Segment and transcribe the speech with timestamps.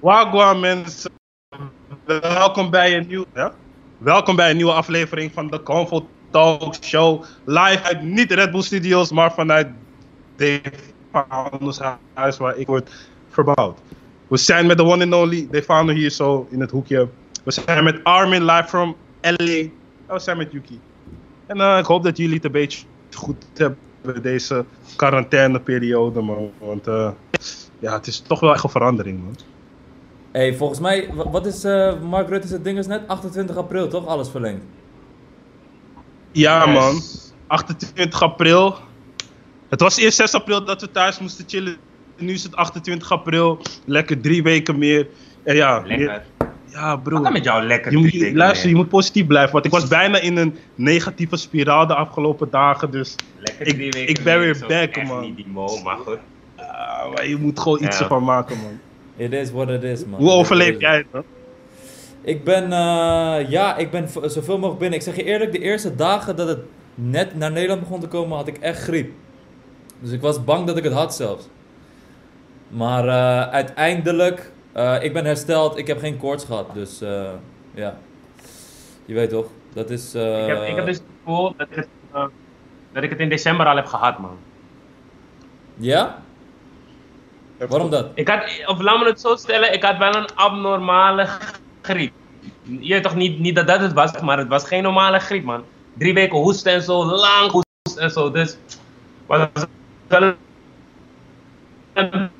[0.00, 1.10] Wagwan mensen,
[2.04, 3.52] welkom bij een nieuw, ja?
[3.98, 7.24] welkom bij een nieuwe aflevering van de Comfort Talk Show.
[7.44, 9.68] Live uit niet Red Bull Studios, maar vanuit
[11.12, 11.80] Founders
[12.14, 12.90] huis waar ik word
[13.28, 13.78] verbouwd.
[14.26, 17.08] We zijn met de one and only Dave Founder hier zo in het hoekje.
[17.44, 19.30] We zijn met Armin live from LA.
[19.36, 19.70] En
[20.06, 20.80] we zijn met Yuki.
[21.46, 24.64] En eh, ik hoop dat jullie het een beetje goed hebben deze
[24.96, 26.50] quarantaineperiode man.
[26.58, 27.10] Want eh,
[27.78, 29.36] ja, het is toch wel echt een verandering man.
[30.38, 33.02] Hey, volgens mij, wa- wat is eh, Mark Rutte's het ding is net?
[33.06, 34.06] 28 april toch?
[34.06, 34.64] Alles verlengd.
[36.32, 36.74] Ja Yes.
[36.74, 37.00] man,
[37.46, 38.76] 28 april.
[39.68, 41.76] Het was eerst 6 april dat we thuis moesten chillen.
[42.16, 43.58] Nu is het 28 april.
[43.84, 45.06] Lekker drie weken meer.
[45.44, 46.22] En ja, meer- Lekker.
[46.66, 47.22] ja Wat bro.
[47.22, 47.90] dan met jou lekker?
[47.92, 49.52] Je moet, drie weken luister, je moet positief blijven.
[49.52, 52.90] Want ik was bijna in een negatieve spiraal de afgelopen dagen.
[52.90, 55.20] Dus Lekker ik- drie weken ik ben weer back, man.
[55.20, 56.18] niet die mo, maar goed.
[56.56, 58.02] ah, maar je moet gewoon iets Ja.
[58.02, 58.78] ervan maken man.
[59.18, 60.20] It is what it is, man.
[60.20, 61.24] Hoe overleef jij het man?
[62.22, 64.98] Ik ben, eh, ja, ik ben zoveel mogelijk binnen.
[64.98, 66.58] Ik zeg je eerlijk, de eerste dagen dat het
[66.94, 69.12] net naar Nederland begon te komen, had ik echt griep.
[70.00, 71.48] Dus ik was bang dat ik het had zelfs.
[72.68, 75.78] Maar eh, uiteindelijk, eh, ik ben hersteld.
[75.78, 76.74] Ik heb geen koorts gehad.
[76.74, 77.30] Dus eh,
[77.74, 77.98] ja,
[79.04, 79.46] je weet toch.
[79.72, 80.14] Dat is...
[80.14, 81.88] eh, Ik heb, ik heb dus het gevoel dat het,
[82.92, 84.36] dat ik het in december al heb gehad, man.
[85.76, 86.22] Ja?
[87.68, 88.10] Waarom dat?
[88.14, 91.28] Ik had, of laat me het zo stellen, ik had wel een abnormale
[91.82, 92.12] griep.
[92.62, 95.44] Je weet toch niet, niet dat dat het was, maar het was geen normale griep,
[95.44, 95.64] man.
[95.94, 98.30] Drie weken hoesten en zo, lang hoesten en zo.
[98.30, 98.58] Dus
[99.26, 99.40] was
[101.94, 102.30] een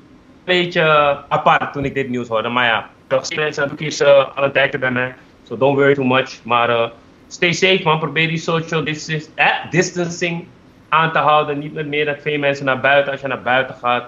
[0.43, 0.81] beetje
[1.29, 2.49] apart toen ik dit nieuws hoorde.
[2.49, 5.15] Maar ja, toch mensen ik uh, alle tijden bij mij.
[5.43, 6.43] So don't worry too much.
[6.43, 6.89] Maar eh,
[7.27, 7.99] stay safe, man.
[7.99, 10.47] Probeer die social distance, eh, distancing
[10.89, 11.59] aan te houden.
[11.59, 14.05] Niet met meer dan twee mensen naar buiten als je naar buiten gaat.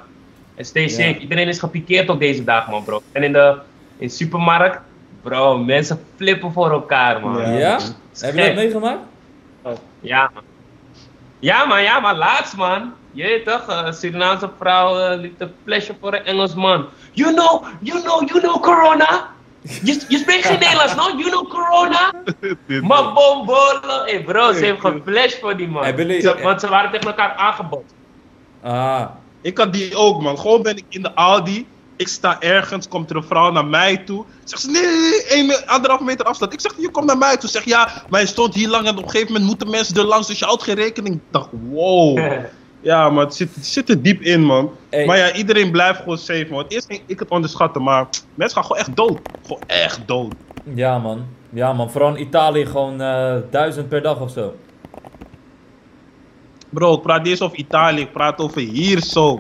[0.55, 1.09] En stay safe.
[1.09, 1.17] Ja.
[1.17, 3.02] Iedereen is gepikeerd op deze dagen, man, bro.
[3.11, 3.57] En in de,
[3.97, 4.80] in de supermarkt,
[5.21, 7.57] bro, mensen flippen voor elkaar, man.
[7.57, 7.80] Ja.
[8.19, 8.99] Heb je dat meegemaakt?
[9.99, 10.44] Ja, man.
[11.39, 12.94] Ja, man, ja, maar laatst, man.
[13.12, 16.85] Je weet toch, een Surinaamse vrouw eh, liep te flashen voor een Engelsman.
[17.12, 19.29] You know, you know, you know corona?
[19.62, 21.03] Je, je spreekt geen Nederlands, no?
[21.18, 22.12] You know corona?
[22.88, 24.03] Maar bombolo.
[24.06, 25.83] Hey bro, ze heeft geflasht voor die man.
[26.22, 27.83] Ze- Want ze waren tegen elkaar aangebod.
[28.62, 29.06] Ah,
[29.41, 30.40] Ik had die ook, man.
[30.40, 31.68] Gewoon ben ik in de Aldi.
[31.96, 34.25] Ik sta ergens, komt er een vrouw naar mij toe.
[34.44, 36.53] Zegt ze, nee, nee, nee, me- anderhalf meter afstand.
[36.53, 37.50] Ik zeg, je komt naar mij toe.
[37.50, 40.03] Zeg, ja, maar je stond hier lang en op een gegeven moment moeten mensen er
[40.03, 40.28] langs.
[40.28, 41.16] Dus je houdt geen rekening.
[41.16, 42.19] Ik dacht, wow.
[42.84, 44.72] Ja, maar het zit, het zit er diep in, man.
[44.90, 45.06] Hey.
[45.06, 46.66] Maar ja, iedereen blijft gewoon safe, man.
[46.68, 49.19] Eerst ging ik het onderschatten, maar mensen gaan gewoon echt dood.
[49.44, 50.34] Gewoon echt dood.
[50.75, 51.25] ja man.
[51.50, 54.56] Ja man, vooral in Italië gewoon eh, duizend per dag of zo.
[56.71, 58.01] Bro, ik praat niet eens over Italië.
[58.01, 59.39] Ik praat over hier zo.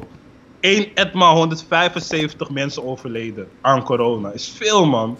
[0.59, 4.31] 1 etmaal 175 mensen overleden aan corona.
[4.31, 5.17] Is veel, man.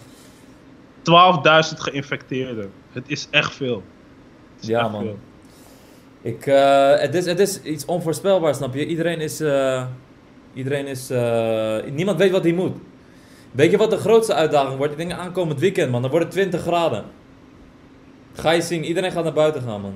[0.98, 2.70] 12.000 geïnfecteerden.
[2.92, 3.82] Het is echt veel.
[4.60, 5.02] Is Ja, echt man.
[5.02, 5.18] veel.
[6.22, 8.86] Ik, eh, het, is, het is iets onvoorspelbaars, snap je?
[8.86, 9.40] Iedereen is.
[9.40, 9.84] eh,
[10.54, 11.10] iedereen is.
[11.10, 12.76] eh, niemand weet wat hij moet.
[13.52, 14.92] Weet je wat de grootste uitdaging wordt?
[14.92, 16.02] Ik denk aankomend weekend, man.
[16.02, 17.04] Dan wordt het 20 graden.
[18.34, 19.94] Ga je zien, iedereen gaat naar buiten gaan, man.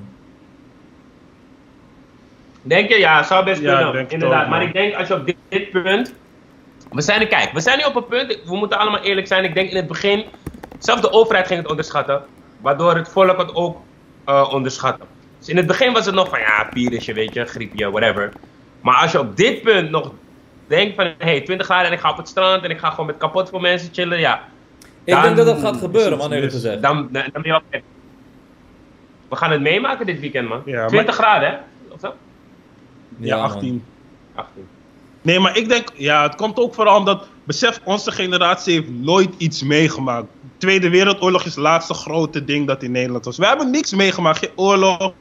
[2.69, 2.99] Denk je?
[2.99, 4.06] Ja, zou best kunnen.
[4.09, 4.43] inderdaad.
[4.44, 6.12] ook, maar ik denk als je op dit, dit punt.
[6.91, 8.38] We zijn er, kijk, we zijn nu op een punt.
[8.44, 9.44] We moeten allemaal eerlijk zijn.
[9.44, 10.25] Ik denk in het begin.
[10.78, 12.22] Zelfs de overheid ging het onderschatten.
[12.60, 13.81] Waardoor het volk het ook
[14.25, 15.04] eh onderschatte.
[15.38, 18.32] Dus in het begin was het nog van ja, virusje, weet je, griepje, whatever.
[18.81, 20.12] Maar als je op dit punt nog
[20.66, 22.91] denkt van hé, hey, 20 graden en ik ga op het strand en ik ga
[22.91, 24.41] gewoon met kapot voor mensen chillen, ja.
[25.04, 26.62] Ik Dan denk dat dat gaat gebeuren, man, eerlijk mis.
[26.62, 26.83] gezegd.
[26.83, 27.62] Dan, dan, dan ben je op.
[29.28, 30.62] We gaan het meemaken dit weekend, man.
[30.65, 31.56] Ja, maar- 20 graden, hè?
[31.88, 32.15] Of zo?
[33.16, 33.44] Ja, man.
[33.44, 33.84] 18.
[34.34, 34.66] 18.
[35.22, 39.34] Nee, maar ik denk, ja, het komt ook vooral omdat, besef, onze generatie heeft nooit
[39.37, 40.27] iets meegemaakt.
[40.59, 43.38] Tweede Wereldoorlog is het laatste grote ding dat in Nederland was.
[43.38, 44.38] We hebben niks meegemaakt.
[44.38, 45.12] Geen oorlog,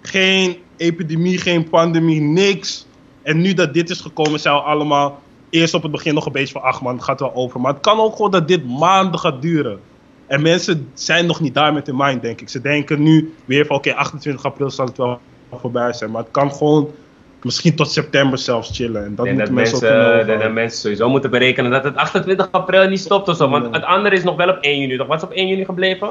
[0.00, 2.86] geen epidemie, geen pandemie, niks.
[3.22, 5.20] En nu dat dit is gekomen, zijn we allemaal
[5.50, 7.60] eerst op het begin nog een beetje van, ach man, het gaat wel over.
[7.60, 9.80] Maar het kan ook gewoon dat dit maanden gaat duren.
[10.26, 12.48] En mensen zijn nog niet daar met hun mind, denk ik.
[12.48, 15.20] Ze denken nu weer van, oké, 28 april zal het wel
[15.52, 16.10] voorbij zijn.
[16.10, 16.90] Maar het kan gewoon
[17.44, 19.04] misschien tot september zelfs chillen.
[19.04, 23.00] En dat moeten mensen, mensen, ook dat sowieso moeten berekenen dat het 28 april niet
[23.00, 23.48] stopt of zo.
[23.48, 24.96] Want het andere is nog wel op 1 juni.
[24.96, 25.06] Toch?
[25.06, 26.08] Wat is op 1 juni gebleven?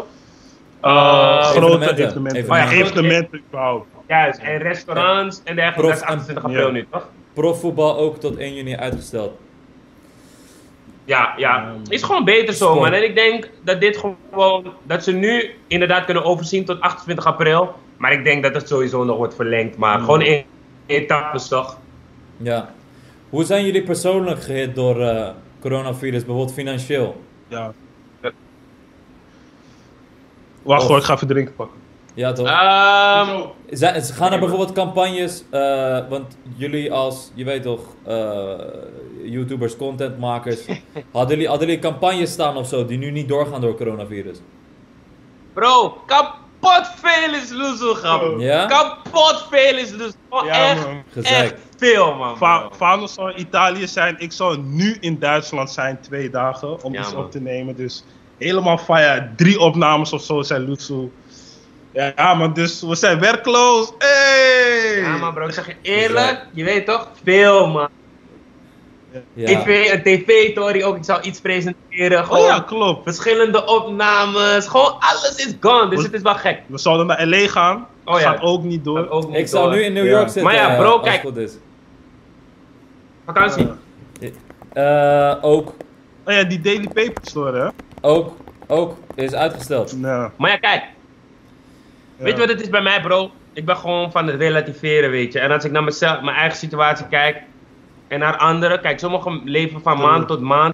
[0.86, 2.06] Uh, Eh, grote evenementen.
[2.06, 2.52] evenementen.
[2.52, 3.86] Oh ja, evenementen überhaupt.
[4.08, 5.88] Juist, en restaurants en dergelijke.
[5.88, 6.72] Dat is Prof- 28 april ja.
[6.72, 7.08] nu, toch?
[7.34, 9.32] Profvoetbal ook tot 1 juni uitgesteld.
[11.06, 11.74] Ja, ja.
[11.90, 12.94] Is gewoon beter zo, man.
[12.94, 13.98] En ik denk dat dit
[14.32, 17.74] gewoon, dat ze nu inderdaad kunnen overzien tot 28 april.
[17.98, 19.78] Maar ik denk dat het sowieso nog wordt verlengd.
[19.78, 20.04] Maar Mm.
[20.06, 20.44] gewoon in
[20.92, 21.78] etappes, toch?
[22.38, 22.74] Ja.
[23.30, 25.30] Hoe zijn jullie persoonlijk gehit door, eh,
[25.60, 27.22] coronavirus, bijvoorbeeld financieel?
[27.48, 27.74] Ja.
[30.64, 31.80] Wacht Of- hoor, ik ga even drinken pakken.
[32.14, 32.48] Ja, toch?
[32.48, 38.54] Ehm, Zijn- gaan er bijvoorbeeld campagnes, eh, want jullie als, je weet toch, eh,
[39.24, 40.66] YouTubers, contentmakers,
[41.12, 44.38] hadden jullie, hadden jullie campagnes staan of zo die nu niet doorgaan door coronavirus?
[45.54, 45.98] bro,
[46.62, 48.40] kapot veel is loezel, grap.
[48.40, 48.66] Ja?
[48.66, 50.46] Kapot veel is loezel.
[50.46, 51.04] Ja, echt, man.
[51.78, 52.38] Veel, man.
[52.72, 57.00] Va zou in Italië zijn, ik zou nu in Duitsland zijn, twee dagen, om Ja,
[57.00, 57.24] iets man.
[57.24, 57.76] op te nemen.
[57.76, 58.04] Dus
[58.38, 59.30] helemaal fire.
[59.36, 61.12] Drie opnames of zo zijn Lutsu.
[61.94, 63.92] Ja, man, dus we zijn werkloos.
[63.98, 65.02] Hey!
[65.02, 67.08] Ja, maar bro, ik zeg je eerlijk, je weet toch?
[67.24, 67.90] Veel, man.
[69.34, 69.46] Ja.
[69.62, 72.30] TV, een tv-tory ook, ik zou iets presenteren.
[72.30, 73.04] Oh ja, klopt.
[73.04, 74.68] verschillende opnames.
[74.68, 76.60] Gewoon alles is gone, dus het is wel gek.
[76.68, 77.88] We zouden naar LA gaan.
[78.06, 78.32] Oh ja.
[78.32, 78.98] Gaat ook niet door.
[78.98, 80.10] Dat ook niet Ik zou nu in New Ja.
[80.12, 80.44] York zitten.
[80.44, 81.24] Maar ja, eh, bro, kijk.
[81.24, 81.54] is.
[83.26, 83.68] Vakantie.
[84.74, 85.74] Eh, ook,
[86.26, 87.68] Oh ja, die Daily Paper story, hè?
[88.02, 88.36] ook,
[88.68, 89.98] ook is uitgesteld.
[89.98, 90.82] Nou, Maar ja, kijk.
[92.18, 92.24] ja.
[92.24, 93.32] Weet je wat het is bij mij, bro?
[93.54, 95.40] Ik ben gewoon van het relativeren, weet je.
[95.40, 97.42] En als ik naar mezelf, mijn eigen situatie kijk
[98.12, 98.82] en naar anderen.
[98.82, 100.08] Kijk, sommigen leven van True.
[100.08, 100.74] maand tot maand.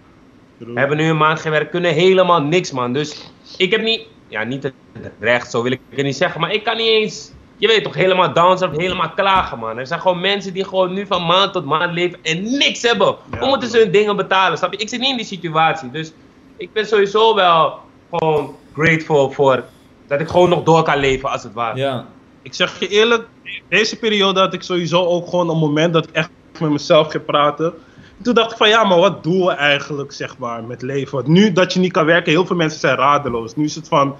[0.59, 0.77] True.
[0.79, 2.93] Hebben nu een maand gewerkt, kunnen helemaal niks, man.
[2.93, 4.73] Dus ik heb niet, ja, niet het
[5.19, 6.41] recht, zo wil ik het niet zeggen.
[6.41, 9.77] Maar ik kan niet eens, je weet toch, helemaal dansen of helemaal klagen, man.
[9.77, 13.15] Er zijn gewoon mensen die gewoon nu van maand tot maand leven en niks hebben.
[13.31, 14.79] Ja, Hoe moeten ze hun dingen betalen, snap je?
[14.79, 15.91] Ik zit niet in die situatie.
[15.91, 16.11] Dus
[16.57, 17.79] ik ben sowieso wel
[18.11, 19.63] gewoon grateful voor
[20.07, 21.77] dat ik gewoon nog door kan leven, als het ware.
[21.77, 22.05] Ja,
[22.41, 23.27] Ik zeg je eerlijk,
[23.69, 27.25] deze periode had ik sowieso ook gewoon een moment dat ik echt met mezelf ging
[27.25, 27.73] praten.
[28.21, 31.15] Toen dacht ik van ja, maar wat doen we eigenlijk zeg maar met leven?
[31.15, 33.55] Want nu dat je niet kan werken, heel veel mensen zijn radeloos.
[33.55, 34.15] Nu is het van,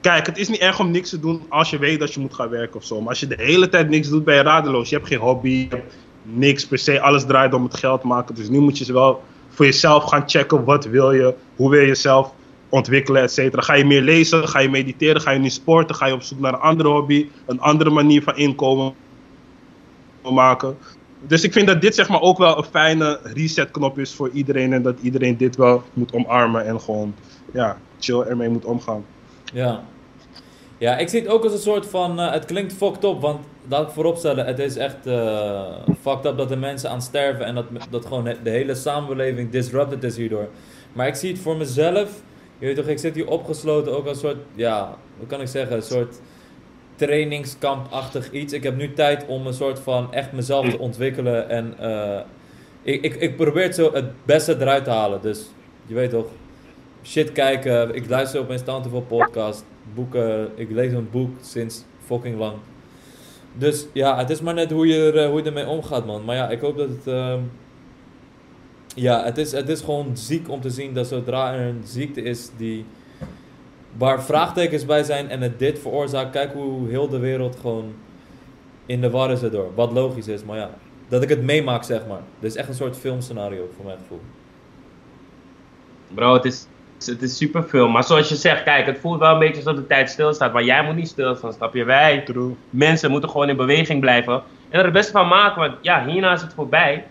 [0.00, 2.34] kijk, het is niet erg om niks te doen als je weet dat je moet
[2.34, 3.00] gaan werken of zo.
[3.00, 4.88] Maar als je de hele tijd niks doet, ben je radeloos.
[4.88, 7.00] Je hebt geen hobby, je hebt niks per se.
[7.00, 8.34] Alles draait om het geld maken.
[8.34, 11.34] Dus nu moet je wel voor jezelf gaan checken, wat wil je?
[11.56, 12.32] Hoe wil je jezelf
[12.68, 13.62] ontwikkelen, et cetera.
[13.62, 16.40] Ga je meer lezen, ga je mediteren, ga je nu sporten, ga je op zoek
[16.40, 18.94] naar een andere hobby, een andere manier van inkomen
[20.32, 20.76] maken.
[21.26, 24.72] Dus ik vind dat dit zeg maar ook wel een fijne resetknop is voor iedereen
[24.72, 27.14] en dat iedereen dit wel moet omarmen en gewoon
[27.52, 29.04] ja, chill ermee moet omgaan.
[29.52, 29.84] ja.
[30.78, 33.40] Ja, ik zie het ook als een soort van, eh, het klinkt fucked up, want
[33.68, 37.54] laat ik vooropstellen, het is echt eh, fucked up dat er mensen aan sterven en
[37.54, 40.48] dat, dat gewoon de hele samenleving disrupted is hierdoor.
[40.92, 42.10] Maar ik zie het voor mezelf,
[42.58, 45.48] je weet toch, ik zit hier opgesloten ook als een soort, ja, hoe kan ik
[45.48, 46.20] zeggen, een soort
[46.96, 48.52] trainingskampachtig iets.
[48.52, 52.20] Ik heb nu tijd om een soort van echt mezelf te ontwikkelen en eh,
[52.82, 55.20] ik, ik, ik probeer het zo het beste eruit te halen.
[55.22, 55.46] Dus
[55.86, 56.26] je weet toch,
[57.02, 57.94] shit kijken.
[57.94, 59.64] Ik luister op mijn te veel podcast,
[59.94, 60.48] boeken.
[60.54, 62.56] Ik lees een boek sinds fucking lang.
[63.52, 66.24] Dus ja, het is maar net hoe je, er, eh, hoe je ermee omgaat, man.
[66.24, 67.06] Maar ja, ik hoop dat het.
[67.06, 67.40] ehm,
[68.94, 72.22] ja, het is, het is gewoon ziek om te zien dat zodra er een ziekte
[72.22, 72.84] is die.
[73.98, 77.94] Waar vraagtekens bij zijn en het dit veroorzaakt, kijk hoe heel de wereld gewoon
[78.86, 79.74] in de war is erdoor.
[79.74, 80.70] Wat logisch is, maar ja.
[81.08, 82.20] Dat ik het meemaak, zeg maar.
[82.38, 84.20] Dit is echt een soort filmscenario voor mijn gevoel.
[86.14, 86.66] Bro, het is,
[87.06, 87.88] het is super veel.
[87.88, 90.52] Maar zoals je zegt, kijk, het voelt wel een beetje alsof de tijd stilstaat.
[90.52, 91.84] Maar jij moet niet stilstaan, snap je?
[91.84, 92.54] Wij, True.
[92.70, 94.42] mensen, moeten gewoon in beweging blijven.
[94.68, 97.04] En er het beste van maken, want ja, hierna is het voorbij.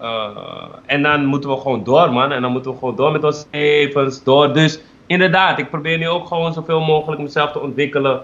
[0.00, 2.32] Uh, en dan moeten we gewoon door, man.
[2.32, 4.52] En dan moeten we gewoon door met onze levens, door.
[4.52, 4.80] Dus
[5.10, 8.22] inderdaad, ik probeer nu ook gewoon zoveel mogelijk mezelf te ontwikkelen.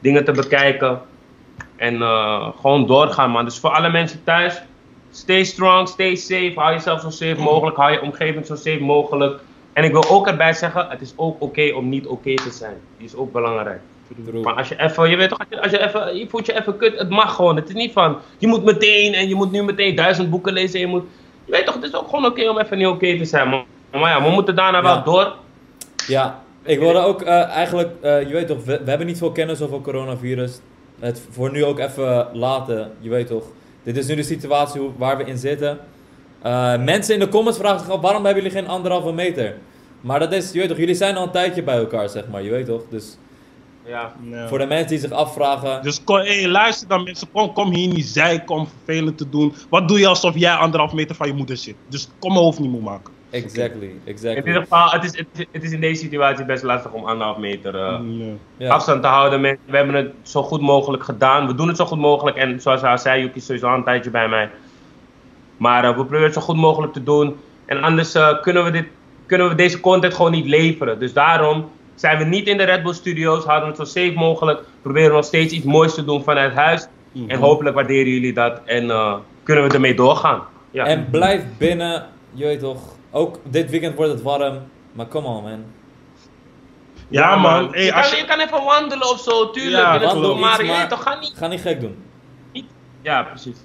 [0.00, 1.00] Dingen te bekijken.
[1.76, 3.44] En uh, gewoon doorgaan, man.
[3.44, 4.62] Dus voor alle mensen thuis,
[5.10, 6.52] stay strong, stay safe.
[6.54, 7.76] Hou jezelf zo safe mogelijk.
[7.76, 9.40] Hou je omgeving zo safe mogelijk.
[9.72, 12.34] En ik wil ook erbij zeggen, het is ook oké okay om niet oké okay
[12.34, 12.76] te zijn.
[12.96, 13.80] Die is ook belangrijk.
[14.42, 16.60] Maar als je even, je weet toch, als je, als je even, je voelt je
[16.60, 17.56] even kut, het mag gewoon.
[17.56, 20.74] Het is niet van, je moet meteen en je moet nu meteen duizend boeken lezen
[20.74, 21.04] en je moet...
[21.44, 23.48] Je weet toch, het is ook gewoon oké okay om even niet oké te zijn.
[23.48, 24.84] Maar, maar ja, we moeten daarna Ja.
[24.84, 25.34] wel door.
[26.08, 29.32] Ja, ik wilde ook eh, eigenlijk, eh, je weet toch, we, we hebben niet veel
[29.32, 30.60] kennis over coronavirus.
[30.98, 33.44] Het voor nu ook even laten, je weet toch.
[33.82, 35.78] Dit is nu de situatie waar we in zitten.
[36.42, 39.54] Eh, mensen in de comments vragen zich af, waarom hebben jullie geen anderhalve meter?
[40.00, 42.42] Maar dat is, je weet toch, jullie zijn al een tijdje bij elkaar, zeg maar,
[42.42, 42.82] je weet toch.
[42.90, 43.18] Dus
[43.84, 44.12] Ja.
[44.48, 47.88] Voor de mensen die zich afvragen, Dus kom, hey, luister dan mensen, kom, kom hier
[47.94, 49.54] niet zeiken om vervelend te doen.
[49.68, 51.76] Wat doe je alsof jij anderhalf meter van je moeder zit?
[51.88, 53.12] Dus kom mijn hoofd niet moe maken.
[53.30, 54.46] Exactly, In exactly.
[54.46, 57.36] ieder geval, het is, het, is- het is in deze situatie best lastig om anderhalf
[57.38, 57.98] meter eh.
[58.56, 58.70] Ja.
[58.72, 59.40] afstand te houden.
[59.40, 61.46] Met, we hebben het zo goed mogelijk gedaan.
[61.46, 62.36] We doen het zo goed mogelijk.
[62.36, 64.50] En zoals hij al zei, Yuki is sowieso al een tijdje bij mij.
[65.56, 67.36] Maar eh, we proberen het zo goed mogelijk te doen.
[67.66, 68.86] En anders eh, kunnen, we dit,
[69.26, 70.98] kunnen we deze content gewoon niet leveren.
[70.98, 73.44] Dus daarom zijn we niet in de Red Bull Studios.
[73.44, 74.60] Houden we het zo safe mogelijk.
[74.82, 76.86] Proberen we nog steeds iets moois te doen vanuit huis.
[77.12, 77.30] Mhm.
[77.30, 78.60] En hopelijk waarderen jullie dat.
[78.64, 80.42] En eh, kunnen we ermee doorgaan.
[80.70, 80.84] Ja.
[80.84, 82.06] En blijf binnen.
[82.34, 82.78] je weet toch,
[83.10, 84.58] ook dit weekend wordt het warm,
[84.92, 85.64] maar come on man.
[87.08, 87.68] Ja, man.
[87.72, 89.82] Hey, je, als kan, je- je kan even wandelen of zo, tuurlijk.
[89.82, 91.32] Ja, wandel maar maar- toch, ga niet...
[91.36, 91.96] Ga niet gek doen.
[93.02, 93.56] Ja, precies.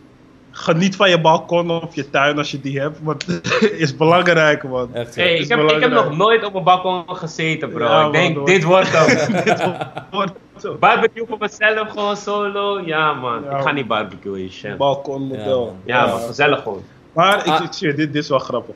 [0.52, 3.00] Geniet van je balkon of je tuin als je die hebt.
[3.02, 3.42] Want
[3.84, 4.94] is belangrijk, man.
[4.96, 5.16] Echt.
[5.16, 7.84] Hey, is ik, heb, ik heb nog nooit op een balkon gezeten, bro.
[7.86, 9.78] Ja, ik man, denk, dit wordt hem.
[10.12, 10.34] Wordt
[10.80, 12.80] barbecue voor mezelf, gewoon solo.
[12.86, 13.44] Ja, man.
[13.44, 13.76] Ja, ik ga man.
[13.76, 14.78] niet barbecuen, shit.
[14.78, 15.76] Balkonmodel.
[15.86, 16.08] Ja, man.
[16.10, 16.28] Ja, man.
[16.28, 16.84] Gezellig gewoon.
[17.14, 17.64] Maar ik, Ah.
[17.64, 18.76] ik zie, dit, dit is wel grappig.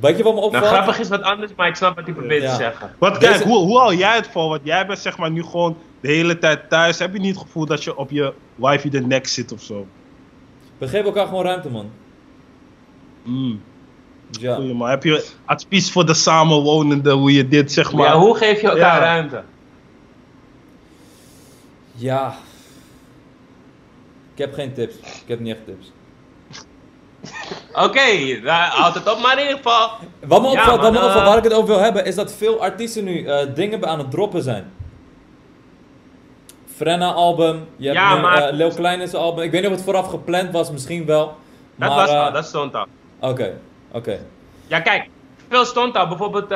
[0.00, 0.66] Weet je wat me Nou, opvalt?
[0.72, 2.50] grappig is wat anders, maar ik snap wat hij probeert Ja.
[2.50, 2.90] te zeggen.
[2.98, 4.48] Want Deze- kijk, hoe, hoe hou jij het vol?
[4.48, 6.98] Want jij bent zeg maar nu gewoon de hele tijd thuis.
[6.98, 9.86] Heb je niet het gevoel dat je op je wifi de nek zit of zo?
[10.78, 11.90] We geven elkaar gewoon ruimte man.
[13.22, 13.62] Mm.
[14.30, 14.54] Ja.
[14.54, 14.88] Goeie, man.
[14.88, 18.06] Heb je advies voor de samenwonenden hoe je dit zeg maar...
[18.06, 19.04] Ja, hoe geef je elkaar Ja.
[19.04, 19.42] ruimte?
[21.94, 22.34] Ja.
[24.32, 24.94] Ik heb geen tips.
[24.94, 25.92] Ik heb niet echt tips.
[27.74, 29.90] Oké, daar houdt het op, maar in ieder geval.
[30.26, 32.14] Wat me Ja, opvalt, wat me eh, opvalt, waar ik het over wil hebben, is
[32.14, 34.72] dat veel artiesten nu eh, dingen aan het droppen zijn.
[36.76, 39.44] Frenna album, je hebt Ja, nu, maar- eh, Klein is album.
[39.44, 41.24] Ik weet niet of het vooraf gepland was, misschien wel.
[41.76, 42.86] Dat maar, was al, dat stond al.
[43.20, 43.58] Oké,
[43.92, 44.18] oké.
[44.66, 45.08] Ja, kijk,
[45.48, 46.08] veel stond al.
[46.08, 46.46] Bijvoorbeeld,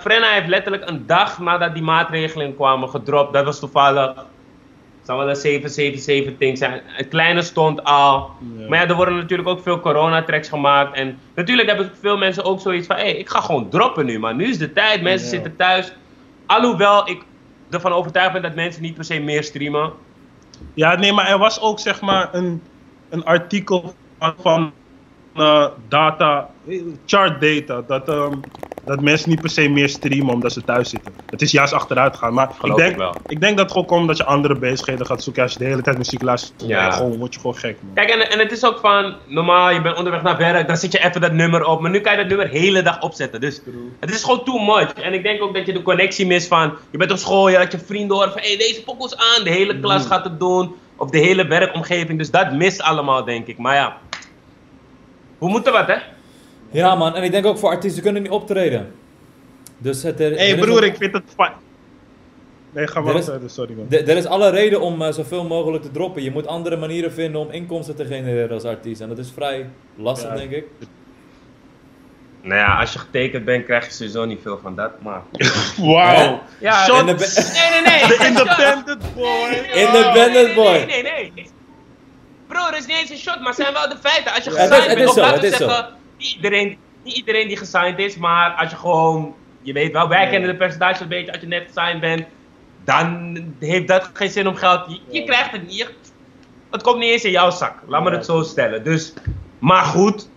[0.00, 3.32] Frenna heeft letterlijk een dag nadat die maatregelen kwamen gedropt.
[3.32, 4.24] Dat was toevallig.
[5.08, 6.80] Zou wel een 777 ding zijn.
[6.84, 8.30] Het kleine stond al.
[8.56, 8.68] Ja.
[8.68, 10.96] Maar ja, er worden natuurlijk ook veel coronatracks gemaakt.
[10.96, 14.18] En natuurlijk hebben veel mensen ook zoiets van: hé, hey, ik ga gewoon droppen nu,
[14.18, 15.02] maar nu is de tijd.
[15.02, 15.32] Mensen Ja.
[15.32, 15.92] zitten thuis.
[16.46, 17.22] Alhoewel ik
[17.70, 19.92] ervan overtuigd ben dat mensen niet per se meer streamen.
[20.74, 22.62] Ja, nee, maar er was ook zeg maar een,
[23.08, 23.94] een artikel
[24.38, 24.72] van,
[25.40, 28.34] eh, data, eh, chart data, dat, ehm,
[28.84, 31.12] dat mensen niet per se meer streamen omdat ze thuis zitten.
[31.30, 32.34] Het is juist achteruit gaan.
[32.34, 33.14] Maar ik denk, ik wel.
[33.26, 35.42] ik denk dat het gewoon komt omdat je andere bezigheden gaat zoeken.
[35.42, 36.84] Als je de hele tijd muziek luistert, Ja.
[36.84, 36.90] ja.
[36.90, 37.94] gewoon, word je gewoon gek, man.
[37.94, 40.92] Kijk, en, en het is ook van, normaal, je bent onderweg naar werk, dan zet
[40.92, 41.80] je even dat nummer op.
[41.80, 43.40] Maar nu kan je dat nummer de hele dag opzetten.
[43.40, 43.60] Dus
[44.00, 44.92] het is gewoon too much.
[44.92, 47.56] En ik denk ook dat je de connectie mist van, je bent op school, je
[47.56, 49.44] had je vrienden horen van, hé, hey, deze pokkels aan.
[49.44, 50.74] De hele klas gaat het doen.
[50.96, 52.18] Of de hele werkomgeving.
[52.18, 53.58] Dus dat mist allemaal, denk ik.
[53.58, 53.96] Maar ja,
[55.38, 55.96] we moeten wat, hè?
[56.70, 58.92] Ja man, en ik denk ook voor artiesten kunnen niet optreden.
[59.78, 61.52] Dus het, er, Hé hey, er is broer, ook- ik vind het fijn.
[62.72, 63.86] Nee, ga maar Er is- verder, sorry man.
[63.90, 66.22] Er er is alle reden om eh, zoveel mogelijk te droppen.
[66.22, 69.00] Je moet andere manieren vinden om inkomsten te genereren als artiest.
[69.00, 69.66] En dat is vrij
[69.96, 70.34] lastig, Ja.
[70.36, 70.64] denk ik.
[72.42, 74.90] Nou ja, als je getekend bent, krijg je sowieso niet veel van dat.
[75.02, 75.22] Maar...
[75.92, 76.40] Wauw.
[76.60, 77.00] Ja, Shot.
[77.00, 78.18] In de be- Nee, nee, nee.
[78.18, 79.50] De independent boy.
[79.74, 80.72] Independent boy.
[80.72, 81.32] Nee, nee, nee.
[81.34, 81.46] nee.
[82.48, 84.32] Bro, het is niet eens een shot, maar zijn wel de feiten.
[84.34, 85.86] Als je gesigned bent, is of zo, laten we zeggen,
[86.18, 90.28] niet iedereen, niet iedereen die gesigned is, maar als je gewoon, je weet wel, wij
[90.28, 92.24] kennen de percentage een beetje, als je net gesigned bent,
[92.84, 95.00] dan heeft dat geen zin om geld.
[95.10, 95.92] Je, krijgt het niet.
[96.70, 98.84] Het komt niet eens in jouw zak, laat me het zo stellen.
[98.84, 99.12] Dus,
[99.58, 100.28] maar goed.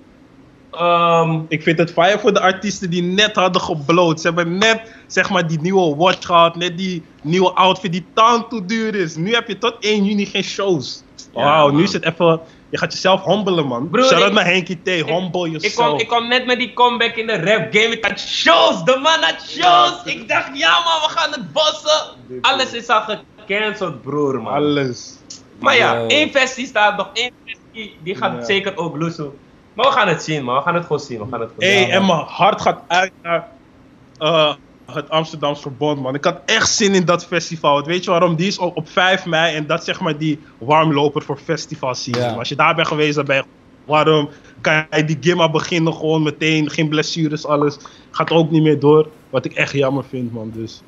[0.72, 4.22] ehm, Ik vind het fijn voor de artiesten die net hadden gebloot.
[4.22, 8.50] Ze hebben net zeg maar die nieuwe watch gehad, net die nieuwe outfit die tant
[8.50, 9.16] toe duur is.
[9.16, 11.04] Nu heb je tot 1 juni geen shows.
[11.34, 12.40] Ja, Wauw, nu is het even.
[12.70, 13.90] Je gaat jezelf humbelen, man.
[13.90, 15.74] Broer, Shout out ik- naar Henky T, humble Ik yourself.
[15.74, 17.88] kwam, ik kwam net met die comeback in de rap game.
[17.98, 20.04] Ik had shows, de man had shows.
[20.06, 22.02] Ik dacht, ja man, we gaan het bossen.
[22.42, 24.54] Alles is al gecanceld, broer, man.
[24.54, 25.14] Alles.
[25.60, 28.44] Maar ja, één vestie staat nog, één vestie, die gaat Ja.
[28.46, 29.30] zeker ook loesoe.
[29.74, 30.56] Maar we gaan het zien, man.
[30.56, 31.20] We gaan het gewoon zien.
[31.20, 31.84] We gaan het gewoon zien.
[31.84, 33.48] hey, en mijn hart gaat uit naar
[34.18, 34.54] eh,
[34.94, 36.16] het Amsterdamse Verbond, man.
[36.16, 37.74] Ik had echt zin in dat festival.
[37.74, 38.36] Want Weet je waarom?
[38.36, 41.96] Die is op, op 5 mei en dat is zeg maar die warmloper voor festival
[41.96, 42.24] season.
[42.24, 42.36] Ja.
[42.36, 43.44] Als je daar bent geweest, dan ben je...
[43.86, 44.30] Waarom
[44.62, 46.70] kan je die gimma beginnen gewoon meteen?
[46.70, 47.78] Geen blessures, alles.
[48.12, 49.08] Gaat ook niet meer door.
[49.30, 50.52] Wat ik echt jammer vind, man.
[50.56, 50.82] Dus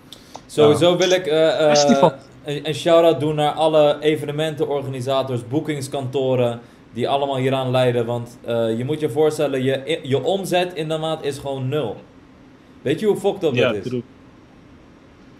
[0.45, 2.11] Sowieso wil ik eh, eh,
[2.43, 6.59] een, een shout-out doen naar alle evenementenorganisators, boekingskantoren,
[6.93, 8.05] die allemaal hieraan leiden.
[8.05, 11.95] Want eh, je moet je voorstellen, je, je omzet in de maand is gewoon nul.
[12.83, 13.83] Weet je hoe fucked up ja, dat is?
[13.87, 14.03] true.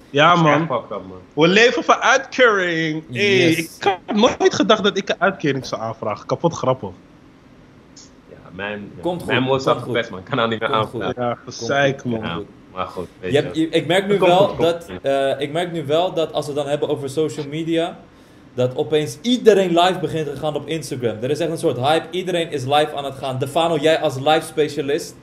[0.09, 0.59] Ja, man.
[0.67, 1.17] fucked up, man.
[1.33, 3.03] We leven van uitkering.
[3.12, 3.57] Hey, Yes.
[3.57, 6.25] Ik had nooit gedacht dat ik een uitkering zou aanvragen.
[6.25, 6.89] Kapot grappig.
[8.29, 10.09] Ja, mijn, ja, Komt goed, mijn komt gepest, goed.
[10.09, 10.19] man.
[10.19, 11.13] Ik kan dat niet meer aanvragen.
[11.23, 12.19] Ja, gezeik, man.
[12.19, 12.39] Ja,
[12.73, 13.43] maar goed, weet Je je.
[13.43, 16.33] hebt- je- ik, merk nu Komt wel goed, dat, eh, ik merk nu wel dat
[16.33, 18.00] als we het dan hebben over social media,
[18.53, 21.17] dat opeens iedereen live begint te gaan op Instagram.
[21.21, 23.39] Er is echt een soort hype, iedereen is live aan het gaan.
[23.39, 25.15] Defano, jij als live specialist,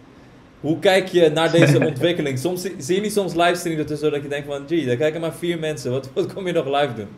[0.61, 2.38] hoe kijk je naar deze ontwikkeling?
[2.38, 5.35] Soms zie, je niet soms livestreams ertussen dat je denkt van, gee, daar kijken maar
[5.35, 7.09] vier mensen, wat, wat kom je nog live doen?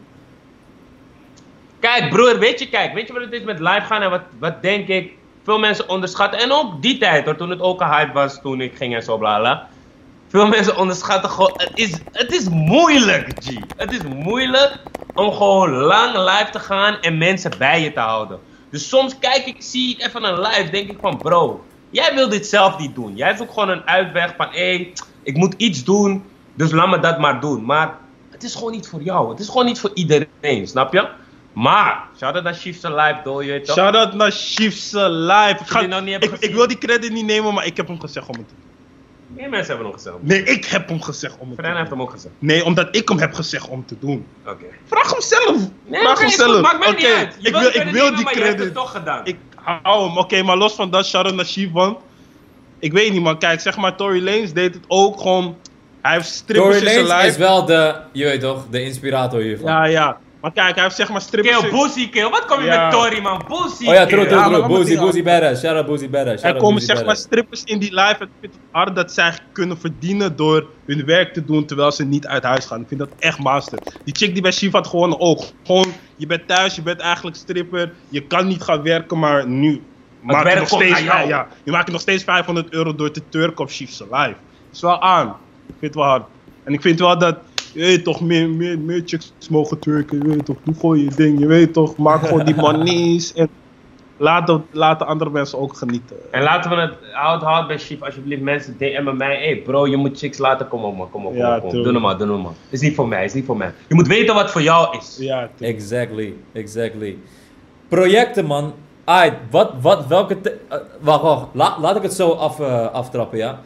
[1.80, 4.22] Kijk, broer, weet je, kijk, weet je wat het is met live gaan en wat,
[4.38, 5.12] wat denk ik
[5.44, 6.40] veel mensen onderschatten.
[6.40, 9.02] En ook die tijd hoor, toen het ook een hype was, toen ik ging en
[9.02, 9.68] zo bla bla.
[10.28, 13.54] Veel mensen onderschatten gewoon, het is, het is moeilijk, G.
[13.76, 14.78] Het is moeilijk
[15.14, 18.38] om gewoon lang live te gaan en mensen bij je te houden.
[18.70, 22.28] Dus soms kijk ik, zie ik even een live, denk ik van bro, Jij wil
[22.28, 23.16] dit zelf niet doen.
[23.16, 27.18] Jij zoekt gewoon een uitweg van, hé, ik moet iets doen, dus laat me dat
[27.18, 27.64] maar doen.
[27.64, 27.94] Maar
[28.30, 29.30] het is gewoon niet voor jou.
[29.30, 31.08] Het is gewoon niet voor iedereen, snap je?
[31.52, 33.74] Maar, shout-out naar Chiefs Alive, door je toch?
[33.76, 35.56] Shout-out naar Chiefs Live.
[35.60, 36.48] Ik, ga- nou niet ik, gezien?
[36.48, 38.70] ik wil die credit niet nemen, maar ik heb hem gezegd om het te doen.
[39.36, 40.16] Meer mensen hebben nog gezegd.
[40.20, 41.98] Nee, ik heb hem gezegd om het te Fren heeft doen.
[41.98, 42.34] hem ook gezegd.
[42.38, 44.26] Nee, omdat ik hem heb gezegd om te doen.
[44.46, 44.64] Oké.
[44.84, 45.56] Vraag hem zelf.
[45.86, 46.60] Nee, Vraag hem zelf.
[46.60, 47.36] maakt mij niet uit.
[47.38, 48.58] Je Ik wil, ik credit wil nemen, die credit.
[48.64, 49.20] het toch gedaan.
[49.26, 50.18] Ik hou hem.
[50.18, 51.98] Oké, maar los van dat, shout-out naar want...
[52.78, 53.38] Ik weet niet, man.
[53.38, 55.56] Kijk, zeg maar, Tory Lanez deed het ook gewoon...
[56.02, 57.48] Hij heeft strippers Tory in zijn Lanez is lijf.
[57.48, 59.70] wel de, je weet toch, de inspirator hiervan.
[59.70, 60.18] Ja, ja.
[60.42, 61.58] Maar kijk, hij heeft zeg maar strippers...
[61.60, 62.28] Kill, Boosie Kill.
[62.30, 62.82] Wat kom je Ja.
[62.82, 63.44] met Tory, man?
[63.48, 64.18] Boosie Oh ja, Kill.
[64.26, 64.84] true, Ja, true, true.
[64.84, 65.60] die Boozy Badass.
[65.60, 66.42] Shout out Boozy Badass.
[66.42, 69.32] Er komen zeg maar strippers in die live en ik vind het hard dat zij
[69.52, 72.80] kunnen verdienen door hun werk te doen terwijl ze niet uit huis gaan.
[72.80, 73.78] Ik vind dat echt master.
[74.04, 75.42] Die chick die bij Shiva had gewonnen ook.
[75.64, 79.82] Gewoon, je bent thuis, je bent eigenlijk stripper, je kan niet gaan werken, maar nu
[80.20, 83.70] maak je nog steeds, ja, je maakt nog steeds 500 euro door te turken op
[83.70, 84.10] Chiefs live.
[84.34, 85.26] Dat is wel aan.
[85.66, 86.24] Ik vind het wel hard.
[86.64, 87.36] En ik vind wel dat,
[87.72, 91.10] je weet toch, meer, meer, meer chicks mogen turken, je weet toch, doe gewoon je
[91.16, 93.48] ding, je weet toch, maak gewoon die manies en
[94.16, 96.16] laat de, laat de andere mensen ook genieten.
[96.30, 98.02] En laten we het hout hout bij Chief.
[98.02, 99.36] Alsjeblieft, mensen DM'en mij.
[99.36, 100.68] Hey bro, je moet chicks laten.
[100.68, 101.60] Kom op man, kom op, kom Ja, op.
[101.68, 101.78] Kom.
[101.78, 101.84] op.
[101.84, 102.54] Doe normaal, doe normaal.
[102.70, 103.72] Is niet voor mij, is niet voor mij.
[103.88, 105.16] Je moet weten wat voor jou is.
[105.20, 105.78] Ja, tuurlijk.
[105.78, 107.16] Exactly, exactly.
[107.88, 108.74] Projecten, man.
[109.04, 110.40] Aight, wat, wat, welke...
[110.40, 111.46] te- eh, wacht, wacht.
[111.52, 113.60] La- laat ik het zo af, eh, aftrappen, ja?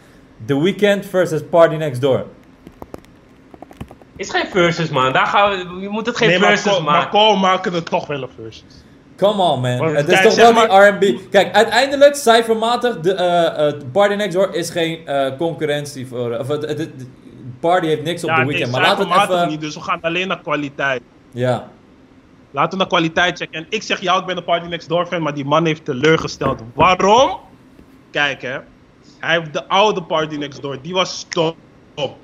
[0.47, 2.25] The Weeknd versus Party Next Door.
[4.17, 5.13] Is geen versus man.
[5.13, 7.11] Daar gaan we, je moet het geen nee, maar, versus maar maken.
[7.11, 8.65] Cole maken het toch wel een versus.
[9.17, 9.79] Come on, man.
[9.79, 11.31] Want het is kijk, toch wel maar- die R&B.
[11.31, 16.39] Kijk, uiteindelijk, cijfermatig, de eh, eh, Party Next Door is geen eh, concurrentie voor...
[16.39, 17.09] of het, het, het-
[17.61, 18.73] Party heeft niks op ja, nee, Weeknd.
[18.73, 19.49] Maar laten we het even...
[19.49, 21.03] niet, dus we gaan alleen naar kwaliteit.
[21.33, 21.69] Ja.
[22.51, 23.61] Laten we naar kwaliteit checken.
[23.61, 25.85] En ik zeg ja, ik ben een Party Next Door fan, maar die man heeft
[25.85, 26.63] teleurgesteld.
[26.75, 27.39] Waarom?
[28.11, 28.59] Kijk hè,
[29.19, 32.17] hij heeft de oude Party Next Door, die was top.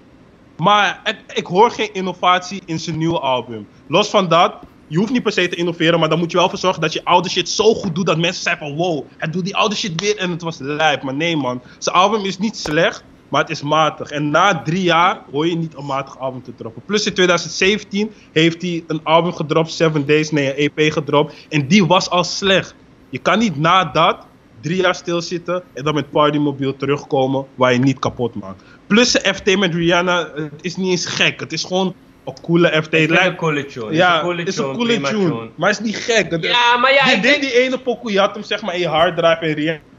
[0.56, 3.66] Maar ik, hoor geen innovatie in zijn nieuwe album.
[3.86, 4.54] Los van dat,
[4.86, 6.92] je hoeft niet per se te innoveren, maar dan moet je wel voor zorgen dat
[6.92, 9.74] je oude shit zo goed doet dat mensen zeggen van wow, hij doet die oude
[9.74, 11.02] shit weer en het was lijp.
[11.02, 14.10] Maar nee man, zijn album is niet slecht, maar het is matig.
[14.10, 16.82] En na drie jaar hoor je niet een matig album te droppen.
[16.86, 21.34] Plus in 2017 heeft hij een album gedropt, Seven Days, nee een EP gedropt.
[21.48, 22.74] En die was al slecht.
[23.10, 24.26] Je kan niet na dat
[24.62, 28.62] drie jaar stilzitten en dan met Partymobiel terugkomen waar je niet kapot maakt.
[28.92, 31.40] Plus de FT met Rihanna, het is niet eens gek.
[31.40, 32.74] Het is gewoon een coole FT.
[32.84, 33.84] Het is een lijkt- coole tune.
[33.84, 35.50] Het is ja, een coole het is een tune, coole tune.
[35.56, 36.30] Maar het is niet gek.
[36.30, 37.42] Het- Ja, maar ja, die, ik die, denk...
[37.42, 39.54] die ene pokoe, je had hem zeg maar in je harddrive en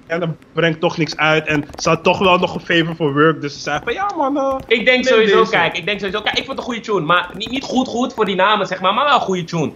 [0.08, 1.47] Rihanna brengt toch niks uit.
[1.47, 3.41] En ze had toch wel nog een favor voor work.
[3.41, 5.51] Dus ze zei van ja man, eh, Ik denk sowieso, deze.
[5.51, 7.88] kijk, ik denk sowieso, kijk, ik vond het een goede tune, maar niet, niet goed
[7.88, 9.71] goed voor die namen, zeg maar, maar wel een goede tune.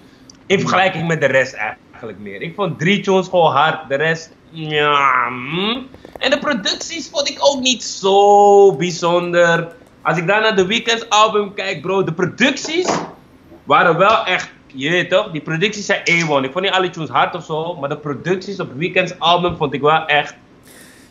[0.45, 2.41] In vergelijking met de rest eigenlijk meer.
[2.41, 5.87] Ik vond drie tunes gewoon hard, de rest, ja, mm.
[6.17, 9.67] En de producties vond ik ook niet zo bijzonder.
[10.01, 12.87] Als ik daar naar de Weekends album kijk, bro, de producties
[13.63, 16.43] waren wel echt, je weet toch, die producties zijn A1.
[16.43, 19.73] Ik vond niet alle tunes hard of zo, maar de producties op Weekends album vond
[19.73, 20.35] ik wel echt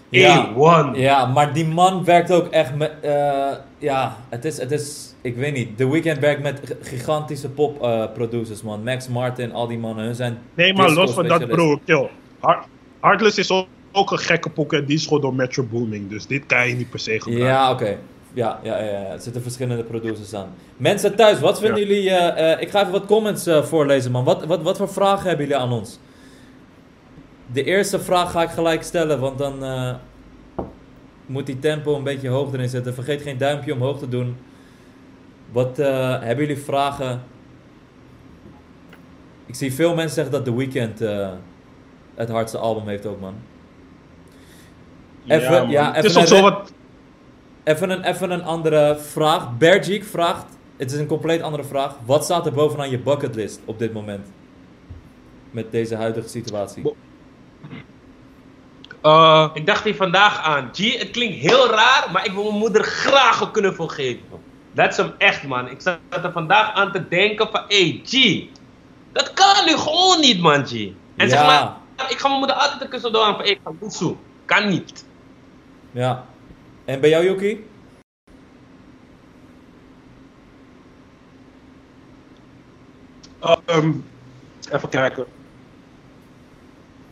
[0.09, 0.49] Ja.
[0.49, 0.97] A1.
[0.99, 2.93] Ja, maar die man werkt ook echt met.
[3.03, 3.47] eh,
[3.79, 5.15] ja, het is, het is.
[5.23, 5.77] Ik weet niet.
[5.77, 8.83] The Weeknd werkt met gigantische pop-producers, man.
[8.85, 10.05] Max Martin, al die mannen.
[10.05, 10.39] Hun zijn.
[10.55, 12.09] nee maar los van dat bro, kill.
[12.41, 12.67] Heart-
[13.01, 16.11] Heartless is ook, ook een gekke pokoe en die is gewoon door Metro Booming.
[16.11, 17.49] Dus dit kan je niet per se gebruiken.
[17.49, 17.99] Ja, oké.
[18.33, 20.49] Ja, ja, ja, ja, er zitten verschillende producers aan.
[20.77, 22.11] Mensen thuis, wat vinden jullie...
[22.11, 24.25] eh, eh, ik ga even wat comments eh, voorlezen, man.
[24.25, 25.99] Wat, wat, wat voor vragen hebben jullie aan ons?
[27.53, 29.65] De eerste vraag ga ik gelijk stellen, want dan
[31.27, 32.95] moet die tempo een beetje hoog erin zetten.
[32.95, 34.37] Vergeet geen duimpje omhoog te doen.
[35.53, 37.23] Wat hebben jullie vragen?
[39.47, 41.01] Ik zie veel mensen zeggen dat The Weeknd
[42.17, 43.35] het hardste album heeft ook, man.
[45.27, 45.71] Even- man.
[45.71, 46.73] ja, Het is even ook zo een- wat...
[47.65, 49.57] Even een, even een andere vraag.
[49.59, 50.45] Bergik vraagt,
[50.77, 51.95] het is een compleet andere vraag.
[52.05, 54.27] Wat staat er bovenaan je bucketlist op dit moment?
[55.51, 56.83] Met deze huidige situatie.
[56.83, 56.97] Bo-
[59.03, 60.71] eh, Ik dacht hier vandaag aan.
[60.73, 64.23] G, het klinkt heel raar, maar ik wil mijn moeder graag een knuffel geven.
[64.73, 65.71] Dat is hem echt, man.
[65.71, 68.45] Ik zat er vandaag aan te denken van, hé, hey, G,
[69.13, 70.73] dat kan nu gewoon niet, man, G.
[71.17, 71.73] En zeg maar,
[72.09, 74.13] ik ga mijn moeder altijd een kus door aan van, hey, ga.
[74.45, 75.05] Kan niet.
[75.91, 76.25] Ja.
[76.85, 77.67] En bij jou, Yuki?
[83.39, 83.93] Ehm,
[84.71, 85.25] even kijken.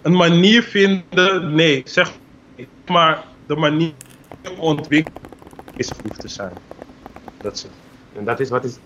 [0.02, 2.12] Een manier vinden, nee, zeg
[2.86, 3.92] maar de manier
[4.58, 5.22] ontwikkelen
[5.76, 6.52] is goed te zijn.
[7.40, 7.72] Dat is het.
[8.16, 8.76] En dat is wat is,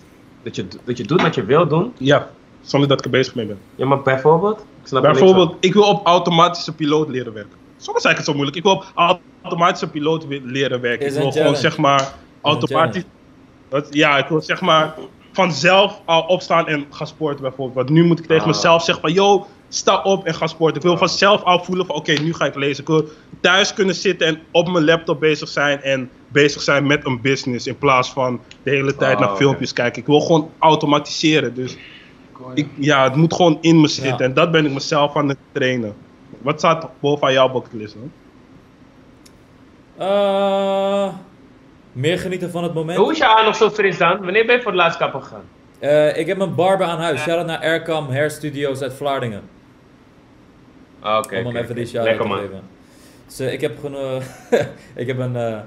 [0.43, 1.93] dat je, dat je doet wat je wil doen.
[1.97, 2.31] Ja,
[2.61, 3.59] zonder dat ik er bezig mee ben.
[3.75, 4.65] Ja, maar bijvoorbeeld?
[4.89, 7.59] Snap Bijvoorbeeld, ik wil op automatische piloot leren werken.
[7.77, 8.57] soms is het zo moeilijk.
[8.57, 8.87] Ik wil op
[9.43, 11.07] automatische piloot leren werken.
[11.07, 11.61] Is ik wil gewoon challenge.
[11.61, 13.03] zeg maar automatisch.
[13.69, 14.95] Dat, ja, ik wil zeg maar
[15.33, 17.75] vanzelf al opstaan en gaan sporten bijvoorbeeld.
[17.75, 18.47] Want nu moet ik tegen Ah.
[18.49, 20.77] mezelf zeggen van yo, sta op en ga sporten.
[20.77, 22.83] Ik wil vanzelf al voelen van oké, nu ga ik lezen.
[22.83, 23.05] Ik wil
[23.41, 27.67] thuis kunnen zitten en op mijn laptop bezig zijn en bezig zijn met een business.
[27.67, 30.01] In plaats van de hele tijd Ah, naar filmpjes kijken.
[30.01, 31.55] Ik wil gewoon automatiseren.
[31.55, 31.77] Dus
[32.55, 34.19] ik, ja, het moet gewoon in me zitten.
[34.19, 34.25] Ja.
[34.25, 35.95] En dat ben ik mezelf aan het trainen.
[36.39, 37.95] Wat staat bovenaan jouw bucketlist?
[37.95, 38.09] hoor?
[40.07, 41.15] Eh,
[41.93, 42.99] meer genieten van het moment.
[42.99, 44.19] Hoe is je haar nog zo fris dan?
[44.25, 45.45] Wanneer ben je voor het laatst kapper gegaan?
[45.79, 47.21] Eh, ik heb een barber aan huis.
[47.21, 49.43] Shout-out naar Aircam Hair Studios uit Vlaardingen.
[51.01, 51.93] Ah, Oké, om hem oké, even die oké.
[51.93, 52.63] shout-out te geven.
[53.27, 54.23] Dus eh, ik heb gewoon...
[54.95, 55.59] ik heb een eh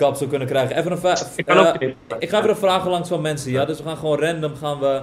[0.00, 0.76] kapsel kunnen krijgen.
[0.76, 3.64] Even een Ik eh, ik ga even de vragen langs van mensen, ja.
[3.64, 5.02] Dus we gaan gewoon random gaan we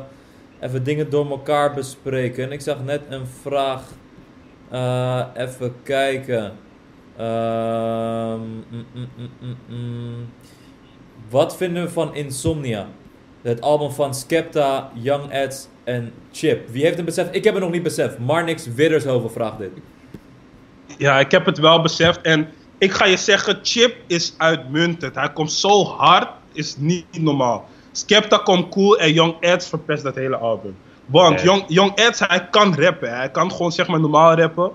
[0.59, 2.51] even dingen door elkaar bespreken.
[2.51, 3.81] Ik zag net een vraag.
[4.69, 6.51] Eh, even kijken.
[7.17, 10.29] Ehm, mm, mm, mm, mm, mm.
[11.29, 12.87] Wat vinden we van Insomnia?
[13.41, 16.69] Het album van Skepta, Young Eds en Chip.
[16.69, 17.31] Wie heeft een besef?
[17.31, 18.19] Ik heb het nog niet beseft.
[18.19, 19.71] Marnix Widdershoven vraagt dit.
[20.97, 22.21] Ja, ik heb het wel beseft.
[22.21, 25.15] En ik ga je zeggen, Chip is uitmuntend.
[25.15, 27.69] Hij komt zo hard, is niet normaal.
[27.91, 30.75] Skepta komt cool en Young Eds verpest dat hele album.
[31.05, 31.41] Want.
[31.41, 33.17] Young, Young Eds, hij kan rappen.
[33.17, 34.71] Hij kan gewoon zeg maar normaal rappen.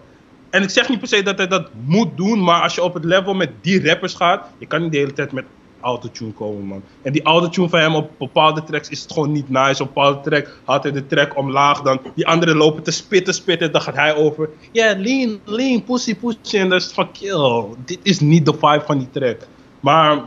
[0.51, 2.95] En ik zeg niet per se dat hij dat moet doen, maar als je op
[2.95, 5.45] het level met die rappers gaat, je kan niet de hele tijd met
[5.83, 6.83] autotune komen, man.
[7.03, 9.83] En die autotune van hem op bepaalde tracks is het gewoon niet nice.
[9.83, 13.73] Op bepaalde track had hij de track omlaag, dan die anderen lopen te spitten, spitten,
[13.73, 14.49] dan gaat hij over.
[14.73, 16.57] Ja, lean, lean, pussy, pussy.
[16.59, 17.65] En dat is van kill.
[17.85, 19.37] Dit is niet de vibe van die track.
[19.81, 20.23] Maar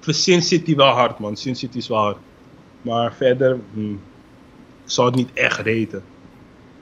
[0.00, 1.36] voor Sin City wel hard, man.
[1.36, 2.18] Sin City is wel hard.
[2.82, 4.00] Maar verder, hmm,
[4.84, 6.02] ik zou het niet echt reten.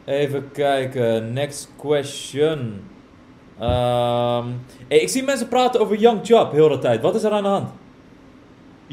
[0.04, 2.80] Even kijken, next question.
[3.58, 4.46] Ehm,
[4.88, 7.00] hey, ik zie mensen praten over Young Job heel de tijd.
[7.00, 7.68] Wat is er aan de hand?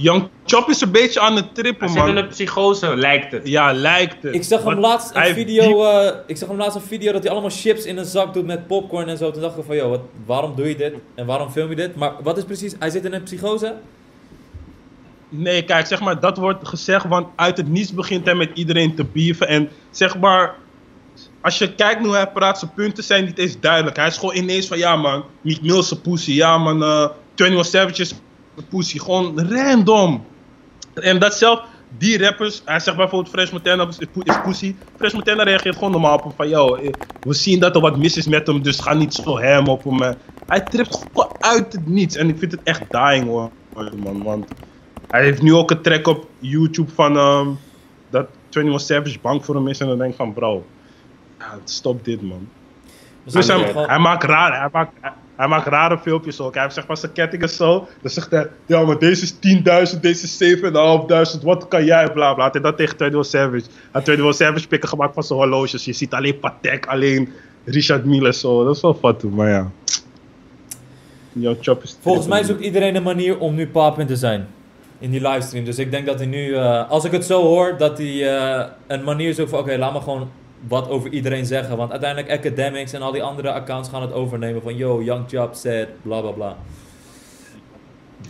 [0.01, 2.17] Young Chop is een beetje aan het Hij trippen, zit in man.
[2.23, 3.47] een psychose, lijkt het.
[3.47, 4.35] Ja, lijkt het.
[4.35, 7.23] Ik zag hem laatst een hij video, eh, ik zag hem laatst een video dat
[7.23, 9.31] hij allemaal chips in een zak doet met popcorn en zo.
[9.31, 10.93] Toen dacht ik van, joh, wat, waarom doe je dit?
[11.15, 11.95] En waarom film je dit?
[11.95, 13.75] Maar wat is precies, hij zit in een psychose?
[15.29, 18.95] Nee, kijk, zeg maar, dat wordt gezegd, want uit het niets begint hij met iedereen
[18.95, 19.47] te beefen.
[19.47, 20.55] En zeg maar,
[21.41, 23.95] als je kijkt naar hoe hij praat, zijn punten zijn niet eens duidelijk.
[23.95, 27.09] Hij is gewoon ineens van, ja man, Meek Mill is een pussy, ja man, eh
[27.35, 28.17] 21 Savage is een
[28.69, 28.99] pussy.
[28.99, 30.25] Gewoon random.
[30.93, 31.61] En dat zelf,
[31.97, 34.75] die rappers, hij zegt bijvoorbeeld Fresh Montana is, is pussy.
[34.97, 36.89] Fresh Montana reageert gewoon normaal op hem van, yo, eh,
[37.21, 39.83] we zien dat er wat mis is met hem, dus ga niet zo hem op
[39.83, 40.01] hem.
[40.01, 40.11] eh.
[40.47, 43.49] Hij tript gewoon uit het niets en ik vind het echt dying hoor,
[43.95, 44.47] man, want...
[45.07, 47.47] Hij heeft nu ook een track op YouTube van ehm,
[48.09, 49.79] dat 21 Savage bang voor hem is.
[49.79, 50.65] En dan denk ik van bro,
[51.63, 52.47] stop dit man.
[53.23, 54.91] Dus hij hij maakt raar, hij maakt,
[55.35, 56.53] hij, maakt rare filmpjes ook.
[56.53, 57.87] Hij heeft zeg maar zijn kettingen zo.
[58.01, 59.33] Dan zegt hij, ja maar deze is
[59.93, 60.59] 10.000, deze is
[61.37, 61.43] 7.500.
[61.43, 62.51] Wat kan jij, bla bla.
[62.51, 63.63] En dat tegen 21 Savage.
[63.91, 65.85] Heeft 21 Savage pikken gemaakt van zijn horloges.
[65.85, 67.29] Je ziet alleen Patek, alleen
[67.65, 68.63] Richard Mille zo.
[68.63, 69.71] Dat is wel fat maar ja.
[71.33, 74.47] Jouw chop is Volgens mij zoekt iedereen een manier om nu papin te zijn.
[74.99, 75.65] In die livestream.
[75.65, 78.65] Dus ik denk dat hij nu, eh, als ik het zo hoor, dat hij eh,
[78.87, 80.29] een manier zoekt van oké, laat me gewoon
[80.67, 81.77] wat over iedereen zeggen.
[81.77, 85.53] Want uiteindelijk Academics en al die andere accounts gaan het overnemen van yo, Young Job
[85.55, 86.57] said, bla bla bla.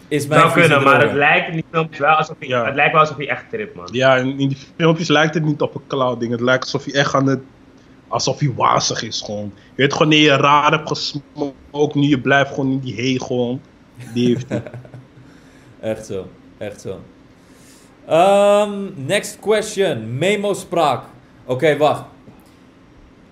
[0.08, 2.65] Is mijn zou visie kunnen, maar het lijkt in die filmpjes wel alsof hij, Ja.
[2.65, 3.88] het lijkt wel alsof hij echt tript, man.
[3.91, 6.32] Ja, in, in die filmpjes lijkt het niet op een cloud ding.
[6.32, 7.39] Het lijkt alsof hij echt aan het...
[8.08, 9.54] Alsof hij wazig is gewoon.
[9.56, 11.96] Je weet gewoon, nee, je raar hebt gesmokt.
[11.96, 13.62] Nu je blijft gewoon in die hee gewoon.
[14.13, 14.63] Die heeft hij.
[15.91, 17.00] Echt zo, echt zo.
[18.08, 20.17] Ehm, next question.
[20.17, 21.04] Memo spraak.
[21.46, 22.04] Oké, wacht.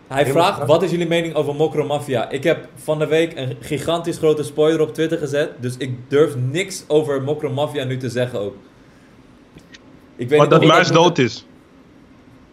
[0.09, 2.29] Hij vraagt, wat is jullie mening over Mokro Mafia?
[2.29, 5.49] Ik heb van de week een gigantisch grote spoiler op Twitter gezet.
[5.59, 8.55] Dus ik durf niks over Mokro Mafia nu te zeggen ook.
[10.15, 11.45] Ik weet Maar niet dat muis moet- dood is.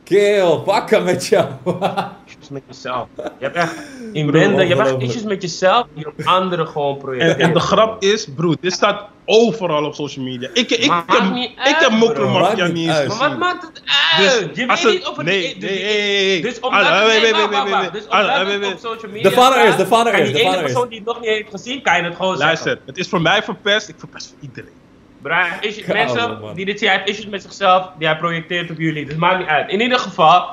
[0.06, 1.46] Kill, pakken met jou.
[2.26, 3.06] Issues met jezelf.
[3.16, 3.74] Je hebt echt
[4.12, 7.36] inwendig, je hebt echt issues met jezelf die op anderen gewoon projecteren.
[7.38, 10.48] En, en de grap is, broer, dit staat overal op social media.
[10.52, 11.96] Ik, ik, ik, Maakt heb, niet ik uit, heb bro.
[11.98, 13.18] Mokro Maakt Mafia niet niet eens.
[13.18, 13.82] Maar wat maakt het
[14.18, 14.56] uit?
[14.56, 15.26] je als weet het- niet of het...
[15.26, 16.42] nee, dus, nee, nee, nee.
[16.42, 17.92] Dus omdat het.
[17.92, 20.72] Dus op social media De vader is, de vader is, die de ene vader is.
[20.72, 22.82] persoon die het nog niet heeft gezien, kan je het gewoon Luister, zeggen.
[22.86, 23.88] het is voor mij verpest.
[23.88, 24.84] Ik verpest voor iedereen.
[25.26, 26.54] Brian, issues, Koude, mensen man.
[26.54, 29.06] die dit zien, hij heeft issues met zichzelf, die hij projecteert op jullie.
[29.06, 29.70] Dus maakt niet uit.
[29.70, 30.48] In ieder geval,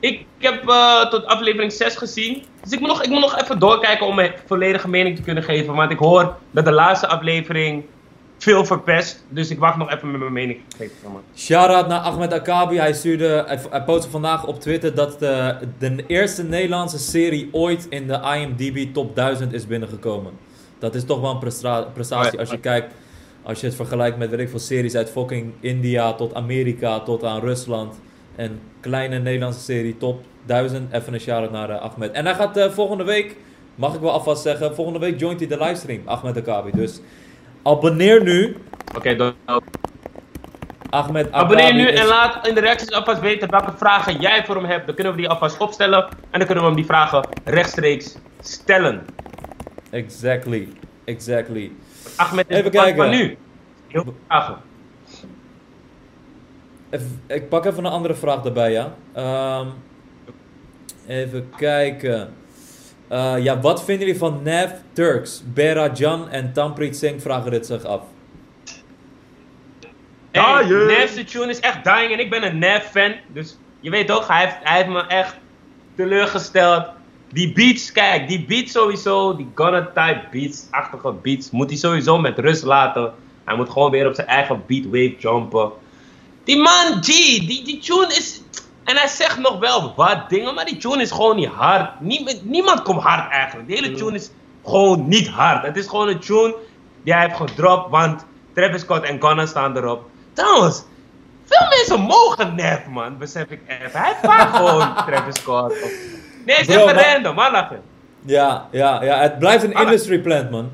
[0.00, 2.44] ik heb eh, tot aflevering 6 gezien.
[2.62, 5.42] Dus ik moet, nog, ik moet nog even doorkijken om mijn volledige mening te kunnen
[5.42, 5.74] geven.
[5.74, 7.84] Want ik hoor dat de laatste aflevering
[8.38, 9.24] veel verpest.
[9.28, 11.22] Dus ik wacht nog even met mijn mening te geven, man.
[11.36, 12.76] Shout-out naar Ahmed Akabi.
[12.78, 17.86] Hij, stuurde, hij, hij postte vandaag op Twitter dat de, de eerste Nederlandse serie ooit
[17.88, 20.32] in de IMDb top 1000 is binnengekomen.
[20.78, 21.38] Dat is toch wel een
[21.92, 22.94] prestatie Oh als je kijkt,
[23.46, 27.24] als je het vergelijkt met weet ik veel series uit fucking India tot Amerika tot
[27.24, 28.00] aan Rusland.
[28.36, 30.92] Een kleine Nederlandse serie top 1000.
[30.92, 32.12] Even een shout-out naar eh, Ahmed.
[32.12, 33.36] En hij gaat eh, volgende week,
[33.74, 36.70] mag ik wel alvast zeggen, volgende week joint hij de livestream, Ahmed Akabi.
[36.74, 37.00] Dus
[37.62, 38.56] abonneer nu.
[38.96, 39.32] Oké, dan.
[40.90, 44.44] Ahmed Akabi Abonneer nu is- en laat in de reacties alvast weten welke vragen jij
[44.44, 44.86] voor hem hebt.
[44.86, 46.04] Dan kunnen we die alvast opstellen.
[46.30, 49.06] En dan kunnen we hem die vragen rechtstreeks stellen.
[49.90, 50.68] Exactly,
[51.04, 51.70] exactly.
[52.16, 52.96] Ahmed is Even kijken.
[52.96, 53.36] van nu.
[53.88, 54.16] Heel.
[56.90, 58.94] Even- ik pak even een andere vraag erbij, ja.
[59.12, 59.66] Ehm,
[61.06, 62.34] even kijken.
[63.08, 67.66] Eh, ja, wat vinden jullie van Nev Turks, Bera Jan en Tamprit Singh vragen dit
[67.66, 68.00] zich af.
[70.30, 70.86] Hey, Dying.
[70.86, 73.14] Nev's tune is echt dying en ik ben een Nev fan.
[73.32, 75.36] Dus je weet toch, hij heeft, hij heeft me echt
[75.94, 76.86] teleurgesteld.
[77.32, 82.18] Die beats, kijk, die beats sowieso, die Gunna type beats, achtige beats, moet hij sowieso
[82.18, 83.12] met rust laten.
[83.44, 85.70] Hij moet gewoon weer op zijn eigen beatwave jumpen.
[86.44, 88.40] Die man, G, die, die tune is...
[88.84, 92.00] En hij zegt nog wel wat dingen, maar die tune is gewoon niet hard.
[92.00, 93.68] Niemand, niemand komt hard eigenlijk.
[93.68, 94.30] De hele tune is
[94.64, 95.66] gewoon niet hard.
[95.66, 96.54] Het is gewoon een tune
[97.02, 100.10] die hij heeft gedropt, want Travis Scott en Gunna staan erop.
[100.32, 100.84] Trouwens,
[101.44, 104.00] veel mensen mogen Nef, man, besef ik even.
[104.00, 105.82] Hij vaak gewoon Travis Scott.
[105.82, 105.90] Of...
[106.46, 107.80] Nee, het is Bro, even maar- random, man, lachen.
[108.24, 109.82] Ja, ja, ja, het blijft een Ah.
[109.82, 110.70] industry plant, man.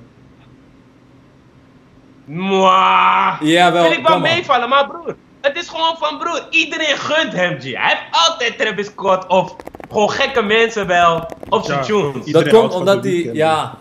[2.25, 3.37] Mwah.
[3.41, 5.17] Jawel, Vind ik wel meevallen, maar broer.
[5.41, 6.47] Het is gewoon van broer.
[6.51, 7.63] Iedereen gunt hem, G.
[7.63, 9.57] Hij heeft altijd Travis Scott of
[9.91, 11.85] gewoon gekke mensen wel op zijn Ja.
[11.85, 12.25] tunes.
[12.33, 13.75] Dat komt omdat hij, ja,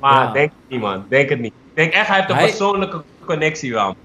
[0.00, 0.32] Maar Ja.
[0.32, 1.04] denk het niet, man.
[1.08, 1.52] Denk het niet.
[1.68, 3.96] Ik denk echt, hij heeft een Hij- persoonlijke connectie wel.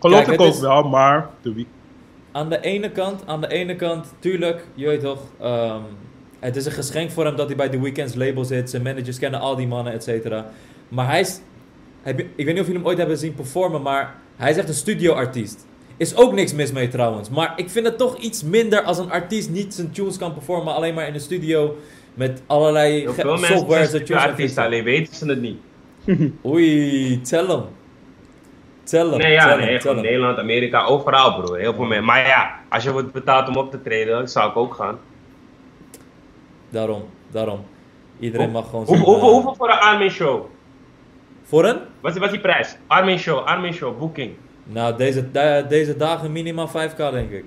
[0.00, 1.28] Geloof Kijk, ik ook is- wel, maar
[2.32, 5.80] aan de ene kant, aan de ene kant, tuurlijk, je weet toch, ehm,
[6.40, 8.70] het is een geschenk voor hem dat hij bij The Weeknd's label zit.
[8.70, 10.46] Zijn managers kennen al die mannen, et cetera.
[10.88, 11.40] Maar hij is,
[12.02, 14.68] heb ik weet niet of jullie hem ooit hebben zien performen, maar hij is echt
[14.68, 15.66] een studioartiest.
[15.96, 17.28] Is ook niks mis mee trouwens.
[17.30, 20.74] Maar ik vind het toch iets minder als een artiest niet zijn tunes kan performen,
[20.74, 21.76] alleen maar in een studio
[22.14, 23.80] met allerlei ge- veel mensen software.
[24.34, 24.62] fixen.
[24.62, 25.58] alleen weten ze het niet.
[26.46, 27.62] Oei, tell hem.
[28.82, 30.00] Tell hem, Nee, ja, tell nee, gewoon.
[30.02, 31.54] Nederland, Amerika, overal bro.
[31.54, 32.04] Heel veel mensen.
[32.06, 34.98] Maar ja, als je wordt betaald om op te treden, zou ik ook gaan.
[36.76, 37.64] Daarom, daarom.
[38.18, 40.44] Iedereen mag gewoon Hoe, zijn, hoeveel, eh, hoeveel voor een Armin show?
[41.42, 41.78] Voor een?
[42.00, 42.76] Wat is, wat is die prijs?
[42.86, 44.34] Armin show, Armin show, booking.
[44.64, 45.30] Nou, deze,
[45.68, 47.44] deze dagen minimaal 5k denk ik.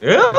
[0.00, 0.30] Ja?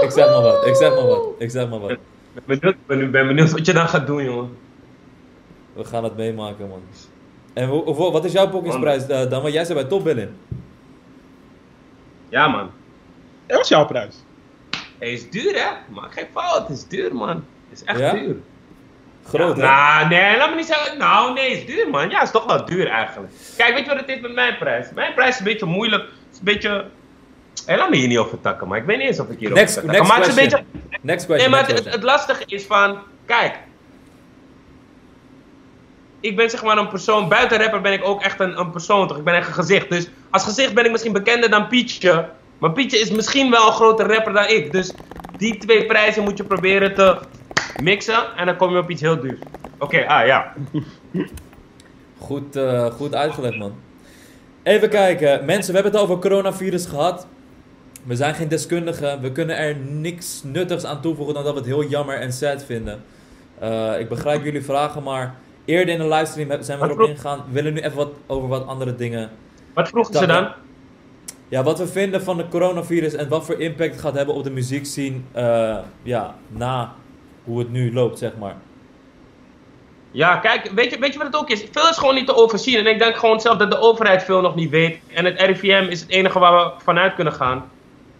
[0.00, 1.90] Ik zeg maar wat, ik zeg maar wat, ik zeg maar wat.
[1.90, 1.98] Ik
[2.44, 4.56] ben benieuwd, ben, ben benieuwd wat je dan gaat doen, jongen.
[5.72, 6.82] We gaan het meemaken, man.
[7.52, 9.42] En wat is jouw boekingsprijs eh, dan?
[9.42, 10.30] Want jij zit bij Top Billing.
[12.28, 12.70] Ja, man.
[13.46, 14.25] Dat was jouw prijs.
[14.98, 15.68] Het is duur, hè?
[15.94, 17.44] Maak geen fout, het is duur, man.
[17.68, 18.12] Het is echt Ja?
[18.12, 18.36] duur.
[19.26, 19.62] Groot, ja?
[19.98, 20.98] Nou, nee, laat me niet zeggen.
[20.98, 22.08] Nou, nee, het is duur, man.
[22.10, 23.32] Ja, het is toch wel duur eigenlijk.
[23.56, 24.86] Kijk, weet je wat het is met mijn prijs?
[24.94, 26.02] Mijn prijs is een beetje moeilijk.
[26.02, 26.84] Het is een beetje.
[27.66, 29.52] Hé, laat me hier niet over takken, maar ik weet niet eens of ik hier
[29.52, 30.08] Next, next.
[30.08, 30.64] Maar het is een beetje.
[31.00, 31.50] Next Nee, question.
[31.50, 32.98] maar next het, het lastige is van.
[33.26, 33.54] Kijk.
[36.20, 37.28] Ik ben zeg maar een persoon.
[37.28, 39.16] Buiten rapper ben ik ook echt een, een persoon, toch?
[39.16, 39.90] Ik ben echt een gezicht.
[39.90, 42.28] Dus als gezicht ben ik misschien bekender dan Pietje.
[42.58, 44.72] Maar Pietje is misschien wel een grotere rapper dan ik.
[44.72, 44.92] Dus
[45.36, 47.18] die twee prijzen moet je proberen te
[47.82, 48.36] mixen.
[48.36, 49.40] En dan kom je op iets heel duurs.
[49.78, 50.52] Oké, ah ja.
[52.18, 53.74] Goed, eh, goed uitgelegd, man.
[54.62, 55.44] Even kijken.
[55.44, 57.26] Mensen, we hebben het over coronavirus gehad.
[58.02, 59.20] We zijn geen deskundigen.
[59.20, 62.64] We kunnen er niks nuttigs aan toevoegen dan dat we het heel jammer en sad
[62.64, 63.04] vinden.
[63.58, 67.38] Eh, ik begrijp jullie vragen, maar eerder in de livestream zijn we erop ingegaan.
[67.46, 69.30] We willen nu even wat over wat andere dingen.
[69.74, 70.48] Wat vroegen ze dan?
[71.48, 74.44] Ja, wat we vinden van de coronavirus en wat voor impact het gaat hebben op
[74.44, 75.16] de muziekscene.
[75.32, 76.94] eh ja, na
[77.44, 78.56] hoe het nu loopt, zeg maar.
[80.10, 81.64] Ja, kijk, weet je, weet je wat het ook is?
[81.70, 82.78] Veel is gewoon niet te overzien.
[82.78, 84.98] En ik denk gewoon zelf dat de overheid veel nog niet weet.
[85.14, 87.70] En het RIVM is het enige waar we vanuit kunnen gaan.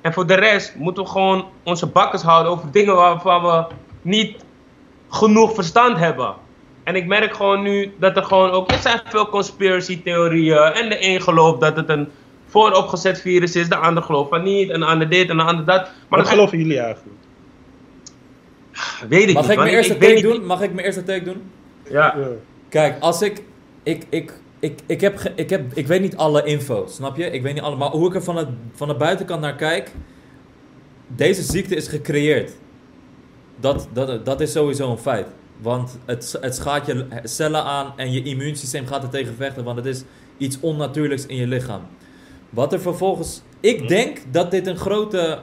[0.01, 3.65] En voor de rest moeten we gewoon onze bakkers houden over dingen waarvan we
[4.03, 4.45] niet
[5.09, 6.35] genoeg verstand hebben.
[6.85, 8.71] En ik merk gewoon nu dat er gewoon ook...
[8.71, 10.59] Er zijn veel conspiracy theorieën.
[10.59, 12.09] En de een gelooft dat het een
[12.61, 13.69] vooropgezet virus is.
[13.69, 14.71] De ander gelooft van niet.
[14.71, 15.81] En de ander dit en de ander dat.
[15.83, 17.17] Maar Wat dat geloven jullie eigenlijk?
[19.09, 19.53] weet ik Mag niet.
[19.53, 20.47] ik mijn eerste take doen?
[20.47, 21.43] Mag ik mijn eerste take doen?
[21.91, 22.15] Ja.
[22.19, 22.29] Ja.
[22.69, 23.43] Kijk, als ik.
[23.83, 27.31] Ik, ik, ik, ik, heb, ge- ik, heb, ik weet niet alle info, snap je?
[27.31, 27.77] Ik weet niet alle.
[27.77, 29.91] Maar hoe ik er van, het, van de buitenkant naar kijk.
[31.07, 32.53] Deze ziekte is gecreëerd.
[33.61, 35.27] Dat, dat, dat is sowieso een feit.
[35.61, 39.77] Want het, het schaadt je cellen aan en je immuunsysteem gaat er tegen vechten, want
[39.77, 40.03] het is
[40.37, 41.81] iets onnatuurlijks in je lichaam.
[42.51, 43.43] Wat er vervolgens.
[43.61, 45.39] Ik denk dat dit een grote.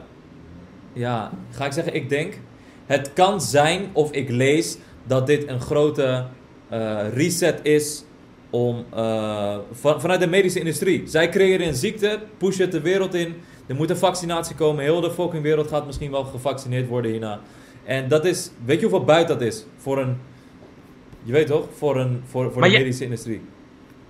[0.93, 2.39] Ja, ga ik zeggen, ik denk.
[2.85, 6.25] Het kan zijn, of ik lees, dat dit een grote
[6.69, 8.03] eh, reset is
[8.49, 11.03] om, eh, van, vanuit de medische industrie.
[11.05, 13.35] Zij creëren een ziekte, pushen het de wereld in.
[13.67, 14.83] Er moet een vaccinatie komen.
[14.83, 17.39] Heel de fucking wereld gaat misschien wel gevaccineerd worden hierna.
[17.83, 19.65] En dat is, weet je hoeveel buiten dat is?
[19.77, 20.17] Voor een,
[21.23, 21.67] je weet toch?
[21.77, 23.41] Voor, een, voor, voor Maar de medische industrie.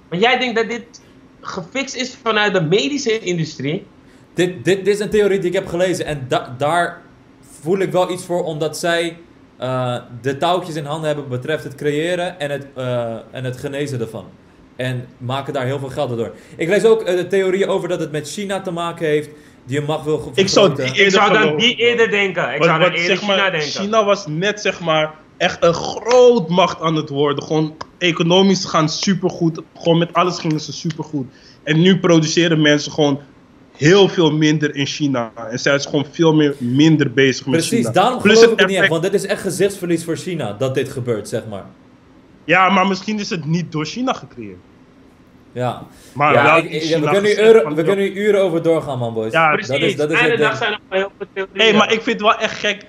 [0.10, 1.02] Maar jij denkt dat dit
[1.44, 3.86] gefixt is vanuit de medische industrie?
[4.34, 7.02] Dit, dit, dit is een theorie die ik heb gelezen en da- daar
[7.62, 9.18] voel ik wel iets voor, omdat zij
[9.58, 14.00] eh, de touwtjes in handen hebben betreft het creëren en het, eh, en het genezen
[14.00, 14.26] ervan.
[14.76, 16.32] En maken daar heel veel geld door.
[16.56, 19.30] Ik lees ook eh, de theorieën over dat het met China te maken heeft,
[19.66, 22.56] die een macht wil Ik zou Ik zou dan die eerder denken.
[22.56, 23.70] Ik zou dan eerder zeg maar, China denken.
[23.70, 27.44] China was net zeg maar echt een groot macht aan het worden.
[27.44, 29.62] Gewoon economisch gaan supergoed.
[29.78, 31.28] Gewoon met alles gingen ze supergoed.
[31.64, 33.20] En nu produceren mensen gewoon
[33.78, 35.32] heel veel minder in China.
[35.50, 37.92] En zijn ze gewoon veel meer minder bezig met Precies, China.
[37.92, 40.76] daarom Plus geloof ik het niet echt, want dit is echt gezichtsverlies voor China, dat
[40.76, 41.66] dit gebeurt, zeg maar.
[42.46, 44.58] Ja, maar misschien is het niet door China gecreëerd.
[45.52, 49.32] Ja, Maar ja ik- ik- we, kunnen uren, we kunnen uren over doorgaan, man, boys.
[49.34, 51.72] Ja, Precies, dat is, dat is dag zijn er wel heel veel theorieën.
[51.72, 52.86] Hé, maar ik vind het wel echt gek.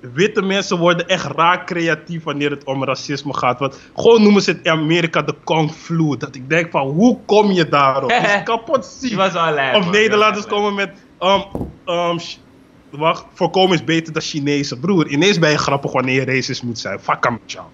[0.00, 3.58] Witte mensen worden echt raar creatief wanneer het om racisme gaat.
[3.58, 6.16] Want gewoon noemen ze het in Amerika de Kung Flu.
[6.16, 8.10] Dat ik denk van, hoe kom je daarop?
[8.10, 9.16] Dat is kapot ziek.
[9.16, 9.90] Was lijp, Of.
[9.90, 10.90] Nederlanders komen met...
[11.20, 11.44] Um,
[11.94, 12.18] um,
[12.90, 14.80] wacht, voorkomen is beter dan Chinezen.
[14.80, 17.00] Broer, ineens ben je grappig wanneer je racist moet zijn.
[17.00, 17.64] Fuck hem, ciao.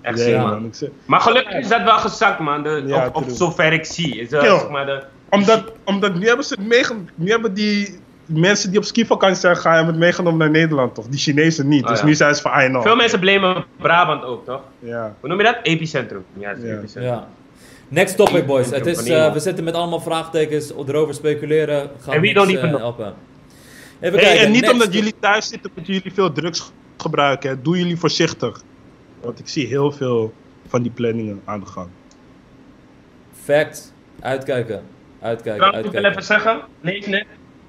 [0.00, 0.46] Echt Ja.
[0.46, 0.72] man.
[1.06, 2.62] Maar gelukkig is dat wel gezakt, man.
[2.62, 4.20] De, Ja, of, zover ik zie.
[4.20, 4.40] Is, Kill.
[4.40, 6.98] zeg maar de, Omdat, omdat nu hebben ze het.
[7.14, 11.06] Nu hebben die mensen die op skivakantie zijn gegaan, hebben het meegenomen naar Nederland, toch?
[11.06, 11.82] Die Chinezen niet.
[11.84, 12.04] Oh, dus ja.
[12.06, 12.82] nu zijn ze van, I know.
[12.82, 14.60] Veel mensen blamen Brabant ook, toch?
[14.78, 15.14] Ja.
[15.20, 15.58] Hoe noem je dat?
[15.62, 16.24] Epicentrum.
[16.38, 16.76] Ja, het is Ja.
[16.76, 17.12] epicentrum.
[17.12, 17.28] Ja.
[17.88, 18.70] Next topic, boys.
[18.70, 21.90] Het is, eh, we zitten met allemaal vraagtekens erover speculeren.
[22.00, 22.80] Gaat En don't eh, even know.
[22.80, 23.14] helpen.
[24.00, 24.44] Even Hey, kijken.
[24.46, 24.72] en niet next.
[24.72, 27.50] omdat jullie thuis zitten, moeten jullie veel drugs gebruiken.
[27.50, 27.62] Hè.
[27.62, 28.62] Doe jullie voorzichtig.
[29.20, 30.32] Want ik zie heel veel
[30.68, 31.88] van die planningen aan de gang.
[33.44, 33.92] Fact.
[34.20, 34.82] Uitkijken.
[35.20, 36.10] Uitkijken, Kan ik wel uitkijken.
[36.10, 36.60] even zeggen?
[36.80, 37.26] Lees net.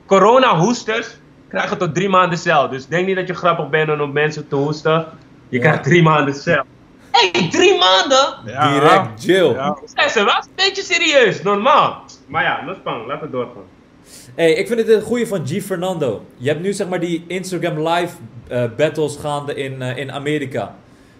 [0.07, 1.07] Corona-hoesters
[1.49, 2.69] krijgen tot drie maanden cel.
[2.69, 5.05] Dus denk niet dat je grappig bent om op mensen te hoesten.
[5.49, 5.59] Je Ja.
[5.63, 6.63] krijgt drie maanden cel.
[7.11, 8.35] Hé, hey, drie maanden?
[8.45, 8.71] Ja.
[8.73, 9.53] Direct jail.
[9.53, 9.77] Ja.
[9.95, 12.03] Zijn ze wel een beetje serieus, normaal.
[12.27, 13.07] Maar ja, dat is spannend.
[13.07, 13.63] Laten we doorgaan.
[14.35, 15.61] Hey, ik vind het een goede van G.
[15.63, 16.25] Fernando.
[16.37, 18.15] Je hebt nu zeg maar die Instagram live
[18.47, 20.75] eh, battles gaande in, eh, in Amerika.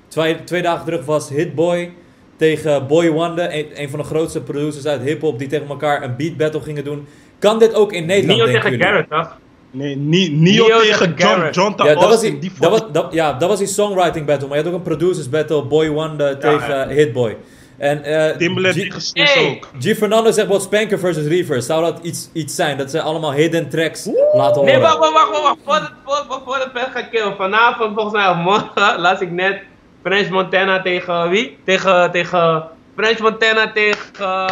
[0.08, 1.93] Twee, twee dagen terug was Hitboy
[2.36, 6.15] tegen Boy Wonder, een, een van de grootste producers uit hip-hop, die tegen elkaar een
[6.15, 7.08] beat battle gingen doen.
[7.39, 8.39] Kan dit ook in Nederland?
[8.39, 8.86] Nio tegen jullie?
[8.86, 9.38] Garrett, toch?
[9.71, 11.56] Nee, Ni- Nio Nio tegen tegen John, Garrett.
[11.56, 14.26] John Ja, dat was, die, die dat, vond was, dat, ja, dat was die songwriting
[14.26, 16.84] battle, maar je had ook een producers battle, Boy Wonder tegen ja.
[16.88, 17.38] eh, Hitboy.
[17.78, 19.45] En, eh, Timbaland G- tegen Hey.
[19.50, 19.69] ook.
[19.82, 19.97] G.
[19.97, 21.65] Fernando zegt wat Spanker versus Reavers.
[21.65, 22.78] Zou dat iets, iets zijn?
[22.78, 24.65] Dat ze allemaal hidden tracks laten horen?
[24.73, 25.58] Nee, wacht, wacht, wacht, wacht.
[25.65, 27.36] Voordat voor, voor, voor het pen gaat killen.
[27.36, 29.60] Vanavond, volgens mij, of morgen, las ik net
[30.04, 31.58] French Montana tegen wie?
[31.65, 32.63] Tegen, tegen,
[32.95, 34.45] French Montana tegen,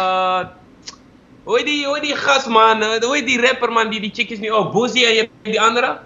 [1.46, 2.82] hoe die, hoe die gast, man?
[3.00, 5.98] Hoe die rapper, man, die die chickies nu ook, Boozy en je hebt die andere?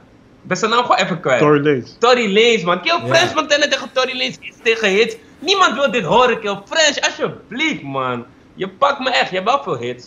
[0.43, 1.41] Ben zijn naam gewoon even kwijt.
[1.41, 1.91] Tory Lanez.
[1.99, 2.81] Tory Lanez, man.
[2.81, 3.15] Kill Ja.
[3.15, 5.17] French Montana tegen Tory Lanez, iets tegen hits.
[5.39, 8.25] Niemand wil dit horen, Kill French, alsjeblieft, man.
[8.55, 10.07] Je pakt me echt, je hebt wel veel hits.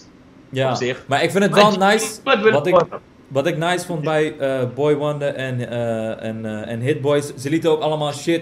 [0.50, 1.04] Ja, op zich.
[1.08, 2.20] maar ik vind het Maar wel nice.
[2.52, 2.82] Wat ik,
[3.28, 7.50] wat ik nice vond bij eh, Boy Wonder en, eh en, eh, en Hitboys, ze
[7.50, 8.42] lieten ook allemaal shit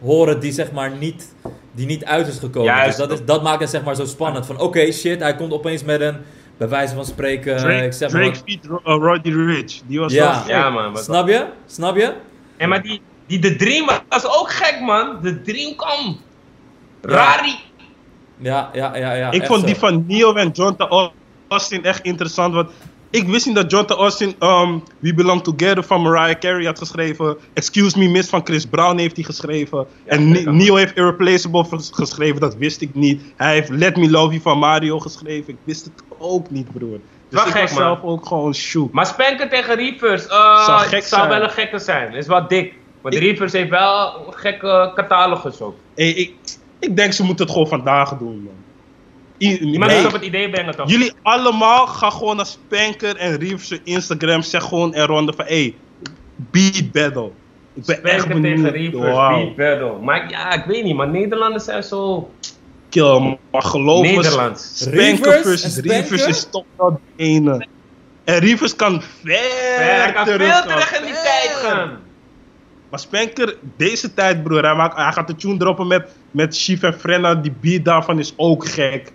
[0.00, 1.34] horen die zeg maar niet,
[1.72, 2.72] die niet uit is gekomen.
[2.74, 2.86] Juist.
[2.98, 4.46] Dus dat, is, dat maakt het zeg maar zo spannend.
[4.46, 6.16] Van oké, shit, hij komt opeens met een,
[6.56, 9.80] bij wijze van spreken, Drake, Eh, ik zeg maar Drake Ro- uh, Roddy Rich.
[9.86, 10.42] Die was Ja.
[10.46, 10.56] wel.
[10.56, 10.96] Ja, man.
[10.96, 11.46] Snap je?
[11.66, 12.12] Snap je?
[12.56, 15.18] En maar die, die The Dream was ook gek, man.
[15.22, 16.20] The Dream kwam.
[17.02, 17.54] Rari.
[18.38, 19.12] Ja, ja, ja.
[19.12, 19.66] ja ik vond zo.
[19.66, 21.10] die van Neo en Jonta
[21.48, 22.54] Austin echt interessant.
[22.54, 22.70] Want
[23.10, 27.36] ik wist niet dat Jonta Austin um, We Belong Together van Mariah Carey had geschreven.
[27.52, 29.86] Excuse Me Miss van Chris Brown heeft hij geschreven.
[30.04, 30.56] en.
[30.56, 32.40] Neo heeft Irreplaceable ges- geschreven.
[32.40, 33.22] Dat wist ik niet.
[33.36, 35.52] Hij heeft Let Me Love You van Mario geschreven.
[35.52, 36.98] Ik wist het ook niet, broer.
[37.28, 38.92] Dus Wel ik gek, zelf ook gewoon shook.
[38.92, 41.28] Maar Spanker tegen Reavers, uh, Zou gek zou zijn.
[41.28, 42.14] wel een gekke zijn.
[42.14, 42.74] Is wel dik.
[43.00, 45.74] Want Ik- Reavers heeft wel een gekke catalogus ook.
[45.94, 46.32] Hey, ik,
[46.78, 48.54] ik denk ze moeten het gewoon vandaag doen, man.
[49.38, 50.90] I- Iemand hey, moet op het idee brengen toch?
[50.90, 54.42] Jullie allemaal gaan gewoon naar Spanker en Reeves Instagram.
[54.42, 55.74] Zeg gewoon eronder van, hey,
[56.36, 57.30] beat battle.
[57.74, 58.72] Ik ben echt Spanker benieuwd.
[58.74, 59.36] tegen Reavers, Wauw.
[59.54, 59.98] beat battle.
[60.04, 62.30] Maar ja, ik weet niet, maar Nederlanders zijn zo
[62.88, 64.78] Kill, maar geloof me, Nederlands.
[64.78, 67.66] Spanker versus en Reeves is toch wel de ene.
[68.24, 69.38] En Reeves kan ver
[69.78, 71.22] Hij kan terug veel terug in die ver.
[71.22, 71.98] tijd gaan.
[72.90, 76.82] Maar Spanker, deze tijd broer, hij, maakt, hij gaat de tune droppen met, met Chief
[76.82, 77.34] en Frenna.
[77.34, 79.12] Die beat daarvan is ook gek.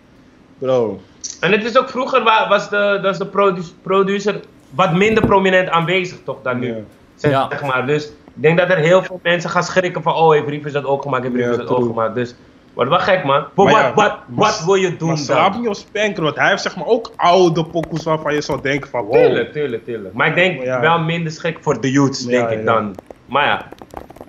[0.61, 0.99] Bro.
[1.39, 4.39] En het is ook vroeger wa- was de, was de produ- producer
[4.69, 6.67] wat minder prominent aanwezig toch dan nu.
[6.67, 6.75] Ja.
[7.15, 7.47] Zeg, Ja.
[7.49, 7.85] zeg maar.
[7.85, 10.85] Dus ik denk dat er heel veel mensen gaan schrikken van oh, heeft Rievers dat
[10.85, 12.15] ook gemaakt, heeft Ja, Rievers dat ook gemaakt.
[12.15, 12.35] Dus
[12.73, 13.39] wordt wel gek man.
[13.55, 15.59] Maar wat, ja, wat, maar- wat wil je doen Maar dan?
[15.59, 18.89] niet op Spanker, want hij heeft zeg maar ook oude pokoes waarvan je zou denken
[18.89, 19.13] van wow.
[19.13, 20.13] Tuurlijk, tuurlijk, tuurlijk.
[20.13, 20.79] Maar ik denk Maar ja.
[20.79, 22.65] wel minder schrik voor de youths, denk Ja, ik ja.
[22.73, 22.95] dan.
[23.25, 23.67] Maar ja,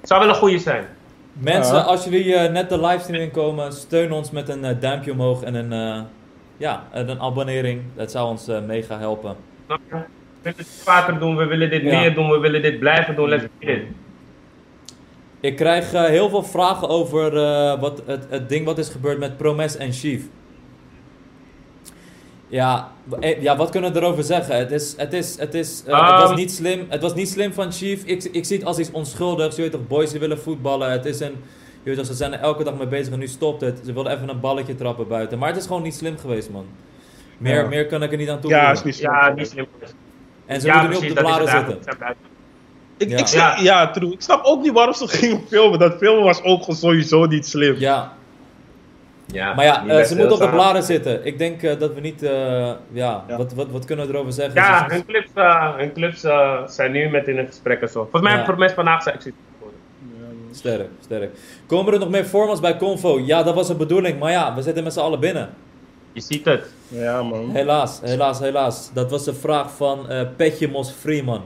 [0.00, 0.84] het zou wel een goede zijn.
[1.32, 1.80] Mensen, Ja.
[1.82, 5.54] als jullie eh, net de livestream inkomen, steun ons met een eh, duimpje omhoog en
[5.54, 6.02] een, eh,
[6.56, 7.82] ja, en een abonnering.
[7.94, 9.36] Dat zou ons eh, mega helpen.
[9.66, 9.78] We
[10.42, 12.00] willen dit vaker doen, we willen dit Ja.
[12.00, 13.28] meer doen, we willen dit blijven doen.
[13.28, 13.82] Let's do it.
[15.40, 19.18] Ik krijg eh, heel veel vragen over eh, wat, het, het ding wat is gebeurd
[19.18, 20.22] met Promes en Chief.
[22.48, 24.56] Ja, eh, ja, wat kunnen we erover zeggen?
[24.56, 26.36] Het, is, het, is, het, is, eh, het, was Um.
[26.36, 28.04] niet slim, het was niet slim van Chief.
[28.04, 29.56] Ik, ik zie het als iets onschuldigs.
[29.56, 30.90] Je weet toch, boys die willen voetballen.
[30.90, 31.44] Het is een,
[31.82, 33.80] je weet ze zijn er elke dag mee bezig en nu stopt het.
[33.84, 35.38] Ze wilden even een balletje trappen buiten.
[35.38, 36.66] Maar het is gewoon niet slim geweest, man.
[37.38, 37.68] Meer, Ja.
[37.68, 38.66] meer kan ik er niet aan toevoegen.
[38.68, 39.10] Ja, is niet slim.
[39.10, 39.66] Ja, niet slim.
[40.46, 41.94] En ze ja, moeten nu op de bladen het zitten.
[42.96, 43.16] Ik, Ja.
[43.18, 43.90] ik snap, ja.
[43.90, 44.12] true.
[44.12, 45.78] Ik snap ook niet waarom ze gingen filmen.
[45.78, 47.74] Dat filmen was ook gewoon sowieso niet slim.
[47.78, 48.12] Ja,
[49.26, 51.26] Ja, maar ja, eh, ze moeten op de bladen zitten.
[51.26, 53.36] Ik denk eh, dat we niet, eh, ja, Ja.
[53.36, 54.54] Wat, wat, wat kunnen we erover zeggen?
[54.54, 58.00] Ja, hun clubs, eh, hun clubs eh, zijn nu met in een gesprek en zo.
[58.00, 58.36] Volgens mij Ja.
[58.36, 59.51] hebben Promes vandaag zijn exit geworden.
[60.62, 61.30] Sterk, sterk.
[61.66, 63.20] Komen er nog meer formats bij Convo?
[63.20, 65.54] Ja, dat was de bedoeling, maar ja, we zitten met z'n allen binnen.
[66.12, 66.72] Je ziet het.
[66.88, 67.50] Ja, man.
[67.50, 68.90] Helaas, helaas, helaas.
[68.92, 71.42] Dat was de vraag van eh Petje Mos Freeman.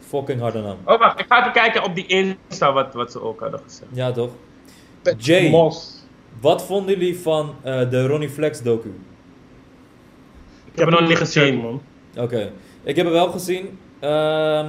[0.00, 0.76] Fucking harde naam.
[0.84, 3.90] Oh, wacht, ik ga even kijken op die Insta wat, wat ze ook hadden gezegd.
[3.92, 4.30] Ja, toch?
[5.02, 5.50] Pet Jay.
[5.50, 5.92] Mos.
[6.40, 8.94] Wat vonden jullie van eh, de Ronnie Flex docu?
[10.72, 11.56] Ik heb het nog niet gezien.
[11.56, 11.82] man.
[12.16, 12.50] Oké,
[12.82, 13.78] ik heb het wel gezien.
[14.00, 14.66] Ehm,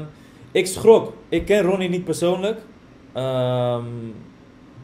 [0.51, 1.13] ik schrok.
[1.29, 2.59] Ik ken Ronnie niet persoonlijk.
[3.15, 3.85] Ehm,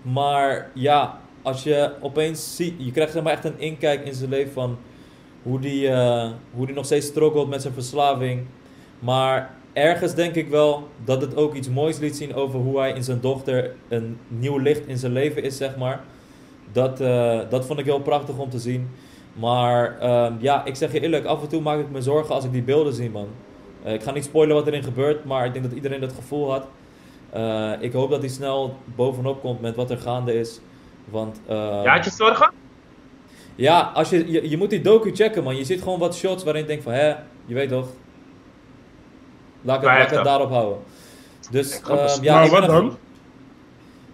[0.02, 4.30] maar ja, als je opeens ziet, je krijgt zeg maar echt een inkijk in zijn
[4.30, 4.78] leven van
[5.44, 8.46] hoe die, eh, hoe die nog steeds struggelt met zijn verslaving.
[9.00, 12.94] Maar ergens denk ik wel dat het ook iets moois liet zien over hoe hij
[12.94, 16.04] in zijn dochter een nieuw licht in zijn leven is, zeg maar.
[16.72, 18.90] Dat, eh, dat vond ik heel prachtig om te zien.
[19.34, 22.46] Maar ehm, ja, ik zeg je eerlijk, af en toe maak ik me zorgen als
[22.46, 23.28] ik die beelden zie, man.
[23.84, 26.52] Eh, ik ga niet spoilen wat erin gebeurt, maar ik denk dat iedereen dat gevoel
[26.52, 26.66] had.
[27.34, 30.60] Eh, ik hoop dat hij snel bovenop komt met wat er gaande is.
[31.06, 32.52] Want eh, Ja, had je zorgen?
[33.56, 35.56] ja, als je, je, je moet die docu checken, man.
[35.56, 37.08] Je ziet gewoon wat shots waarin je denkt van, hè,
[37.46, 37.88] je weet toch.
[39.62, 40.78] Laat ik het, laat ik daarop houden.
[41.52, 42.98] Dus, ehm, bes- ja, maar wat er- dan?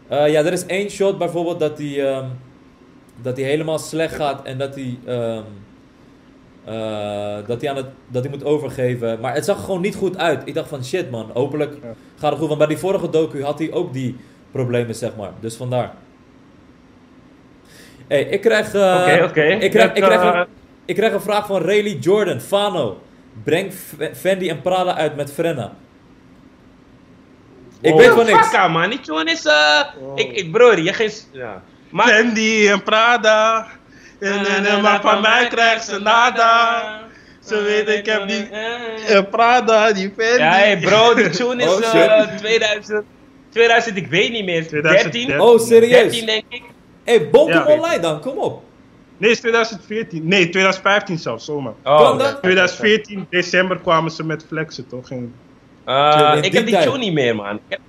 [0.08, 2.26] eh, ja, er is één shot bijvoorbeeld dat hij ehm,
[3.22, 5.42] dat hij helemaal slecht gaat en dat hij ehm, eh,
[7.48, 9.20] dat hij aan het dat hij moet overgeven.
[9.20, 10.42] Maar het zag gewoon niet goed uit.
[10.46, 11.94] Ik dacht van shit man, hopelijk Ja.
[12.20, 12.48] gaat het goed.
[12.48, 14.16] Want bij die vorige docu had hij ook die
[14.52, 15.32] problemen zeg maar.
[15.40, 15.94] Dus vandaar.
[18.08, 19.42] Hey, ik krijg, eh, Oké, oké.
[19.44, 20.46] ik, krijg, ik, krijg eh, een,
[20.86, 23.02] ik krijg een vraag van Rayleigh Jordan, Fano.
[23.44, 25.74] Breng F- Fendi en Prada uit met Frenna.
[27.82, 28.00] Ik Wow.
[28.00, 28.48] weet van niks.
[28.48, 28.90] Fuck, man.
[28.90, 29.46] Die tune is...
[29.46, 30.20] eh Wow.
[30.20, 31.12] ik, ik, broer, je geen...
[31.32, 31.62] Ja.
[31.90, 32.08] Maar...
[32.08, 33.68] Fendi en Prada.
[34.20, 36.84] En, en, en, maar van mij krijgt ze nada.
[37.46, 40.38] Ze weet ik heb die eh, Prada, die Fendi.
[40.44, 41.94] Ja, hey bro, die tune is Oh, shit.
[41.94, 43.04] eh 2000,
[43.50, 44.68] 2000, ik weet niet meer.
[44.68, 45.28] 2013.
[45.28, 45.42] 13?
[45.42, 45.92] Oh, serieus?
[46.02, 46.62] 13 denk ik.
[47.04, 47.66] hey, Bonkum Ja.
[47.66, 48.64] online dan, kom op.
[49.18, 50.28] Nee, is 2014.
[50.28, 51.74] Nee, 2015 zelfs, zomaar.
[51.84, 52.42] Oh, dat?
[52.42, 55.08] 2014, december kwamen ze met flexen, toch?
[55.08, 55.32] Ging-
[55.86, 57.56] Eh, ik heb die tune niet meer, man.
[57.56, 57.80] Ik heb,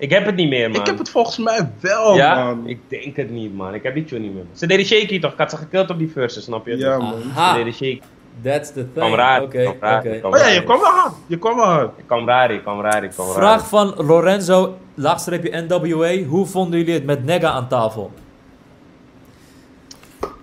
[0.00, 0.80] ik heb het niet meer, man.
[0.80, 2.44] Ik heb het volgens mij wel, ja?
[2.44, 2.68] man.
[2.68, 3.74] Ik denk het niet, man.
[3.74, 4.44] Ik heb die tune niet meer.
[4.44, 4.56] man.
[4.56, 5.32] Ze deden shaky toch?
[5.32, 6.76] Ik had ze gekild op die verses, snap je?
[6.76, 7.22] Ja, man.
[7.22, 8.00] Ze Aha, deden shaky.
[8.42, 8.92] that's the thing.
[8.94, 9.42] Kwam raar.
[9.42, 9.74] Oké,
[10.22, 11.12] Oh ja, je kwam wel hard.
[11.26, 11.90] Je kwam wel hard.
[11.98, 13.34] Ik kwam raar, ik kwam raar, ik kwam raar.
[13.34, 16.22] Vraag van Lorenzo, laagstreepje NWA.
[16.28, 18.10] Hoe vonden jullie het met Nega aan tafel?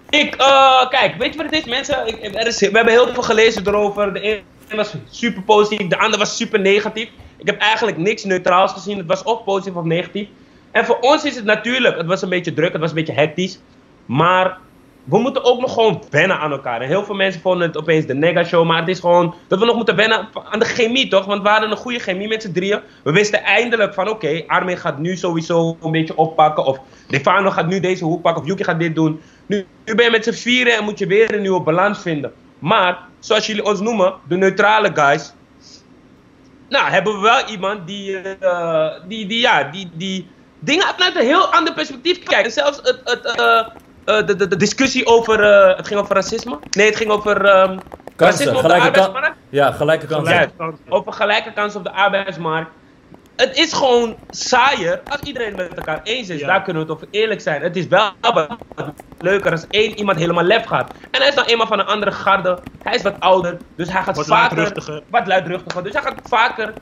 [0.10, 2.08] Ik, eh, kijk, weet je wat het is, mensen?
[2.08, 4.14] Ik, er is, we hebben heel veel gelezen erover.
[4.14, 4.41] De ene
[4.76, 7.10] was super positief, de andere was super negatief.
[7.38, 8.98] Ik heb eigenlijk niks neutraals gezien.
[8.98, 10.28] Het was of positief of negatief.
[10.72, 13.14] En voor ons is het natuurlijk, het was een beetje druk, het was een beetje
[13.14, 13.60] hectisch.
[14.06, 14.58] Maar
[15.04, 16.82] we moeten ook nog gewoon wennen aan elkaar.
[16.82, 18.66] En heel veel mensen vonden het opeens de nega-show.
[18.66, 21.26] Maar het is gewoon dat we nog moeten wennen aan de chemie, toch?
[21.26, 22.80] Want we hadden een goede chemie met z'n drieën.
[23.04, 26.66] We wisten eindelijk van, oké, Armin gaat nu sowieso een beetje oppakken.
[26.66, 28.42] Of Defano gaat nu deze hoek pakken.
[28.42, 29.22] Of Yuki gaat dit doen.
[29.46, 32.34] Nu, nu ben je met z'n vieren en moet je weer een nieuwe balans vinden.
[32.60, 35.34] Maar, zoals jullie ons noemen, de neutrale guys.
[36.70, 41.26] Nou, hebben we wel iemand die, eh, die, die, ja, die, die dingen vanuit een
[41.26, 42.45] heel ander perspectief kijkt.
[42.45, 45.43] En zelfs het, het, eh, eh, de, de, de discussie over,
[45.76, 46.59] het ging over racisme?
[46.70, 47.78] Nee, het ging over ehm,
[48.15, 49.38] Kansen, racisme op de gelijke arbeidsmarkt.
[49.49, 50.51] Ja, gelijke kansen.
[50.89, 52.72] Over gelijke kansen op de arbeidsmarkt.
[53.38, 56.40] Het is gewoon saaier als iedereen het met elkaar eens is.
[56.40, 56.48] Ja.
[56.48, 57.62] Daar kunnen we het over eerlijk zijn.
[57.62, 58.12] Het is wel
[59.20, 60.92] leuker als één iemand helemaal lef gaat.
[61.12, 62.60] En hij is dan eenmaal van een andere garde.
[62.84, 64.56] Hij is wat ouder, dus hij gaat Wat vaker...
[64.58, 65.04] luidruchtiger.
[65.10, 65.84] Wat luidruchtiger.
[65.84, 66.74] Dus hij gaat vaker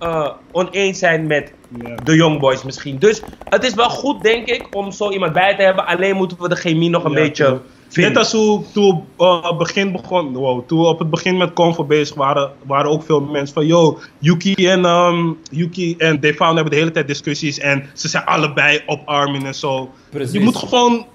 [0.00, 1.52] eh, oneens zijn met
[1.82, 1.94] Ja.
[1.94, 2.98] de young boys misschien.
[2.98, 5.86] Dus het is wel goed, denk ik, om zo iemand bij te hebben.
[5.86, 7.60] Alleen moeten we de chemie nog een Ja, beetje.
[7.94, 11.36] Net als hoe, toen, we, eh, op begin begon, wow, toen we op het begin
[11.36, 16.20] met Convo bezig waren, waren ook veel mensen van, yo, Yuki en, ehm Yuki en
[16.20, 19.90] Defaan hebben de hele tijd discussies en ze zijn allebei op Armin en zo.
[20.10, 20.32] Precies.
[20.32, 21.06] Je moet gewoon,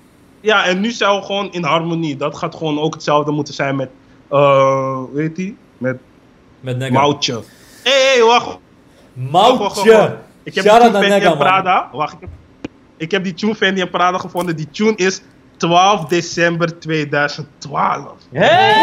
[0.42, 2.18] ja, en nu zijn we gewoon in harmonie.
[2.18, 3.90] Dat gaat gewoon ook hetzelfde moeten zijn met,
[4.30, 5.98] eh weet je, met
[6.60, 6.92] Met.
[6.92, 7.34] Moutje.
[7.84, 8.58] Hé, hey, hey, wacht.
[9.14, 9.86] wacht, wacht, wacht, wacht.
[9.86, 10.18] Moutje!
[10.44, 11.38] Ik heb Shout die.
[11.38, 11.90] Prada.
[11.92, 12.30] Wacht, ik heb,
[12.98, 14.56] ik heb die tune Fendi en Prada gevonden.
[14.56, 15.22] Die tune is
[15.60, 18.12] 12 december 2012.
[18.32, 18.74] Hé!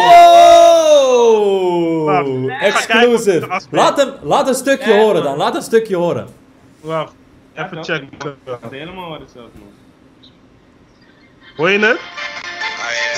[2.04, 2.50] Wow!
[2.50, 3.46] Exclusive.
[3.46, 5.24] of het Laat, hem, laat een stukje Ja, horen man.
[5.24, 5.36] dan.
[5.36, 6.28] Laat een stukje horen.
[6.80, 7.12] Wacht,
[7.54, 8.08] even Ja, checken.
[8.70, 9.72] helemaal wat hetzelfde, man.
[11.56, 12.00] Hoor je het?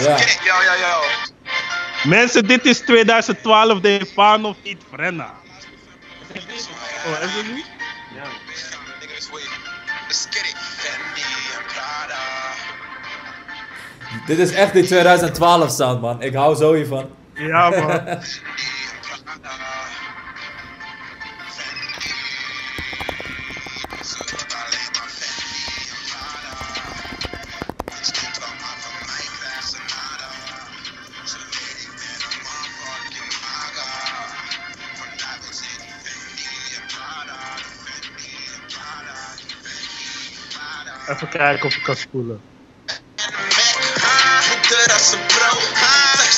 [0.04, 0.16] Ja.
[0.78, 1.00] Yo.
[2.08, 5.30] Mensen, dit is 2012 de Fano Feet Frenna.
[7.06, 7.66] Oh, is het niet?
[8.14, 8.22] Ja.
[9.00, 9.48] Niggas, wait.
[10.08, 10.57] Let's get it.
[14.26, 16.22] Dit is echt die 2012 sound, man.
[16.22, 17.10] Ik hou zo hiervan.
[17.34, 18.18] Ja, man.
[41.08, 42.40] Even kijken of ik kan spoelen.
[45.08, 45.58] Als een pro,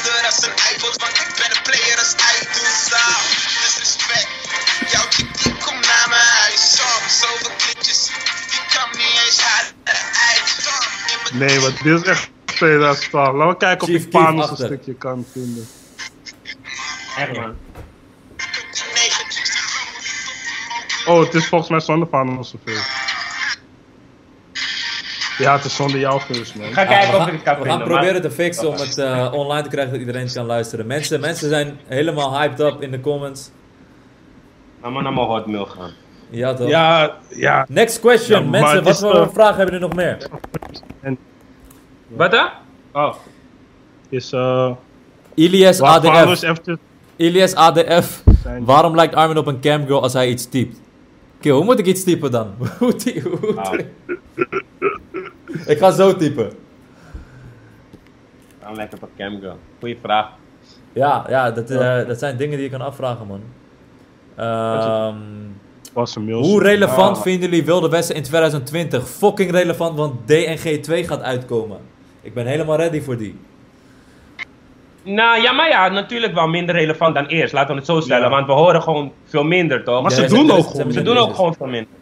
[0.03, 3.21] deur als een iPod, want ik ben een player als I do zaal.
[3.63, 4.29] Disrespect,
[4.93, 8.11] jouw chick die komt naar mijn huis, soms zoveel klikjes,
[8.51, 9.73] die kan niet eens haar
[10.29, 11.33] uit.
[11.33, 13.35] Nee, want dit is echt 2012.
[13.35, 15.69] Laten we kijken of ik Panos een stukje kan vinden.
[17.17, 17.57] Echt, man.
[21.07, 22.83] Oh, het is volgens mij zonder Panos zoveel.
[25.41, 26.67] Ja, het is zonder jouw first, man.
[26.67, 27.79] Ik ga kijken we of gaan, ik het kan we vinden.
[27.81, 30.87] gaan maar- proberen te fixen om het eh, online te krijgen dat iedereen kan luisteren.
[30.87, 33.51] Mensen, mensen zijn helemaal hyped up in de comments.
[34.83, 35.91] Laat maar naar mijn hotmail gaan.
[36.31, 36.69] Ja toch?
[36.69, 37.67] Ja, ja.
[37.69, 38.43] Next question.
[38.45, 40.29] Ja, mensen, wat voor eh, vragen hebben jullie nog meer?
[42.09, 42.49] Wat dan?
[42.93, 43.15] Oh.
[44.09, 44.71] Is, eh...
[45.35, 46.43] Ilias ADF.
[47.17, 48.23] Ilias ADF.
[48.43, 48.65] zijn.
[48.65, 50.81] Waarom lijkt Armin op een camgirl als hij iets typt?
[51.37, 52.55] Oké, hoe moet ik iets typen dan?
[52.79, 52.95] Hoe
[53.57, 53.73] Ah.
[55.67, 56.51] ik ga zo typen.
[58.63, 59.59] Dan lekker op camgirl.
[59.79, 60.27] Goeie vraag.
[60.93, 63.41] Ja, ja, dat, eh, dat zijn dingen die je kan afvragen, man.
[64.37, 65.15] Ehm,
[65.93, 66.43] Was een mail.
[66.43, 67.23] hoe relevant Ah.
[67.23, 69.09] vinden jullie Wilde Westen in 2020?
[69.09, 71.79] Fucking relevant, want DNG 2 gaat uitkomen.
[72.23, 73.39] Ik ben helemaal ready voor die.
[75.03, 77.53] Nou ja, maar ja, natuurlijk wel minder relevant dan eerst.
[77.53, 78.23] Laten we het zo stellen.
[78.25, 78.31] Ja.
[78.31, 80.03] Want we horen gewoon veel minder, toch?
[80.03, 80.93] Maar Ja, ze doen ook gewoon.
[80.93, 81.93] Ze doen ook gewoon veel minder.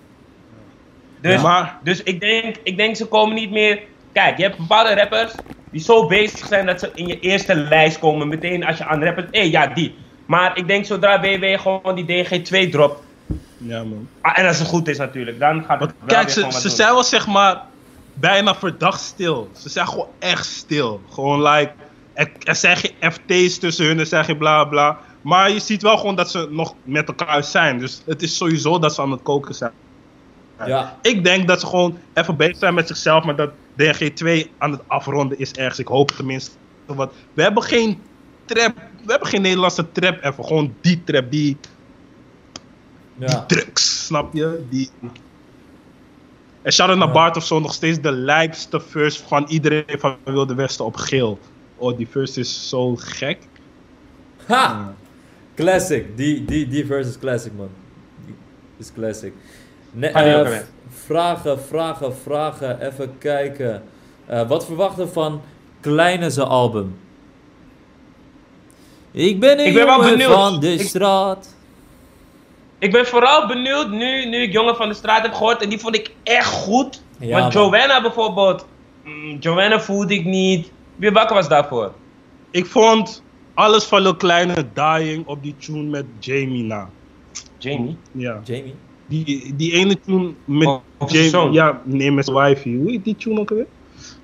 [1.21, 3.83] Dus, Maar, dus ik, denk, ik denk ze komen niet meer.
[4.13, 7.99] Kijk, je hebt bepaalde rappers die zo bezig zijn dat ze in je eerste lijst
[7.99, 8.29] komen.
[8.29, 9.27] Meteen als je aan rappers.
[9.31, 9.95] Hé, ja, die.
[10.27, 13.03] Maar ik denk zodra WW gewoon die DG2 dropt.
[13.57, 14.09] ja man.
[14.21, 15.93] ah, en als het goed is natuurlijk, dan gaat het.
[15.99, 17.63] Wel kijk, weer ze, ze zijn wel zeg maar
[18.13, 19.51] bijna verdacht stil.
[19.57, 21.01] Ze zijn gewoon echt stil.
[21.11, 21.73] Gewoon like,
[22.13, 24.99] er, er zijn geen FT's tussen hun, er zijn geen bla bla.
[25.21, 27.79] Maar je ziet wel gewoon dat ze nog met elkaar zijn.
[27.79, 29.73] Dus het is sowieso dat ze aan het koken zijn.
[30.67, 34.73] Ja, Ik denk dat ze gewoon even bezig zijn met zichzelf, maar dat DNG2 aan
[34.73, 35.79] het afronden is ergens.
[35.79, 36.51] Ik hoop tenminste
[36.87, 37.13] wat.
[37.33, 38.01] We hebben geen
[38.45, 40.45] trap, we hebben geen Nederlandse trap even.
[40.45, 41.57] Gewoon die trap, die,
[43.15, 43.45] ja.
[43.47, 44.65] drugs, snap je?
[44.71, 44.91] Die...
[46.63, 47.15] En shout-out naar Ja.
[47.15, 51.39] Bart of zo, nog steeds de lijpste verse van iedereen van Wilde Westen op geel.
[51.77, 53.39] Oh, die verse is zo gek.
[54.47, 54.95] Ha!
[55.55, 56.17] Classic.
[56.17, 57.69] Die, die, die verse is classic, man.
[58.27, 58.35] Die
[58.79, 59.33] is classic.
[59.99, 60.67] Ne- Ga die eh, ook weer.
[60.89, 62.87] vragen, vragen, vragen.
[62.87, 63.83] Even kijken.
[64.27, 65.41] Eh, wat verwachten we van
[65.81, 66.99] Kleine zijn album?
[69.11, 70.33] Ik ben een Ik ben jongen benieuwd.
[70.33, 71.57] van de Ik- straat.
[72.79, 75.63] Ik ben vooral benieuwd nu, nu ik Jongen van de Straat heb gehoord.
[75.63, 77.03] En die vond ik echt goed.
[77.19, 77.65] Ja, Want man.
[77.71, 78.67] Joanna bijvoorbeeld.
[79.05, 80.71] mm, Joanna voelde ik niet.
[80.97, 81.93] Wie bakken was daarvoor?
[82.51, 83.23] Ik vond
[83.55, 86.89] alles van Lil Kleine dying op die tune met Jamie na.
[87.59, 87.97] Jamie.
[88.13, 88.41] Ja.
[88.45, 88.75] Jamie?
[89.09, 90.67] Die, die ene tune met
[90.99, 91.53] Oh, zoon.
[91.53, 92.73] Ja, nee, met wifey.
[92.73, 93.67] Hoe heet die tune ook alweer?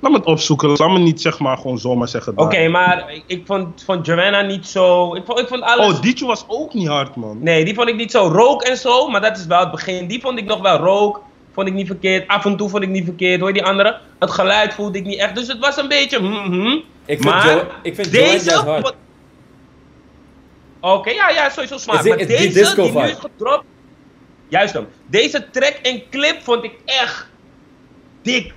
[0.00, 0.68] Laat me het opzoeken.
[0.68, 2.32] Laat me niet zeg maar gewoon zomaar zeggen.
[2.38, 5.14] Oké, maar ik, ik vond, vond Joanna niet zo.
[5.14, 5.94] Ik vond, ik vond alles.
[5.94, 7.38] Oh, Dietje was ook niet hard, man.
[7.40, 8.26] Nee, die vond ik niet zo.
[8.28, 10.06] Rook en zo, maar dat is wel het begin.
[10.06, 11.22] Die vond ik nog wel rook.
[11.52, 12.28] Vond ik niet verkeerd.
[12.28, 13.38] Af en toe vond ik niet verkeerd.
[13.40, 13.98] Hoor je die andere?
[14.18, 15.34] Het geluid voelde ik niet echt.
[15.34, 16.20] Dus het was een beetje.
[16.20, 16.66] mhm.
[16.66, 18.28] Ik vind, maar Jo- ik vind deze.
[18.50, 18.82] juist hard.
[18.82, 18.94] wat-
[20.80, 23.64] Oké, ja, ja, sowieso die- maar is die deze disco die nu is gedropt.
[24.48, 24.86] Juist hem.
[25.06, 27.28] Deze track en clip vond ik echt
[28.22, 28.52] dik.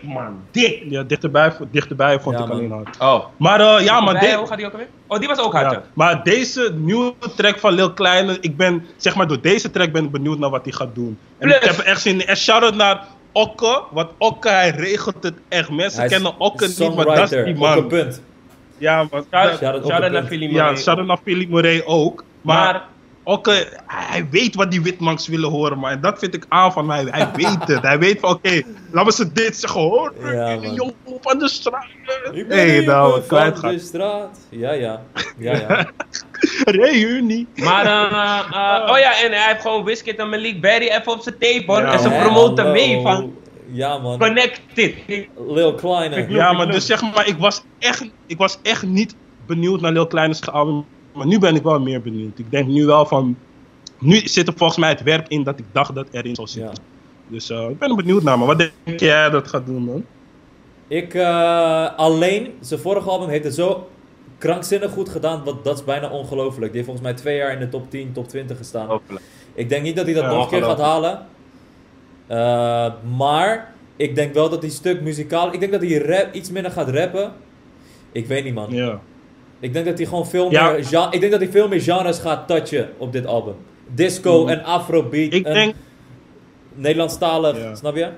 [0.00, 0.82] Man, dik.
[0.88, 2.58] Ja, dichterbij, dichterbij vond Ja, ik man.
[2.58, 2.98] alleen hard.
[2.98, 3.24] Oh.
[3.36, 4.88] Maar eh, ja, maar hoe gaat die ook alweer?
[5.06, 5.72] Oh, die was ook hard.
[5.72, 9.92] Ja, maar deze nieuwe track van Lil Kleine, ik ben, zeg maar, door deze track
[9.92, 11.18] ben ik benieuwd naar wat hij gaat doen.
[11.38, 12.26] En Plus- ik heb echt zin in.
[12.26, 15.70] En shout-out naar Okke, want Okke, hij regelt het echt.
[15.70, 17.86] Mensen Hij kennen Okke niet, maar dat is die man.
[17.86, 18.22] punt.
[18.78, 20.24] Ja, maar, Shout-out de naar.
[20.24, 20.76] Philly ja, Moray.
[20.76, 22.24] shout-out naar Philly Moray ook.
[22.42, 22.82] Maar,
[23.28, 26.72] Maar Okke, hij weet wat die witmanks willen horen, maar en dat vind ik aan
[26.72, 27.04] van mij.
[27.10, 27.82] Hij weet het.
[27.82, 30.14] Hij weet van, oké, laten we ze dit zeggen, hoor.
[30.22, 31.86] Ja, jongen van de straat.
[32.32, 33.80] Ik ben Hé, hier nou, van de gaat.
[33.80, 34.38] straat.
[34.48, 35.02] Ja, ja.
[35.38, 35.86] Ja, ja.
[36.80, 37.46] Reunie.
[37.54, 41.20] Maar, eh, eh, oh ja, en hij heeft gewoon Wizkid en Malik Berry even op
[41.20, 41.80] zijn tape hoor.
[41.80, 43.34] Ja, en ze promoten mee van
[43.70, 44.18] Ja, man.
[44.18, 44.94] Connected.
[45.48, 46.26] Lil Kleine.
[46.28, 49.14] Ja, maar dus zeg maar, ik was echt, ik was echt niet
[49.46, 50.84] benieuwd naar Lil Kleine's album.
[51.18, 52.38] Maar nu ben ik wel meer benieuwd.
[52.38, 53.36] Ik denk nu wel van,
[53.98, 56.54] nu zit er volgens mij het werk in dat ik dacht dat erin zou Ja.
[56.54, 56.82] zitten.
[57.28, 60.04] Dus eh, ik ben er benieuwd naar, maar wat denk jij dat gaat doen, man?
[60.88, 63.88] Ik, eh, alleen, zijn vorige album heeft het zo
[64.38, 66.72] krankzinnig goed gedaan, wat, dat is bijna ongelooflijk.
[66.72, 68.86] Die heeft volgens mij twee jaar in de top 10, top 20 gestaan.
[68.86, 69.24] Hopelijk.
[69.54, 71.26] Ik denk niet dat hij dat Ja, nog een keer gaat halen.
[72.26, 76.50] Eh, maar, ik denk wel dat hij stuk muzikaal, ik denk dat hij rap, iets
[76.50, 77.32] minder gaat rappen.
[78.12, 78.66] Ik weet niet, man.
[78.70, 79.00] Ja.
[79.60, 80.70] Ik denk dat hij gewoon veel Ja.
[80.70, 83.54] meer, gen- ik denk dat hij veel meer genres gaat touchen op dit album.
[83.94, 84.48] Disco Mhm.
[84.52, 85.74] en afrobeat Ik en denk,
[86.74, 87.74] Nederlandstalig, Ja.
[87.74, 88.08] snap je?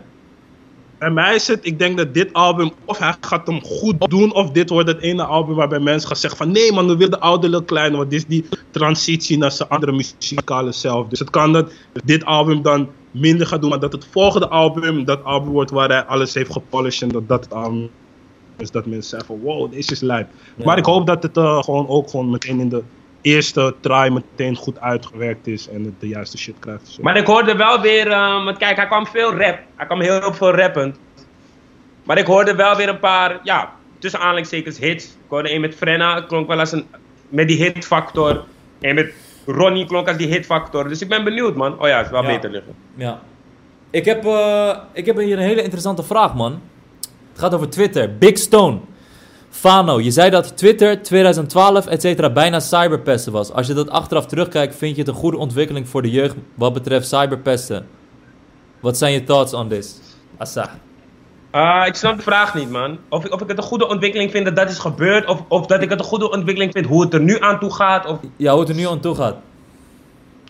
[0.98, 4.34] bij mij is het, ik denk dat dit album, of hij gaat hem goed doen,
[4.34, 7.10] of dit wordt het ene album waarbij mensen gaan zeggen van, nee man, we willen
[7.10, 11.06] de oude Lil Kleine, want dit is die transitie naar zijn andere muzikale zelf.
[11.08, 11.72] Dus het kan dat
[12.04, 15.88] dit album dan minder gaat doen, maar dat het volgende album, dat album wordt waar
[15.88, 17.90] hij alles heeft gepolished en dat dat het album
[18.60, 20.28] is dat mensen zeggen van, wow, deze is lijp.
[20.56, 20.64] Ja.
[20.64, 22.82] Maar ik hoop dat het eh, gewoon ook gewoon meteen in de
[23.20, 26.88] eerste try meteen goed uitgewerkt is en het de juiste shit krijgt.
[26.88, 27.02] Zo.
[27.02, 29.58] Maar ik hoorde wel weer, ehm, want kijk, hij kwam veel rap.
[29.76, 30.98] Hij kwam heel veel rappend.
[32.04, 35.04] Maar ik hoorde wel weer een paar, ja, tussen aanhalingstekens hits.
[35.04, 36.86] Ik hoorde een met Frenna, klonk wel als een,
[37.28, 38.44] met die hitfactor.
[38.80, 39.12] En met
[39.46, 40.88] Ronnie klonk als die hitfactor.
[40.88, 41.80] Dus ik ben benieuwd, man.
[41.80, 42.28] Oh ja, het is wel Ja.
[42.28, 42.74] beter liggen.
[42.94, 43.20] Ja.
[43.90, 46.60] Ik heb, eh, ik heb hier een hele interessante vraag, man.
[47.40, 48.18] Het gaat over Twitter.
[48.18, 48.78] Big Stone.
[49.50, 53.52] Fano, je zei dat Twitter 2012, et cetera, bijna cyberpesten was.
[53.52, 56.72] Als je dat achteraf terugkijkt, vind je het een goede ontwikkeling voor de jeugd wat
[56.72, 57.86] betreft cyberpesten.
[58.80, 60.00] Wat zijn je thoughts on this?
[60.36, 60.70] Assa.
[61.50, 62.98] Ah, ik snap de vraag niet, man.
[63.08, 65.26] Of ik, of ik het een goede ontwikkeling vind dat dat is gebeurd.
[65.26, 67.72] Of, of dat ik het een goede ontwikkeling vind hoe het er nu aan toe
[67.72, 68.06] gaat.
[68.06, 69.36] Of Ja, hoe het er nu aan toe gaat.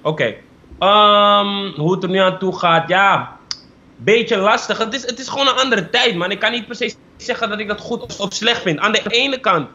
[0.02, 0.34] Oké.
[0.78, 3.38] Ehm, hoe het er nu aan toe gaat, ja.
[4.04, 4.78] Beetje lastig.
[4.78, 6.30] Het is, het is gewoon een andere tijd, man.
[6.30, 8.78] Ik kan niet per se zeggen dat ik dat goed of, slecht vind.
[8.78, 9.68] Aan de ene kant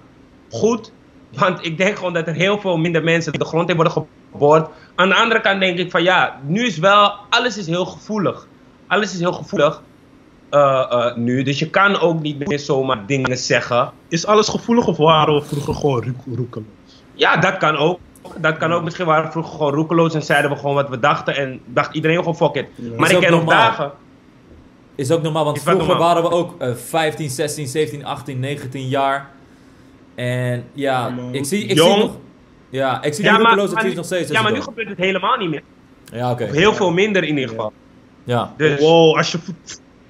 [0.50, 0.92] goed,
[1.34, 4.70] want ik denk gewoon dat er heel veel minder mensen de grond in worden geboord.
[4.96, 8.48] Aan de andere kant denk ik van ja, nu is wel, alles is heel gevoelig.
[8.88, 9.82] Alles is heel gevoelig
[10.50, 13.92] eh, eh, nu, dus je kan ook niet meer zomaar dingen zeggen.
[14.08, 16.68] Is alles gevoelig of waren we vroeger gewoon roek- roekeloos?
[17.14, 18.00] Ja, dat kan ook.
[18.38, 18.84] Dat kan ook.
[18.84, 21.36] Misschien waren we vroeger gewoon roekeloos en zeiden we gewoon wat we dachten.
[21.36, 22.98] En dacht iedereen gewoon fuck it.
[22.98, 23.92] Maar ik ken nog dagen.
[24.96, 26.08] Is ook normaal, want vroeger normaal.
[26.08, 29.30] waren we ook eh, 15, 16, 17, 18, 19 jaar.
[30.16, 31.34] En ja, man.
[31.34, 31.92] ik zie, ik Jong.
[31.94, 32.12] zie nog...
[32.70, 34.32] Ja, ik zie Ja, de maar, nu- nog steeds.
[34.32, 35.62] ja, maar nu gebeurt het helemaal niet meer.
[36.14, 36.44] Ja, oké.
[36.46, 37.74] Heel veel minder in ieder geval.
[38.24, 38.54] Ja.
[38.58, 39.38] Dus, Wow, als je,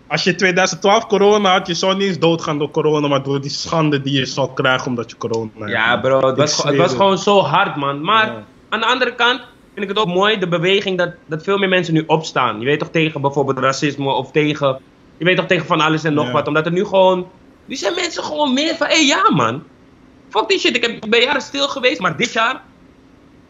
[0.08, 3.50] als je 2012 corona had, je zou niet eens doodgaan door corona, maar door die
[3.52, 5.72] schande die je zou krijgen omdat je corona hebt.
[5.72, 6.98] ja, bro, het was, gewoon- het zweer was het.
[7.00, 8.02] gewoon zo hard, man.
[8.02, 8.44] Maar Ja.
[8.70, 9.42] aan de andere kant
[9.76, 12.60] vind ik het ook mooi, de beweging, dat, dat veel meer mensen nu opstaan.
[12.60, 14.80] Je weet toch tegen bijvoorbeeld racisme of tegen.
[15.18, 16.32] Je weet toch tegen van alles en nog Ja.
[16.32, 16.48] wat.
[16.48, 17.28] Omdat er nu gewoon.
[17.66, 19.64] Nu zijn mensen gewoon meer van, hé hey, ja, man.
[20.30, 22.62] Fuck die shit, ik, heb, ben jaren stil geweest, maar dit jaar,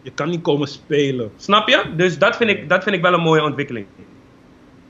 [0.01, 1.31] Je kan niet komen spelen.
[1.37, 1.83] snap je?
[1.95, 3.85] Dus dat vind ik, dat vind ik wel een mooie ontwikkeling.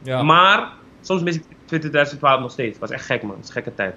[0.04, 0.24] ja.
[0.24, 0.70] Maar
[1.02, 2.72] soms mis ik 2012 nog steeds.
[2.72, 3.32] Het was echt gek, man.
[3.36, 3.96] Het is een gekke tijd.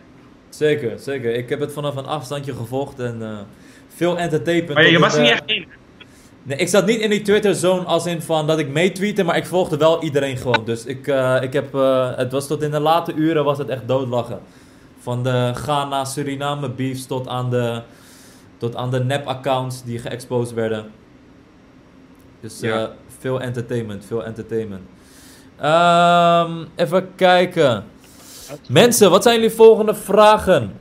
[0.48, 1.34] Zeker, zeker.
[1.34, 3.38] Ik heb het vanaf een afstandje gevolgd en eh,
[3.94, 4.74] veel entertainment.
[4.74, 5.66] Maar je, je was er niet eh, echt in.
[6.48, 9.46] Nee, ik zat niet in die Twitter-zone als in van dat ik meetweette, maar ik
[9.46, 10.64] volgde wel iedereen gewoon.
[10.64, 13.68] Dus ik, eh, ik heb, eh, het was tot in de late uren was het
[13.68, 14.40] echt doodlachen.
[14.98, 17.82] Van de Ghana, Suriname beefs tot aan de,
[18.58, 20.90] tot aan de nep-accounts die geëxposed werden.
[22.40, 22.90] Dus eh, Ja.
[23.18, 24.82] veel entertainment, veel entertainment.
[25.56, 27.84] Ehm, even kijken.
[28.68, 30.72] Mensen, wat zijn jullie volgende vragen?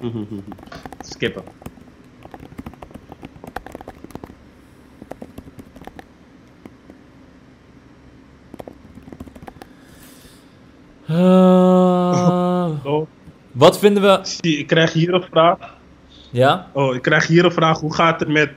[1.12, 1.42] Skippen.
[11.06, 13.06] Eh, Oh,
[13.72, 14.18] wat vinden we...
[14.22, 15.56] zie, ik krijg hier een vraag.
[16.30, 16.66] Ja?
[16.72, 17.80] Oh, ik krijg hier een vraag.
[17.80, 18.50] Hoe gaat het met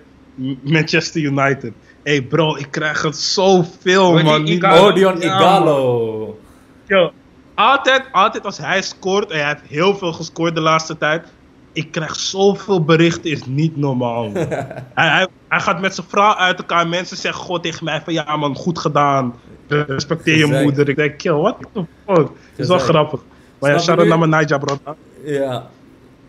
[0.64, 1.74] Manchester United?
[2.06, 4.80] hey bro, ik krijg het zoveel, die man.
[4.80, 6.40] Odion Ja, Igalo.
[6.88, 7.12] Yo,
[7.54, 11.28] altijd, altijd als hij scoort, en hij heeft heel veel gescoord de laatste tijd.
[11.74, 14.32] Ik krijg zoveel berichten, is niet normaal.
[14.34, 14.50] hij,
[14.94, 16.82] hij, hij gaat met zijn vrouw uit elkaar.
[16.82, 19.34] en Mensen zeggen gewoon tegen mij van ja man, goed gedaan.
[19.68, 20.90] Respecteer je moeder.
[20.90, 22.30] Ik denk, kill, what the fuck?
[22.56, 23.22] is wel grappig.
[23.66, 24.10] Maar ja, Snap je shout out nu?
[24.10, 24.96] naar mijn Naija, bro.
[25.24, 25.70] Ja.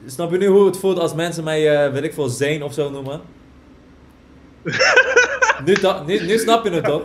[0.06, 2.72] Snap je nu hoe het voelt als mensen mij, eh weet ik veel, Zane of
[2.72, 3.20] zo noemen?
[5.64, 5.76] nu,
[6.06, 7.02] nu, nu snap je het toch?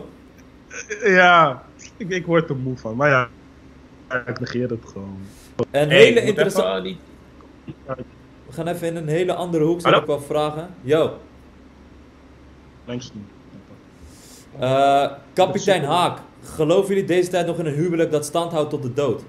[1.03, 1.63] Ja,
[1.97, 2.95] ik, ik word er moe van.
[2.95, 3.27] Maar ja,
[4.25, 5.17] ik negeer het gewoon.
[5.71, 6.95] Een Hey, hele interessante...
[8.47, 9.97] We gaan even in een hele andere hoek, Hallo?
[9.99, 10.69] ik wel vragen.
[10.81, 11.17] Yo,
[12.85, 13.11] Thanks.
[14.59, 16.19] eh, kapitein Haak.
[16.43, 19.21] Geloven jullie deze tijd nog in een huwelijk dat stand houdt tot de dood?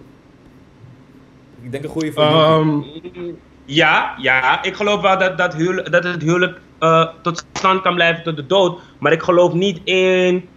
[1.63, 2.39] Ik denk een goede voor jullie.
[2.39, 3.35] Ehm,
[3.65, 7.95] Ja, ja, ik geloof wel dat, dat, huwelijk, dat het huwelijk eh, tot stand kan
[7.95, 8.81] blijven tot de dood.
[8.99, 10.49] Maar ik geloof niet in.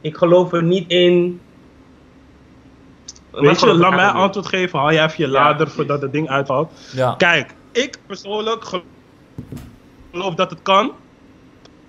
[0.00, 1.40] Ik geloof er niet in.
[3.30, 4.78] Weet je, laat mij antwoord geven.
[4.78, 6.72] Haal jij even je Ja, lader voordat het ding uitvalt.
[6.92, 7.14] Ja.
[7.18, 8.82] Kijk, ik persoonlijk gel-
[10.12, 10.92] geloof dat het kan.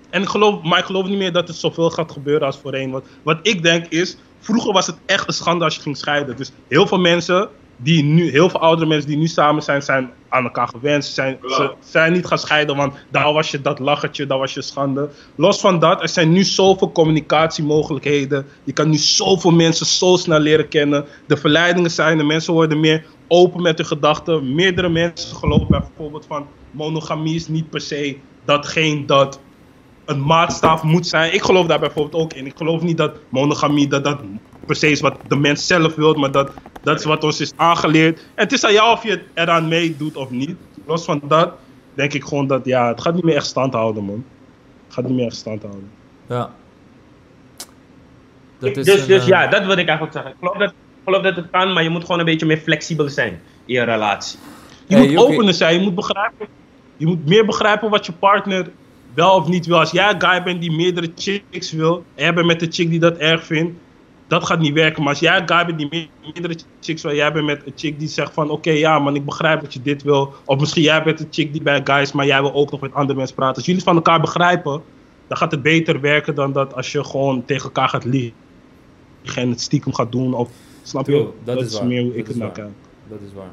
[0.10, 2.92] En ik geloof, maar ik geloof niet meer dat het zoveel gaat gebeuren als voorheen.
[2.92, 6.36] Want wat ik denk is, vroeger was het echt een schande als je ging scheiden.
[6.36, 10.12] Dus heel veel mensen, die nu, heel veel oudere mensen die nu samen zijn, zijn
[10.30, 11.06] aan elkaar gewend.
[11.06, 14.54] Ze zijn, ze zijn niet gaan scheiden, want daar was je dat lachertje, daar was
[14.54, 15.10] je schande.
[15.36, 18.46] Los van dat, er zijn nu zoveel communicatiemogelijkheden.
[18.64, 21.06] Je kan nu zoveel mensen zo snel leren kennen.
[21.28, 24.56] De verleidingen zijn, de mensen worden meer open met hun gedachten.
[24.56, 29.40] Meerdere mensen geloven bijvoorbeeld van monogamie is niet per se datgene dat
[30.06, 31.34] een maatstaf moet zijn.
[31.34, 32.46] Ik geloof daar bijvoorbeeld ook in.
[32.46, 34.20] Ik geloof niet dat monogamie dat dat
[34.66, 36.52] per se is wat de mens zelf wil, maar dat,
[36.84, 38.20] dat is wat ons is aangeleerd.
[38.20, 40.56] En het is aan jou of je het eraan meedoet of niet.
[40.86, 41.54] Los van dat
[41.94, 44.26] denk ik gewoon dat ja, het gaat niet meer echt stand houden, man.
[44.86, 45.92] Het gaat niet meer echt stand houden.
[46.28, 46.50] Ja.
[48.60, 50.32] Dat is dus een, dus eh, ja, dat wil ik eigenlijk zeggen.
[50.32, 52.58] Ik geloof, dat, ik geloof dat het kan, maar je moet gewoon een beetje meer
[52.58, 54.40] flexibel zijn in je relatie.
[54.88, 55.24] Je Hey, moet Yuki.
[55.34, 56.48] opener zijn, je moet begrijpen.
[56.98, 58.72] Je moet meer begrijpen wat je partner
[59.16, 59.80] wel of niet wil.
[59.80, 62.90] Als jij een guy bent die meerdere chicks wil, en jij bent met een chick
[62.90, 63.80] die dat erg vindt,
[64.28, 65.02] dat gaat niet werken.
[65.04, 67.74] Maar als jij een guy bent die me- meerdere chicks wil, jij bent met een
[67.76, 70.34] chick die zegt van, oké ja man, ik begrijp dat je dit wil.
[70.46, 72.94] Of misschien jij bent een chick die bij guys, maar jij wil ook nog met
[72.94, 73.56] andere mensen praten.
[73.56, 74.82] Als jullie het van elkaar begrijpen,
[75.28, 78.34] dan gaat het beter werken dan dat als je gewoon tegen elkaar gaat liegen
[79.36, 80.34] en het stiekem gaat doen.
[80.34, 80.50] Of,
[80.84, 81.28] snap je?
[81.44, 81.86] Dat is waar.
[81.88, 82.70] meer hoe Dat ik het naar kijk.
[83.08, 83.50] Dat is waar.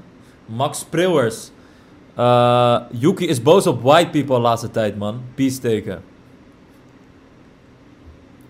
[0.46, 1.50] Max Prewers.
[2.14, 5.20] Eh, Yuki is boos op white people laatste tijd, man.
[5.34, 6.02] Peace teken.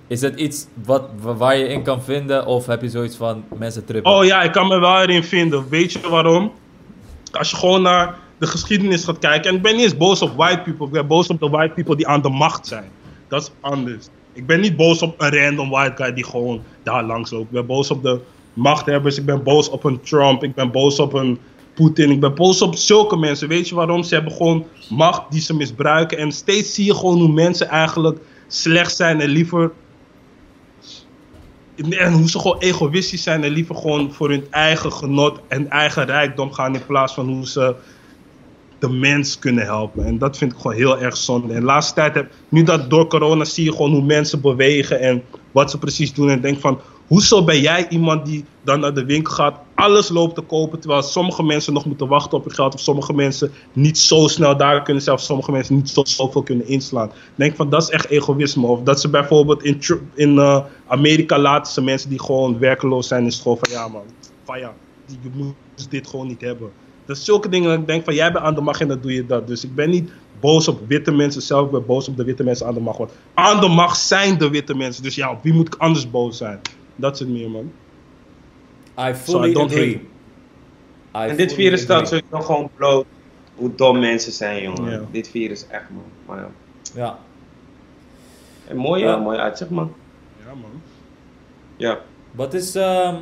[0.06, 2.46] Is dat iets wat, wa- waar je in kan vinden?
[2.46, 4.12] Of heb je zoiets van mensen trippen?
[4.12, 5.68] Oh ja, ik kan me wel erin vinden.
[5.68, 6.52] Weet je waarom?
[7.32, 9.50] Als je gewoon naar de geschiedenis gaat kijken.
[9.50, 10.86] En ik ben niet eens boos op white people.
[10.86, 12.90] Ik ben boos op de white people die aan de macht zijn.
[13.28, 14.06] Dat is anders.
[14.32, 17.44] Ik ben niet boos op een random white guy die gewoon daar langs loopt.
[17.44, 18.20] Ik ben boos op de
[18.52, 19.18] machthebbers.
[19.18, 20.42] Ik ben boos op een Trump.
[20.44, 21.38] Ik ben boos op een
[21.82, 22.10] Poetin.
[22.10, 23.48] Ik ben boos op zulke mensen.
[23.48, 24.02] Weet je waarom?
[24.02, 26.18] Ze hebben gewoon macht die ze misbruiken.
[26.18, 28.18] En steeds zie je gewoon hoe mensen eigenlijk
[28.48, 29.72] slecht zijn en liever
[31.90, 36.04] en hoe ze gewoon egoïstisch zijn en liever gewoon voor hun eigen genot en eigen
[36.04, 37.74] rijkdom gaan in plaats van hoe ze
[38.78, 40.04] de mens kunnen helpen.
[40.04, 41.54] En dat vind ik gewoon heel erg zonde.
[41.54, 45.00] En de laatste tijd heb nu dat door corona zie je gewoon hoe mensen bewegen
[45.00, 46.30] en wat ze precies doen.
[46.30, 46.80] En denk van,
[47.12, 51.02] hoezo ben jij iemand die dan naar de winkel gaat, alles loopt te kopen, terwijl
[51.02, 54.82] sommige mensen nog moeten wachten op hun geld, of sommige mensen niet zo snel daar
[54.82, 57.10] kunnen, zelfs sommige mensen niet zo, zoveel kunnen inslaan.
[57.34, 58.66] Denk van, dat is echt egoïsme.
[58.66, 59.80] Of dat ze bijvoorbeeld in,
[60.14, 64.02] in eh, Amerika laten ze mensen die gewoon werkeloos zijn in school van, ja man,
[64.44, 64.74] van ja,
[65.06, 65.54] je moet
[65.90, 66.70] dit gewoon niet hebben.
[67.06, 69.00] Dat is zulke dingen dat ik denk van, jij bent aan de macht en dan
[69.00, 69.46] doe je dat.
[69.46, 70.10] Dus ik ben niet
[70.40, 72.98] boos op witte mensen zelf, ik ben boos op de witte mensen aan de macht.
[72.98, 76.10] Want aan de macht zijn de witte mensen, dus ja, op wie moet ik anders
[76.10, 76.60] boos zijn?
[76.96, 77.72] Dat is het meer, man.
[79.08, 79.90] I fully I agree.
[81.16, 83.06] I En dit virus staat sowieso gewoon bloot
[83.54, 85.08] hoe dom mensen zijn, jongen.
[85.10, 86.04] Dit virus echt, man.
[86.26, 86.50] Maar ja.
[86.94, 87.18] Ja.
[88.68, 89.14] En mooi, Ja.
[89.16, 89.92] eh, mooi uitzicht, man.
[90.46, 90.70] Ja, man.
[91.76, 92.00] Ja.
[92.30, 92.74] Wat is...
[92.74, 93.16] ehm,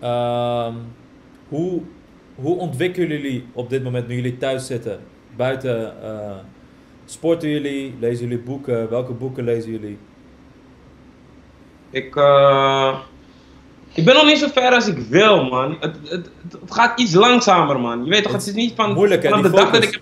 [0.00, 0.74] ehm,
[1.48, 1.80] hoe,
[2.34, 5.00] hoe ontwikkelen jullie op dit moment nu jullie thuis zitten?
[5.36, 6.02] Buiten...
[6.02, 6.36] eh,
[7.04, 7.94] sporten jullie?
[8.00, 8.90] Lezen jullie boeken?
[8.90, 9.98] Welke boeken lezen jullie?
[11.92, 12.94] Ik, eh,
[13.94, 15.76] Ik ben nog niet zo ver als ik wil, man.
[15.80, 18.04] Het, het, het, gaat iets langzamer, man.
[18.04, 18.92] Je weet toch, het is niet van...
[18.92, 20.00] Moeilijk, hè, vanaf die de dag dat ik...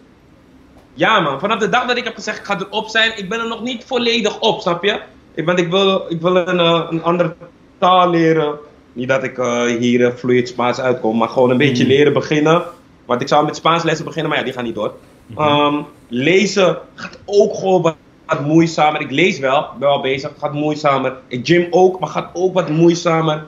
[0.94, 1.40] Ja, man.
[1.40, 3.62] Vanaf de dag dat ik heb gezegd, ik ga erop zijn, ik ben er nog
[3.62, 5.00] niet volledig op, snap je?
[5.34, 7.34] Ik, want ik wil, ik wil een, eh, een andere
[7.78, 8.58] taal leren.
[8.92, 11.92] Niet dat ik eh, hier eh, vloeiend Spaans uitkom, maar gewoon een beetje Mhm.
[11.92, 12.62] leren beginnen.
[13.04, 14.94] Want ik zou met Spaans lessen beginnen, maar ja, die gaan niet door.
[15.26, 15.40] Mhm.
[15.40, 17.94] Ehm, lezen gaat ook gewoon
[18.30, 19.00] wat moeizamer.
[19.00, 21.16] Ik lees wel, ben wel bezig, gaat moeizamer.
[21.28, 23.44] Ik gym ook, maar gaat ook wat moeizamer.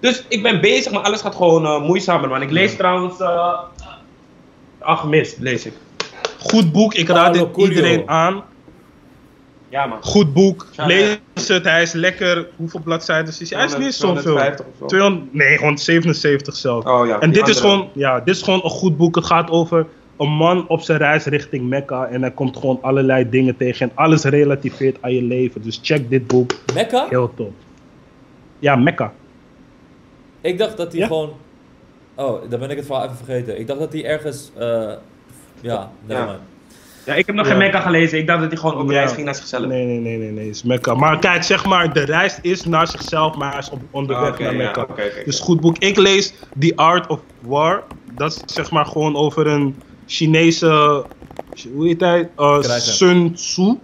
[0.00, 2.42] Dus ik ben bezig, maar alles gaat gewoon eh, moeizamer, man.
[2.42, 3.20] Ik lees trouwens...
[3.20, 3.58] eh
[4.84, 5.72] Alchemist, lees ik.
[6.38, 7.68] Goed boek, ik raad Coelho.
[7.68, 8.42] iedereen aan.
[9.68, 9.98] Ja, man.
[10.00, 11.18] Goed boek, Ja, lees
[11.48, 12.46] het, hij is lekker.
[12.56, 13.58] Hoeveel bladzijden is hij?
[13.58, 14.20] Hij is niet zoveel.
[14.22, 14.86] 250 of zo.
[14.86, 16.84] 200, nee, gewoon 77 zelf.
[16.84, 17.20] Oh ja.
[17.20, 19.14] en dit is, gewoon, ja, dit is gewoon een goed boek.
[19.14, 19.86] Het gaat over
[20.16, 22.06] een man op zijn reis richting Mekka.
[22.06, 23.88] En hij komt gewoon allerlei dingen tegen.
[23.90, 25.62] En alles relativeert aan je leven.
[25.62, 26.52] Dus check dit boek.
[26.74, 27.06] Mekka?
[27.08, 27.52] Heel top.
[28.58, 29.12] Ja, Mekka.
[30.40, 31.06] Ik dacht dat hij Ja?
[31.06, 31.32] gewoon...
[32.14, 33.58] Oh, dan ben ik het verhaal even vergeten.
[33.58, 34.50] Ik dacht dat hij ergens...
[34.58, 34.92] eh
[35.60, 36.38] ja, nevermind.
[37.06, 37.50] Ja, ik heb nog Ja.
[37.50, 38.18] geen Mekka gelezen.
[38.18, 38.92] Ik dacht dat hij gewoon op Ja.
[38.96, 39.66] reis ging naar zichzelf.
[39.66, 40.46] Nee, nee, nee, nee, nee.
[40.46, 40.94] Het is Mekka.
[40.94, 44.38] Maar kijk, zeg maar, de reis is naar zichzelf, maar hij is op onderweg Ah,
[44.38, 44.82] naar ja, Mekka.
[44.82, 45.78] oké, oké, Dus goed boek.
[45.78, 47.82] Ik lees The Art of War.
[48.14, 49.74] Dat is zeg maar gewoon over een
[50.06, 50.66] Chinese,
[51.72, 52.30] hoe heet hij?
[52.38, 52.92] Uh, Krijger.
[52.92, 53.74] Sun Tzu.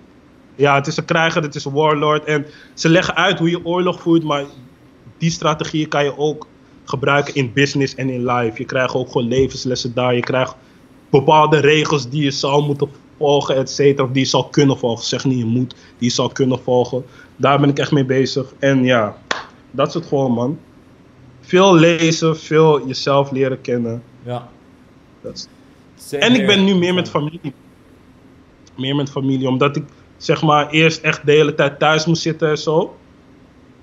[0.55, 2.25] Ja, het is een krijger, het is een warlord.
[2.25, 4.45] En ze leggen uit hoe je oorlog voert, maar
[5.19, 6.47] die strategieën kan je ook
[6.85, 8.59] gebruiken in business en in life.
[8.59, 10.15] Je krijgt ook gewoon levenslessen daar.
[10.15, 10.55] Je krijgt
[11.11, 14.05] bepaalde regels die je zou moeten volgen, et cetera.
[14.07, 15.05] Of die je zou kunnen volgen.
[15.05, 17.05] Zeg niet je moet, die je zou kunnen volgen.
[17.37, 18.53] Daar ben ik echt mee bezig.
[18.59, 19.17] En ja,
[19.71, 20.59] dat is het gewoon, man.
[21.41, 24.03] Veel lezen, veel jezelf leren kennen.
[24.23, 24.49] Ja.
[25.21, 25.49] Dat is-
[26.01, 27.53] Same En ik ben nu meer met familie.
[28.77, 29.85] Meer met familie, omdat ik
[30.17, 32.95] zeg maar eerst echt de hele tijd thuis moest zitten en zo.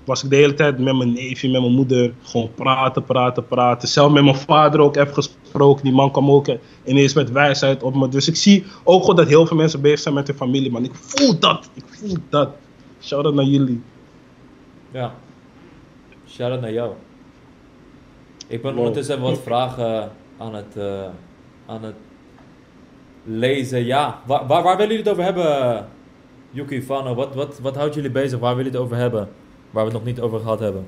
[0.04, 2.12] Was ik de hele tijd met mijn neefje, met mijn moeder.
[2.22, 3.88] Gewoon praten, praten, praten.
[3.88, 5.84] Zelf met mijn vader ook even gesproken.
[5.84, 6.48] Die man kwam ook
[6.84, 8.08] ineens met wijsheid op me.
[8.08, 10.70] Dus ik zie ook gewoon dat heel veel mensen bezig zijn met hun familie.
[10.70, 11.70] Man, ik voel dat.
[11.74, 12.50] Ik voel dat.
[13.02, 13.82] Shout out naar jullie.
[14.90, 15.14] Ja.
[16.28, 16.92] Shout-out naar jou.
[18.46, 18.80] Ik ben Wow.
[18.80, 21.04] ondertussen wat vragen aan het, eh,
[21.66, 21.94] aan het
[23.28, 23.84] lezen.
[23.84, 25.86] Ja, waar, waar, waar willen jullie het over hebben,
[26.50, 27.14] Yuki, Fano?
[27.14, 28.38] Wat, wat, wat houdt jullie bezig?
[28.38, 29.28] Waar willen jullie het over hebben?
[29.70, 30.86] Waar we het nog niet over gehad hebben.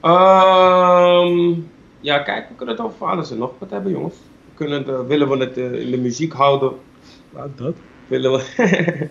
[0.00, 1.52] Ehm,
[2.00, 4.14] ja, kijk, we kunnen het over alles en nog wat hebben, jongens.
[4.44, 6.72] We kunnen het, eh, willen we het eh, in de muziek houden?
[7.30, 7.74] Laat dat.
[8.06, 8.42] Willen we,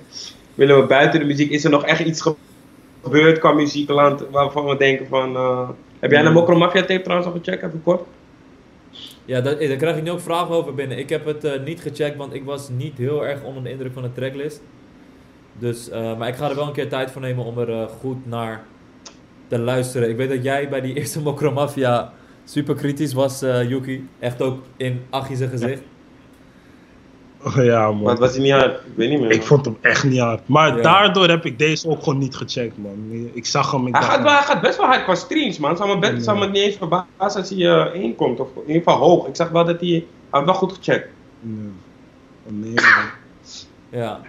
[0.55, 1.51] willen we buiten de muziek?
[1.51, 2.35] Is er nog echt iets ge-
[3.03, 5.35] gebeurd qua muziekland waarvan we denken van...
[5.35, 5.69] eh,
[5.99, 6.35] heb jij de Hmm.
[6.35, 8.01] Mokro Mafia tape trouwens al gecheckt, even kort?
[9.32, 10.97] Ja, daar, daar krijg ik nu ook vragen over binnen.
[10.97, 13.93] Ik heb het eh, niet gecheckt, want ik was niet heel erg onder de indruk
[13.93, 14.61] van de tracklist.
[15.59, 17.88] Dus, eh, maar ik ga er wel een keer tijd voor nemen om er eh,
[17.99, 18.63] goed naar
[19.47, 20.09] te luisteren.
[20.09, 22.13] Ik weet dat jij bij die eerste Mokro Mafia
[22.43, 24.07] super kritisch was, eh, Yuki.
[24.19, 25.82] Echt ook in Achie gezicht.
[25.82, 25.88] Oh,
[27.55, 28.01] ja, man.
[28.03, 28.71] Wat was hij niet hard?
[28.73, 29.31] Ik weet niet meer.
[29.31, 29.47] Ik man.
[29.47, 30.47] vond hem echt niet hard.
[30.47, 30.81] Maar Ja.
[30.81, 33.29] daardoor heb ik deze ook gewoon niet gecheckt, man.
[33.33, 33.87] Ik zag hem.
[33.87, 35.77] Ik Hij gaat, wel, hij gaat best wel hard qua streams, man.
[35.77, 36.19] Zou me, best, Ja.
[36.21, 38.39] zou me niet eens verbazen als hij eh één komt.
[38.39, 39.27] Of in ieder geval hoog.
[39.27, 39.89] Ik zag wel dat hij...
[39.89, 41.07] Hij had wel goed gecheckt.
[41.39, 41.69] Nee.
[42.45, 43.09] Oh, nee, man.
[44.01, 44.19] Ja.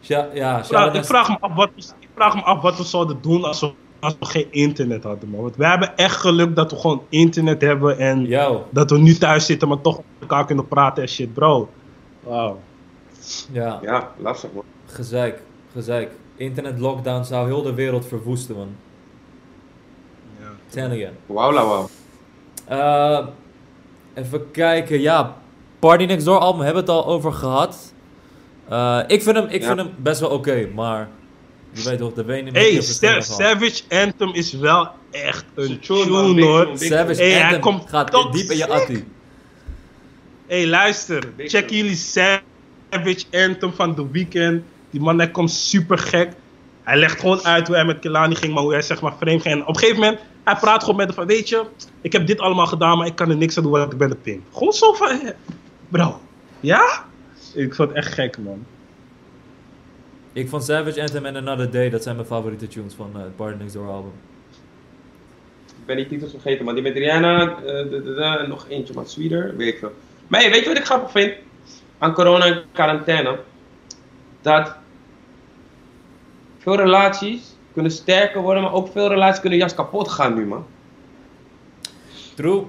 [0.00, 2.76] Ja, ja, Ik vraag, naar- ik, vraag me af wat, ik vraag me af wat
[2.76, 5.40] we zouden doen als we, als we geen internet hadden, man.
[5.42, 8.28] Want we hebben echt geluk dat we gewoon internet hebben en
[8.70, 11.68] dat we nu thuis zitten, maar toch met elkaar kunnen praten en shit, bro.
[12.24, 12.60] Wauw.
[13.52, 14.64] ja, Ja, lastig, man.
[14.86, 15.40] gezeik,
[15.72, 16.10] gezeik.
[16.36, 18.76] Internet lockdown zou heel de wereld verwoesten, man.
[20.40, 20.46] Ja.
[20.68, 21.12] Telling you.
[21.26, 21.88] Wauw, wauw.
[22.64, 23.26] Eh,
[24.14, 25.36] even kijken, ja.
[25.78, 27.92] Party Next Door album hebben we het al over gehad.
[28.68, 29.66] Eh, ik vind hem, ik Ja.
[29.66, 31.08] vind hem best wel oké, maar
[31.72, 36.68] je weet toch, de wenen Hey, Sa- Savage Anthem is wel echt een tune, hoor.
[36.74, 39.04] Savage Hey, hij Anthem komt gaat diep in je attie.
[40.46, 41.32] Hey, luister.
[41.36, 44.62] Big Check jullie Savage Anthem van The Weeknd.
[44.90, 46.32] Die man, hij komt super gek.
[46.82, 49.42] Hij legt gewoon uit hoe hij met Kelani ging, maar hoe hij zeg maar vreemd
[49.42, 49.54] ging.
[49.54, 51.64] En op een gegeven moment, hij praat gewoon met hem van, weet je,
[52.00, 54.08] ik heb dit allemaal gedaan, maar ik kan er niks aan doen, want ik ben
[54.08, 54.42] de pimp.
[54.52, 55.30] Gewoon zo van, eh,
[55.88, 56.20] bro,
[56.60, 57.04] ja?
[57.54, 58.66] Ik vond het echt gek, man.
[60.32, 63.36] Ik vond Savage Anthem en Another Day, dat zijn mijn favoriete tunes van eh, het
[63.36, 64.12] Party Next Door album.
[65.66, 69.68] Ik ben die titels vergeten, maar die met Rihanna eh, nog eentje, maar Sweeter, weet
[69.68, 69.92] ik veel.
[70.26, 71.32] Maar weet je wat ik grappig vind
[71.98, 73.38] aan corona en quarantaine?
[74.42, 74.76] Dat
[76.58, 80.66] veel relaties kunnen sterker worden, maar ook veel relaties kunnen juist kapot gaan nu, man.
[82.34, 82.64] True,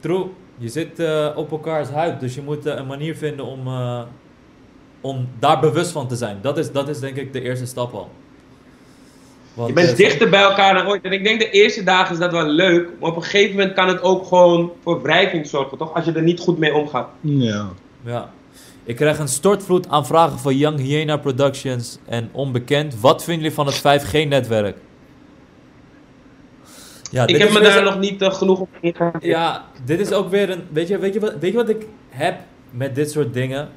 [0.00, 0.26] true.
[0.58, 4.02] Je zit eh, op elkaars huid, dus je moet eh, een manier vinden om, eh,
[5.00, 6.38] om daar bewust van te zijn.
[6.40, 8.10] Dat is, dat is denk ik de eerste stap al.
[9.58, 11.02] Want, Je bent eh, dichter bij elkaar dan ooit.
[11.02, 12.88] En ik denk de eerste dagen is dat wel leuk.
[13.00, 15.94] Maar op een gegeven moment kan het ook gewoon voor wrijving zorgen, toch?
[15.94, 17.08] Als je er niet goed mee omgaat.
[17.20, 17.68] Ja.
[18.04, 18.30] Ja.
[18.84, 23.00] Ik krijg een stortvloed aan vragen van Young Hyena Productions en Onbekend.
[23.00, 24.76] Wat vinden jullie van het 5G-netwerk?
[27.10, 29.12] Ja, ik heb me weer daar nog niet eh, genoeg op ingegaan.
[29.20, 30.62] Ja, dit is ook weer een.
[30.70, 32.40] Weet je, weet, je wat, weet je wat ik heb
[32.70, 33.68] met dit soort dingen?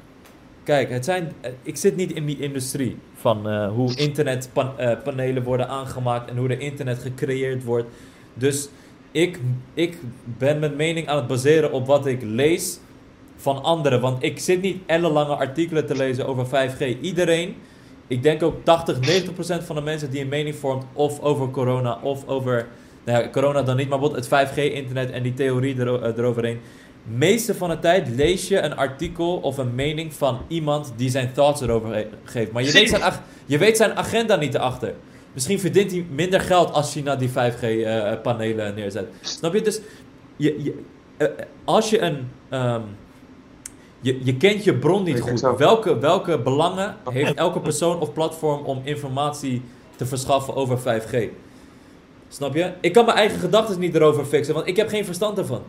[0.64, 5.68] Kijk, het zijn, eh, ik zit niet in die industrie van eh, hoe internetpanelen worden
[5.68, 7.88] aangemaakt en hoe er internet gecreëerd wordt.
[8.34, 8.68] Dus
[9.10, 9.38] ik,
[9.74, 12.78] ik ben mijn mening aan het baseren op wat ik lees
[13.36, 14.00] van anderen.
[14.00, 17.00] Want ik zit niet ellenlange artikelen te lezen over 5G.
[17.00, 17.54] Iedereen,
[18.06, 21.50] ik denk ook 80, 90 procent van de mensen die een mening vormt of over
[21.50, 22.66] corona of over
[23.04, 26.60] nou ja, corona dan niet, maar bijvoorbeeld het 5G-internet en die theorie ero- eh, eroverheen.
[27.04, 31.32] Meeste van de tijd lees je een artikel of een mening van iemand die zijn
[31.32, 32.52] thoughts erover geeft.
[32.52, 34.94] Maar je weet, zijn, ag- je weet zijn agenda niet erachter.
[35.32, 39.06] Misschien verdient hij minder geld als hij naar die 5G-panelen neerzet.
[39.20, 39.62] Snap je?
[39.62, 39.80] Dus
[40.36, 40.74] je, je,
[41.16, 41.32] eh, eh,
[41.64, 42.28] als je een.
[42.48, 42.80] ehm,
[44.00, 45.40] je, je kent je bron niet goed.
[45.58, 49.62] Welke, welke belangen heeft elke persoon of platform om informatie
[49.96, 51.16] te verschaffen over 5G?
[52.28, 52.72] Snap je?
[52.80, 55.62] Ik kan mijn eigen gedachten niet erover fixen, want ik heb geen verstand ervan.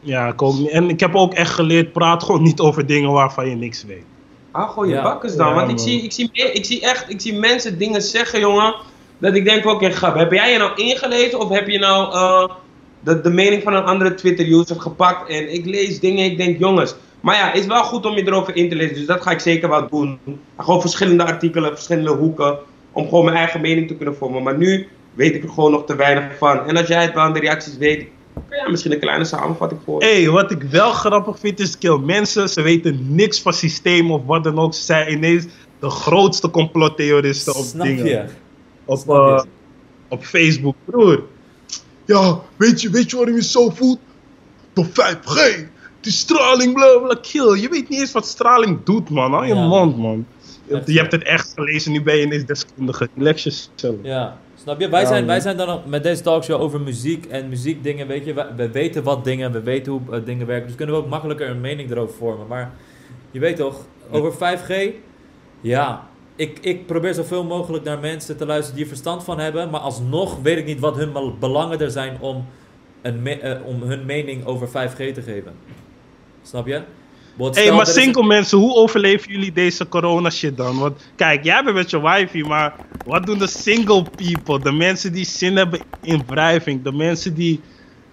[0.00, 0.68] Ja, ik ook niet.
[0.70, 4.04] En ik heb ook echt geleerd, praat gewoon niet over dingen waarvan je niks weet.
[4.50, 5.02] Ah, gooi je Ja.
[5.02, 5.48] bakkers dan.
[5.48, 5.84] Ja, Want ik man.
[5.84, 8.74] zie, ik, zie, ik zie echt, ik zie mensen dingen zeggen, jongen.
[9.18, 10.14] Dat ik denk, oké, grap.
[10.14, 12.54] Heb jij je nou ingelezen of heb je nou eh,
[13.00, 15.28] de, de mening van een andere Twitter-user gepakt?
[15.30, 16.94] En ik lees dingen, ik denk, jongens.
[17.20, 18.94] Maar ja, het is wel goed om je erover in te lezen.
[18.94, 20.18] Dus dat ga ik zeker wel doen.
[20.58, 22.58] Gewoon verschillende artikelen, verschillende hoeken.
[22.92, 24.42] Om gewoon mijn eigen mening te kunnen vormen.
[24.42, 26.66] Maar nu weet ik er gewoon nog te weinig van.
[26.66, 28.06] En als jij het wel aan de reacties weet,
[28.50, 30.00] jij misschien een kleine samenvatting voor.
[30.02, 34.10] Hé, hey, wat ik wel grappig vind is, kill mensen, ze weten niks van systeem
[34.10, 34.74] of wat dan ook.
[34.74, 35.44] Ze zijn ineens
[35.78, 38.04] de grootste complottheoristen op Snap dingen.
[38.06, 38.24] je?
[38.84, 39.42] Op, eh,
[40.08, 41.22] op Facebook, broer.
[42.04, 43.98] Ja, weet je, weet je waarom je zo voelt?
[44.72, 45.64] Door 5G.
[46.00, 47.60] Die straling, bla bla, kill.
[47.60, 49.32] Je weet niet eens wat straling doet, man.
[49.32, 49.66] Hou je Ja.
[49.66, 50.26] mond, man.
[50.86, 53.08] Je hebt het echt gelezen, nu ben je ineens deskundige.
[53.16, 53.94] Relax jezelf.
[54.02, 54.88] Ja, snap je?
[54.88, 58.34] Wij, zijn, wij zijn dan met deze talkshow over muziek en muziekdingen, weet je.
[58.34, 60.66] We, we weten wat dingen, we weten hoe eh, dingen werken.
[60.66, 62.46] Dus kunnen we ook makkelijker een mening erover vormen.
[62.46, 62.72] Maar
[63.30, 64.72] je weet toch, over 5G,
[65.60, 69.70] ja, ik, ik probeer zoveel mogelijk naar mensen te luisteren die er verstand van hebben.
[69.70, 72.46] Maar alsnog weet ik niet wat hun bel- belangen er zijn om,
[73.02, 75.52] een me- eh, om hun mening over 5G te geven.
[76.42, 76.82] Snap je?
[77.56, 80.78] Stel, maar een- single mensen, hoe overleven jullie deze corona shit dan?
[80.78, 82.74] Want kijk, jij bent met je wifi, maar
[83.04, 84.60] wat doen de single people?
[84.60, 87.60] De mensen die zin hebben in wrijving, de mensen die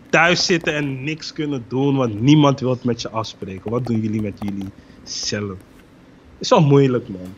[0.10, 3.72] thuis zitten en niks kunnen doen, want niemand wil het met je afspreken.
[3.72, 4.70] Wat doen jullie met jullie
[5.04, 5.54] zelf?
[6.38, 7.34] Is wel moeilijk, man.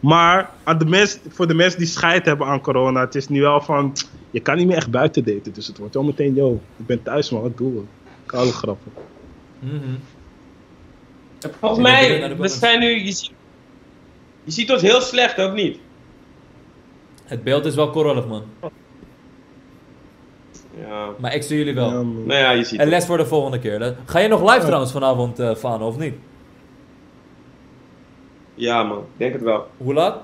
[0.00, 3.40] Maar aan de mens, voor de mensen die scheid hebben aan corona, het is nu
[3.40, 3.92] wel van,
[4.30, 5.52] je kan niet meer echt buiten daten.
[5.52, 7.80] Dus het wordt wel meteen, yo, ik ben thuis man, wat doen we?
[8.26, 8.92] Koude grappen.
[9.60, 9.74] Mhm.
[11.60, 13.32] Volgens mij, we zijn nu, je ziet,
[14.44, 15.78] je ziet ons heel slecht, ook niet?
[17.24, 18.42] Het beeld is wel korrelig, man.
[20.78, 21.08] Ja.
[21.18, 21.90] Maar ik zie jullie wel.
[21.90, 22.00] Ja.
[22.02, 22.88] Nou ja, je ziet En het.
[22.94, 23.80] les voor de volgende keer.
[23.80, 23.92] hè?
[24.04, 26.14] Ga je nog live trouwens vanavond, eh Fano, of niet?
[28.54, 29.66] Ja man, ik denk het wel.
[29.76, 30.22] Hoe laat?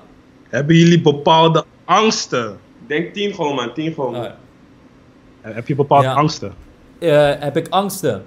[0.49, 2.59] Hebben jullie bepaalde angsten?
[2.87, 4.15] Denk tien gewoon man, tien gewoon.
[4.15, 4.37] Ah, ja.
[5.41, 6.13] Heb je bepaalde Ja.
[6.13, 6.53] angsten?
[6.99, 8.25] Eh, heb ik angsten?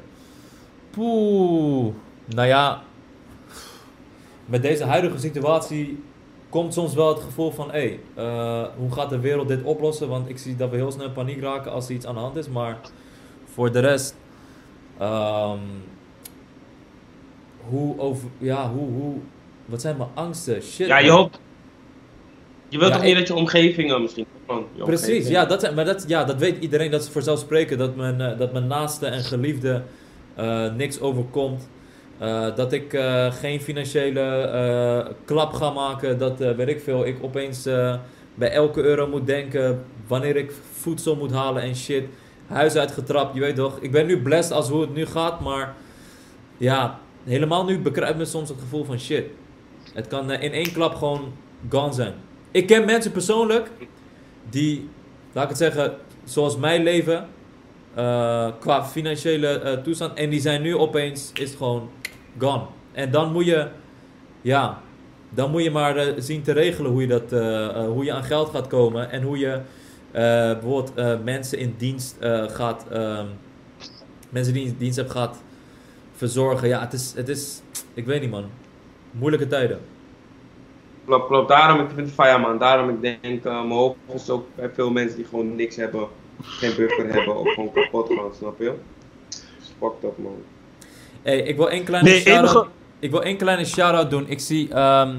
[0.91, 1.95] Poeh.
[2.35, 2.83] Nou ja.
[4.47, 6.03] Met deze huidige situatie
[6.49, 7.71] komt soms wel het gevoel van...
[7.71, 10.09] Hé, eh, hoe gaat de wereld dit oplossen?
[10.09, 12.21] Want ik zie dat we heel snel in paniek raken als er iets aan de
[12.21, 12.49] hand is.
[12.49, 12.77] Maar
[13.53, 14.17] voor de rest...
[14.99, 15.59] ehm,
[17.69, 18.29] hoe over...
[18.39, 18.89] Ja, hoe...
[18.91, 19.17] hoe
[19.65, 20.63] wat zijn mijn angsten?
[20.63, 20.87] Shit.
[20.87, 21.41] Ja, je hoopt.
[22.69, 24.27] Je wilt Ja, toch niet ik- dat je omgeving misschien.
[24.47, 25.29] man, je Precies, omgeving.
[25.33, 27.79] ja dat, maar dat, ja, dat weet iedereen, dat is vanzelfsprekend.
[27.79, 29.83] Dat mijn, eh, dat mijn naaste en geliefde
[30.35, 31.69] eh, niks overkomt.
[32.19, 36.19] Eh, dat ik eh, geen financiële eh, klap ga maken.
[36.19, 37.07] Dat weet ik veel.
[37.07, 37.63] Ik opeens
[38.35, 42.05] bij elke euro moet denken wanneer ik voedsel moet halen en shit.
[42.47, 43.79] Huis uitgetrapt, je weet toch.
[43.81, 45.75] Ik ben nu blessed als hoe het nu gaat, maar
[46.57, 49.25] ja, helemaal nu bekruipt me soms het gevoel van shit.
[49.95, 51.33] Het kan in één klap gewoon
[51.69, 52.15] gone zijn.
[52.51, 53.71] Ik ken mensen persoonlijk
[54.51, 54.89] die,
[55.33, 57.29] laat ik het zeggen, zoals mijn leven,
[58.61, 60.15] qua financiële toestand.
[60.15, 61.91] En die zijn nu opeens, is het gewoon
[62.93, 63.69] En dan moet je,
[64.41, 64.81] ja,
[65.31, 68.13] dan moet je maar eh, zien te regelen hoe je, dat, eh, eh, hoe je
[68.13, 69.11] aan geld gaat komen.
[69.11, 69.61] En hoe je
[70.13, 72.17] bijvoorbeeld mensen in dienst
[72.47, 73.27] gaat, ehm,
[74.31, 75.43] mensen die in dienst hebt gaat
[76.13, 76.69] verzorgen.
[76.69, 77.63] Ja, het is, het is,
[77.95, 78.45] ik weet niet man,
[79.11, 79.81] moeilijke tijden.
[81.05, 81.49] Klopt, klopt.
[81.49, 82.59] Daarom, ik vind het fire man.
[82.59, 83.97] Daarom, ik denk, mijn ook
[84.55, 86.09] bij veel mensen die gewoon niks hebben,
[86.43, 88.75] geen buffer hebben of gewoon kapot gaan, snap je?
[89.79, 90.43] Fucked up man.
[91.23, 92.51] Hey, ik wil één kleine Nee, shout-out.
[92.55, 92.67] enige-
[92.99, 94.25] Ik wil één kleine shout-out doen.
[94.29, 95.11] Ik zie ehm,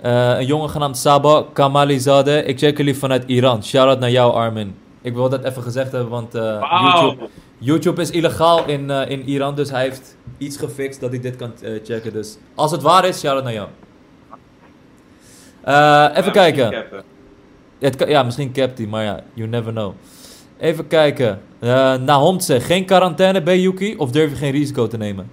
[0.00, 2.48] eh, een jongen genaamd Saba Kamalizadeh.
[2.48, 3.64] Ik check jullie vanuit Iran.
[3.64, 4.74] Shout-out naar jou, Armin.
[5.02, 6.42] Ik wil dat even gezegd hebben, want eh.
[6.82, 7.28] YouTube,
[7.58, 9.54] YouTube is illegaal in, eh, in Iran.
[9.54, 12.12] Dus hij heeft iets gefixt dat ik dit kan eh, checken.
[12.12, 13.68] Dus als het waar is, shout-out naar jou.
[15.62, 16.64] Eh, even Ja, kijken.
[16.68, 17.02] misschien cappen.
[17.78, 19.92] Het kan- ja, misschien capt hij, maar ja, you never know.
[20.64, 21.40] Even kijken.
[21.58, 23.96] Eh Nahomtse, geen quarantaine bij Yuki?
[23.96, 25.30] Of durf je geen risico te nemen?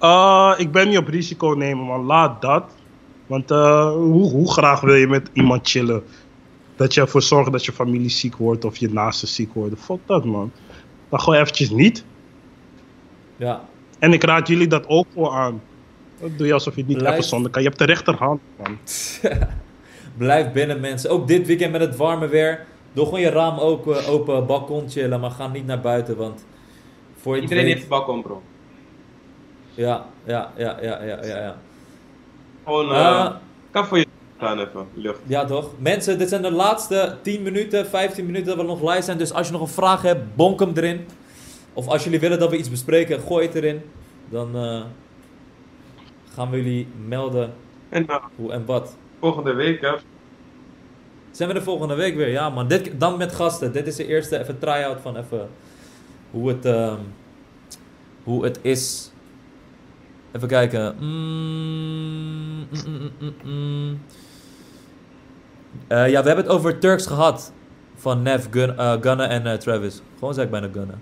[0.00, 2.04] Uh, ik ben niet op risico nemen, man.
[2.04, 2.64] Laat dat.
[3.26, 6.02] Want uh, hoe, hoe graag wil je met iemand chillen?
[6.76, 9.78] Dat je ervoor zorgt dat je familie ziek wordt of je naasten ziek worden.
[9.78, 10.52] Fuck dat, man.
[11.08, 12.04] Dan gewoon eventjes niet.
[13.36, 13.64] Ja,
[13.98, 15.62] En ik raad jullie dat ook voor aan.
[16.20, 17.62] Dat doe je alsof je het niet Blijf- even zonder kan.
[17.62, 18.78] Je hebt de rechterhand, man.
[20.26, 21.10] blijf binnen mensen.
[21.10, 22.66] Ook dit weekend met het warme weer.
[22.96, 26.44] Doe gewoon je raam ook eh, open, balkon chillen, maar ga niet naar buiten, want
[27.16, 28.42] voor je Iedereen weet- heeft een balkon bro.
[29.74, 31.56] Ja, ja, ja, ja, ja, ja, ja.
[32.64, 33.30] Gewoon, eh
[33.70, 34.06] kan voor je
[34.38, 35.18] gaan even, lucht.
[35.26, 35.70] Ja, toch?
[35.78, 39.18] Mensen, dit zijn de laatste 10 minuten, 15 minuten dat we nog live zijn.
[39.18, 41.06] Dus als je nog een vraag hebt, bonk hem erin.
[41.72, 43.80] Of als jullie willen dat we iets bespreken, gooi het erin.
[44.28, 44.54] Dan
[46.34, 47.52] gaan we jullie melden
[47.88, 48.96] En hoe en wat.
[49.20, 49.92] volgende week, hè.
[51.36, 52.28] Zijn we de volgende week weer?
[52.28, 53.72] Ja man, dit, dan met gasten.
[53.72, 55.48] Dit is de eerste even try-out van even
[56.30, 56.98] hoe het, ehm,
[58.24, 59.12] hoe het is.
[60.32, 60.96] Even kijken.
[60.98, 64.00] Mm, mm, mm.
[65.86, 67.52] Eh, ja, we hebben het over Turks gehad.
[67.94, 70.02] Van Nev, Gun, eh, en eh, Travis.
[70.18, 70.94] Gewoon zeg ik bijna Gunna.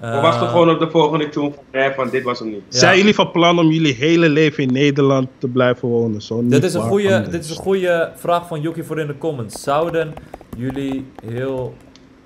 [0.00, 2.62] We wachten gewoon op de volgende tune van Rap, want dit was hem niet.
[2.68, 2.78] Ja.
[2.78, 6.22] Zijn jullie van plan om jullie hele leven in Nederland te blijven wonen?
[6.22, 9.18] Zo Dit is, een goede, dit is een goede vraag van Yuki voor in de
[9.18, 9.62] comments.
[9.62, 10.14] Zouden
[10.56, 11.74] jullie heel...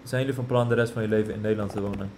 [0.02, 2.10] Zijn jullie van plan de rest van je leven in Nederland te wonen?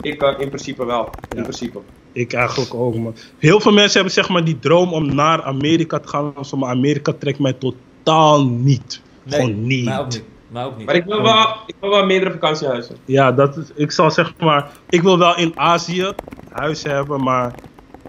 [0.00, 1.04] Ik eh, in principe wel.
[1.28, 1.42] In Ja.
[1.42, 1.78] principe.
[2.12, 3.14] Ik eigenlijk ook, man.
[3.38, 6.32] Heel veel mensen hebben zeg maar die droom om naar Amerika te gaan.
[6.56, 9.00] Maar Amerika trekt mij totaal niet.
[9.28, 10.22] Gewoon niet.
[10.50, 10.86] Mij ook niet.
[10.86, 12.96] Maar ik wil wel, ik wil wel meerdere vakantiehuizen.
[13.04, 16.12] Ja, dat is, ik zal zeg maar, ik wil wel in Azië
[16.50, 17.54] huis hebben, maar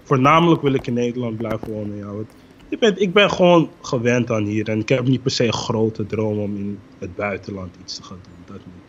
[0.02, 1.96] voornamelijk wil ik in Nederland blijven wonen.
[1.96, 2.30] Ja, want
[2.68, 5.52] ik, ben, ik ben gewoon gewend aan hier en ik heb niet per se een
[5.52, 8.56] grote droom om in het buitenland iets te gaan doen.
[8.56, 8.82] Dat niet.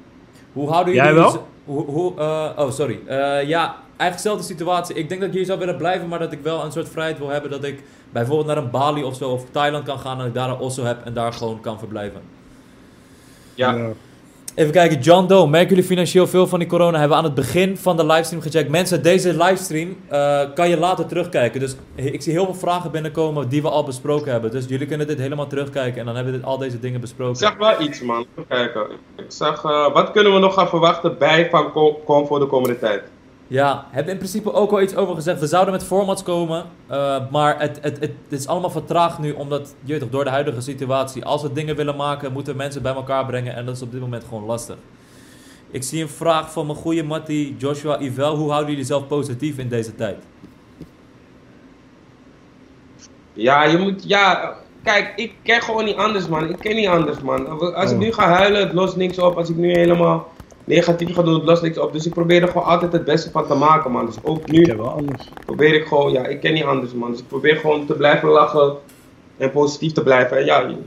[0.53, 1.21] Hoe houden Jij jullie...
[1.21, 1.47] wel?
[1.65, 2.99] Hoe, hoe, eh, oh, sorry.
[3.05, 4.95] Eh, ja, eigenlijk dezelfde situatie.
[4.95, 7.17] Ik denk dat ik hier zou willen blijven, maar dat ik wel een soort vrijheid
[7.17, 7.51] wil hebben.
[7.51, 10.49] Dat ik bijvoorbeeld naar een Bali of zo, of Thailand kan gaan en ik daar
[10.49, 12.21] een osso heb en daar gewoon kan verblijven.
[13.55, 13.89] Ja.
[14.55, 16.91] Even kijken, John Doe, merken jullie financieel veel van die corona?
[16.99, 18.69] Hebben we aan het begin van de livestream gecheckt.
[18.69, 21.59] Mensen, deze livestream eh, kan je later terugkijken.
[21.59, 24.51] Dus ik zie heel veel vragen binnenkomen die we al besproken hebben.
[24.51, 27.01] Dus jullie kunnen dit helemaal terugkijken en dan hebben we dit, al deze dingen Ik
[27.01, 27.35] besproken.
[27.35, 28.25] zag wel iets, man.
[28.35, 28.81] Even kijken.
[29.17, 31.71] Ik zag, eh, wat kunnen we nog gaan verwachten bij Van
[32.05, 33.01] Kom voor de komende tijd?
[33.47, 35.39] Ja, hebben in principe ook al iets over gezegd.
[35.39, 39.75] We zouden met formats komen, eh, maar het, het, het, is allemaal vertraagd nu, omdat,
[39.83, 41.25] je toch, door de huidige situatie.
[41.25, 43.91] Als we dingen willen maken, moeten we mensen bij elkaar brengen en dat is op
[43.91, 44.75] dit moment gewoon lastig.
[45.71, 48.35] Ik zie een vraag van mijn goede mattie Joshua Ivel.
[48.35, 50.17] Hoe houden jullie zelf positief in deze tijd?
[53.33, 56.49] Ja, je moet, ja, kijk, ik ken gewoon niet anders, man.
[56.49, 57.73] Ik ken niet anders, man.
[57.75, 58.03] Als ik Oh.
[58.03, 59.37] nu ga huilen, het lost niks op.
[59.37, 60.32] Als ik nu helemaal
[60.63, 61.93] negatief ga doen, het lost niks op.
[61.93, 64.05] Dus ik probeer er gewoon altijd het beste van te maken, man.
[64.05, 65.29] Dus ook Ik nu wel anders.
[65.45, 67.11] probeer ik gewoon, ja, ik ken niet anders, man.
[67.11, 68.75] Dus ik probeer gewoon te blijven lachen
[69.37, 70.37] en positief te blijven.
[70.37, 70.77] En ja, mijn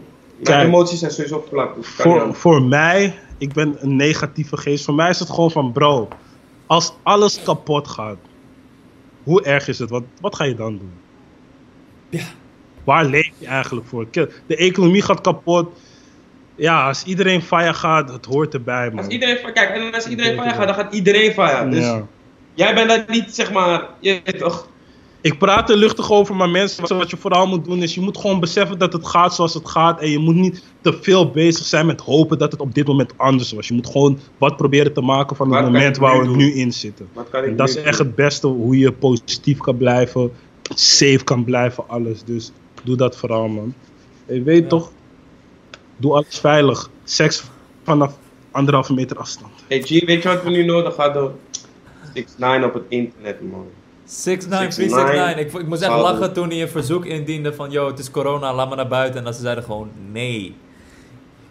[0.43, 0.67] Kijk.
[0.67, 1.75] emoties zijn sowieso vlak.
[1.77, 4.85] Dus Voor, voor mij, ik ben een negatieve geest.
[4.85, 6.09] Voor mij is het gewoon van, bro,
[6.67, 8.17] als alles kapot gaat,
[9.23, 9.91] hoe erg is het?
[9.91, 10.93] Wat, wat ga je dan doen?
[12.11, 12.25] Ja.
[12.85, 14.07] Waar leef je eigenlijk voor?
[14.11, 15.69] De economie gaat kapot.
[16.57, 19.05] Ja, als iedereen fire gaat, het hoort erbij, man.
[19.05, 21.71] Als iedereen kijk, en als iedereen van je gaat, dan gaat iedereen van je.
[21.71, 22.07] Dus Ja.
[22.55, 24.69] jij bent dat niet, zeg maar, je weet toch.
[25.21, 28.19] Ik praat er luchtig over, maar mensen, wat je vooral moet doen is, je moet
[28.19, 30.01] gewoon beseffen dat het gaat zoals het gaat.
[30.01, 33.13] En je moet niet te veel bezig zijn met hopen dat het op dit moment
[33.17, 33.69] anders was.
[33.69, 36.37] Je moet gewoon wat proberen te maken van het Wat moment waar we doen?
[36.37, 37.09] nu in zitten.
[37.13, 38.07] Wat kan ik En dat is echt doen?
[38.07, 40.33] het beste, hoe je positief kan blijven,
[40.75, 42.23] safe kan blijven, alles.
[42.25, 42.53] Dus
[42.83, 43.75] doe dat vooral, man.
[44.27, 44.69] Je weet Ja.
[44.69, 44.91] toch,
[45.97, 46.91] doe alles veilig.
[47.05, 47.45] Seks
[47.85, 48.13] vanaf
[48.51, 49.53] anderhalve meter afstand.
[49.69, 51.33] Hey G, weet je wat we nu nodig hadden?
[52.15, 53.67] 6ix9ine op het internet, man.
[54.05, 55.37] 69369.
[55.55, 57.71] Ik, ik moest echt lachen toen hij een verzoek indiende van...
[57.71, 59.19] Yo, het is corona, laat me naar buiten.
[59.19, 59.91] En dat ze zeiden gewoon...
[60.13, 60.55] Nee.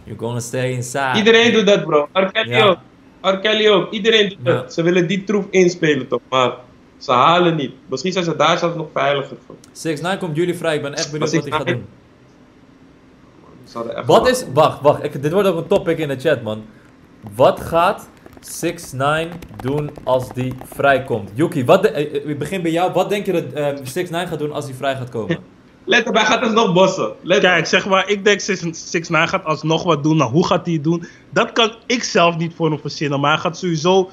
[0.03, 1.17] You're gonna stay inside.
[1.17, 2.07] Iedereen doet dat, bro.
[2.13, 2.31] R.
[2.31, 2.65] Kelly Ja.
[2.65, 2.77] ook.
[3.21, 3.37] R.
[3.39, 3.91] Kelly ook.
[3.91, 4.51] Iedereen doet Ja.
[4.53, 4.73] dat.
[4.73, 6.21] Ze willen die troef inspelen, toch?
[6.29, 6.53] Maar
[6.97, 7.71] Ze halen niet.
[7.87, 9.55] Misschien zijn ze daar zelfs nog veiliger voor.
[9.71, 11.85] 6 9 komt jullie vrij, ik ben echt benieuwd wat hij gaat 6ix9 doen.
[13.95, 16.63] Echt Wat is, wacht, wacht, ik, dit wordt ook een topic in de chat man.
[17.35, 21.31] Wat gaat 6 9 doen als die vrijkomt?
[21.33, 22.91] Yuki, wat de- eh, eh, ik begin bij jou.
[22.93, 25.37] Wat denk je dat eh 6 9 gaat doen als hij vrij gaat komen?
[25.87, 27.13] Let op, hij gaat dus nog bossen.
[27.21, 27.39] Let.
[27.39, 28.61] Kijk, zeg maar, ik denk 6
[29.09, 30.17] 9 gaat alsnog wat doen.
[30.17, 31.05] Nou, hoe gaat hij het doen?
[31.29, 33.19] Dat kan ik zelf niet voor hem verzinnen.
[33.19, 34.09] Maar hij gaat sowieso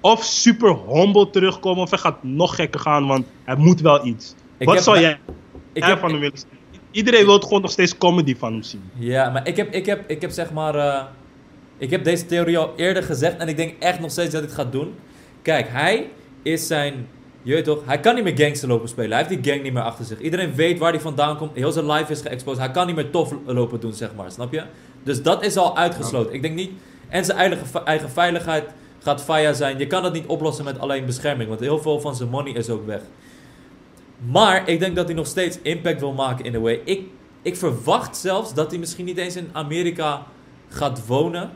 [0.00, 1.82] of super humble terugkomen.
[1.82, 4.34] Of hij gaat nog gekker gaan, want hij moet wel iets.
[4.58, 5.18] Ik wat heb- zou jij
[5.72, 6.57] Ik heb, van hem willen zien?
[6.90, 8.82] Iedereen wil gewoon nog steeds comedy van hem zien.
[8.94, 11.02] ja, maar ik heb, ik heb, ik heb zeg maar, eh,
[11.78, 14.50] ik heb deze theorie al eerder gezegd en ik denk echt nog steeds dat hij
[14.50, 14.94] het gaat doen.
[15.42, 16.10] Kijk, hij
[16.42, 17.08] is zijn,
[17.42, 19.10] je weet toch, hij kan niet meer gangster lopen spelen.
[19.10, 20.20] Hij heeft die gang niet meer achter zich.
[20.20, 21.54] Iedereen weet waar hij vandaan komt.
[21.54, 22.58] Heel zijn life is geëxposed.
[22.58, 24.62] Hij kan niet meer tof lopen doen, zeg maar, snap je?
[25.02, 26.34] Dus dat is al uitgesloten.
[26.34, 26.70] Ik denk niet,
[27.08, 28.64] en zijn eigen, eigen veiligheid
[29.02, 29.78] gaat fire zijn.
[29.78, 32.70] Je kan dat niet oplossen met alleen bescherming, want heel veel van zijn money is
[32.70, 33.00] ook weg.
[34.18, 36.80] Maar ik denk dat hij nog steeds impact wil maken in a way.
[36.84, 37.06] Ik,
[37.42, 40.22] ik verwacht zelfs dat hij misschien niet eens in Amerika
[40.68, 41.50] gaat wonen.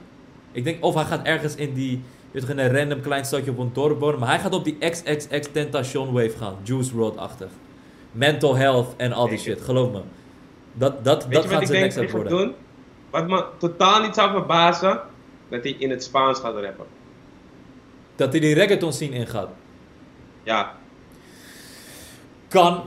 [0.52, 3.24] Ik denk of hij gaat ergens in die, je weet toch, in een random klein
[3.24, 4.18] stadje op een dorp wonen.
[4.18, 6.56] Maar hij gaat op die XXX Tentation wave gaan.
[6.62, 7.50] Juice WRLD-achtig.
[8.12, 10.00] Mental health en al die shit, geloof me.
[10.72, 12.32] Dat, dat, Weet dat gaat zijn next step worden.
[12.38, 12.54] doen?
[13.10, 15.00] Wat me totaal niet zou verbazen,
[15.48, 16.86] dat hij in het Spaans gaat rappen.
[18.16, 19.48] Dat hij die reggaeton scene ingaat.
[20.42, 20.76] Ja,
[22.52, 22.82] Kan.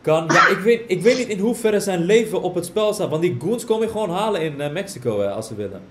[0.00, 0.24] Kan.
[0.28, 3.10] Ja, ik weet, ik weet niet in hoeverre zijn leven op het spel staat.
[3.10, 5.82] Want die goons kom je gewoon halen in eh, Mexico hè, als ze willen.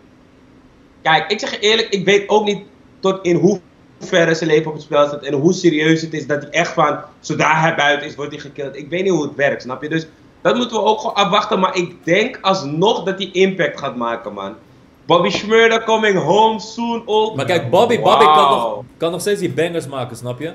[1.01, 2.63] Kijk, ik zeg je eerlijk, ik weet ook niet
[2.99, 6.41] tot in hoeverre zijn leven op het spel staat en hoe serieus het is dat
[6.41, 8.75] hij echt van, zodra hij buiten is, wordt hij gekild.
[8.75, 9.89] Ik weet niet hoe het werkt, snap je?
[9.89, 10.07] Dus
[10.41, 14.33] dat moeten we ook gewoon afwachten, maar ik denk alsnog dat hij impact gaat maken,
[14.33, 14.55] man.
[15.05, 17.35] Bobby Schmurda coming home soon ook.
[17.35, 20.51] Maar kijk, Bobby, Bobby kan, nog, kan nog steeds die bangers maken, snap je?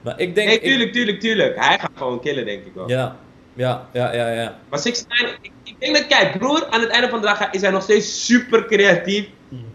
[0.00, 0.48] Maar ik denk...
[0.48, 1.56] Nee, tuurlijk, tuurlijk, tuurlijk.
[1.58, 2.88] Hij gaat gewoon killen, denk ik wel.
[2.88, 3.16] ja,
[3.54, 4.58] ja, ja, ja, ja.
[4.68, 7.50] Maar 6 9 ik, ik denk dat, kijk, broer, aan het einde van de dag
[7.50, 9.26] is hij nog steeds super creatief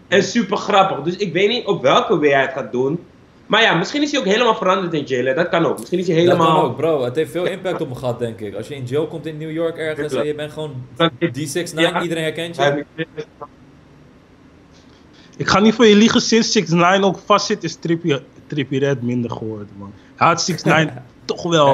[0.08, 1.00] en super grappig.
[1.02, 3.04] Dus ik weet niet op welke way hij het gaat doen.
[3.46, 5.24] Maar ja, misschien is hij ook helemaal veranderd in jail.
[5.26, 5.34] hè.
[5.34, 5.78] Dat kan ook.
[5.78, 6.54] Misschien is hij Dat helemaal.
[6.60, 7.04] kan ook, bro.
[7.04, 8.54] Het heeft veel impact op me gehad, denk ik.
[8.54, 10.74] Als je in jail komt in New York ergens en je bent gewoon
[11.24, 12.02] D69, Ja.
[12.02, 12.84] iedereen herkent je.
[15.36, 18.78] Ik ga niet voor je liegen, sinds 6 9 ook vast zit, is Trippie, Trippie
[18.78, 19.92] Red minder geworden, man.
[20.16, 21.66] Had 6 9 toch wel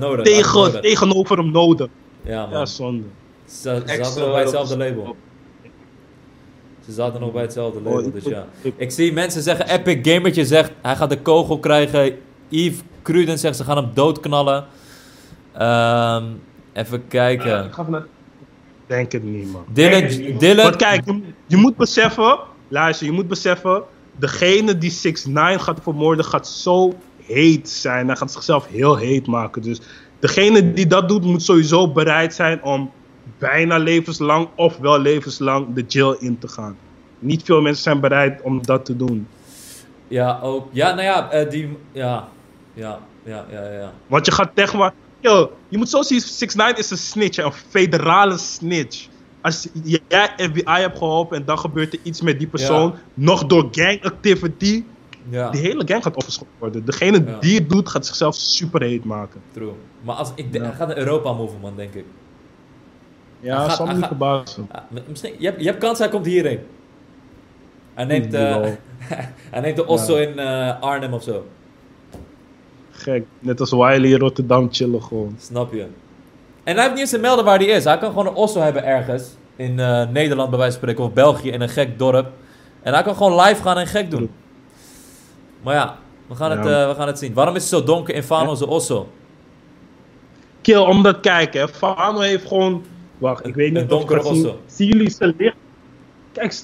[0.00, 0.24] nodig.
[0.24, 0.80] tegen, nodig.
[0.80, 1.88] tegenover hem nodig.
[2.22, 2.58] Ja, man.
[2.58, 3.04] Ja, zonde.
[3.44, 5.16] Ze, zaten nog bij hetzelfde label.
[6.86, 8.46] Ze zaten nog bij hetzelfde Oh, label, ik- dus ja.
[8.62, 12.18] ik- Ik zie mensen zeggen, Epic Gamertje zegt, hij gaat de kogel krijgen.
[12.48, 14.64] Yves Cruden zegt, ze gaan hem doodknallen.
[15.52, 16.24] Ehm,
[16.72, 17.64] even kijken.
[17.64, 18.04] Ik ga vanuit.
[18.86, 19.64] Denk het niet, man.
[19.72, 22.38] Dylan, Dylan, Want kijk, je, je moet beseffen,
[22.68, 23.82] luister, je moet beseffen,
[24.16, 26.92] degene die 6 9 gaat vermoorden gaat zo
[27.26, 28.06] heet zijn.
[28.06, 29.62] Hij gaat zichzelf heel heet maken.
[29.62, 29.80] Dus
[30.18, 32.90] degene die dat doet, moet sowieso bereid zijn om
[33.38, 36.76] bijna levenslang of wel levenslang de jail in te gaan.
[37.18, 39.28] Niet veel mensen zijn bereid om dat te doen.
[40.08, 40.68] ja, ook.
[40.72, 42.28] Ja, nou ja, eh, die, ja,
[42.74, 43.92] ja, ja, ja, ja.
[44.06, 44.92] Want je gaat tegen maar.
[45.20, 49.06] Yo, je moet zo zien, 6 9 is een snitch, een federale snitch.
[49.40, 53.68] Als jij FBI hebt geholpen en dan gebeurt er iets met die persoon, nog door
[53.70, 54.84] gang activity,
[55.28, 56.84] Ja, die hele gang gaat opgeschoten worden.
[56.84, 57.38] Degene Ja.
[57.40, 59.40] die het doet, gaat zichzelf super heet maken.
[59.52, 59.72] true.
[60.02, 60.70] Maar als, ik, Ja.
[60.70, 62.04] gaat naar Europa moven, man, denk ik.
[63.40, 64.68] Ja, gaat- zal me niet verbazen.
[65.08, 66.60] Misschien, je, hebt, je hebt kans, hij komt hierheen.
[67.94, 68.56] Hij neemt, eh,
[69.50, 71.46] hij neemt de Osso in eh, Arnhem of zo.
[72.90, 75.34] Gek, net als Wiley in Rotterdam chillen gewoon.
[75.38, 75.86] Snap je?
[76.64, 77.84] En hij heeft niet eens te melden waar hij is.
[77.84, 79.24] Hij kan gewoon een Osso hebben ergens.
[79.56, 81.04] In eh, Nederland bij wijze van spreken.
[81.04, 82.30] Of België in een gek dorp.
[82.82, 84.30] En hij kan gewoon live gaan en gek doen.
[85.66, 86.82] Maar ja, we gaan, het, Ja.
[86.82, 87.34] eh, we gaan het zien.
[87.34, 89.08] Waarom is het zo donker in Fano's Osso?
[90.60, 91.68] Kill, omdat kijken.
[91.68, 92.84] Fano heeft gewoon...
[93.18, 94.60] Wacht, ik weet niet Een donkere osso.
[94.66, 95.56] Zien jullie zijn licht?
[96.32, 96.54] Kijk,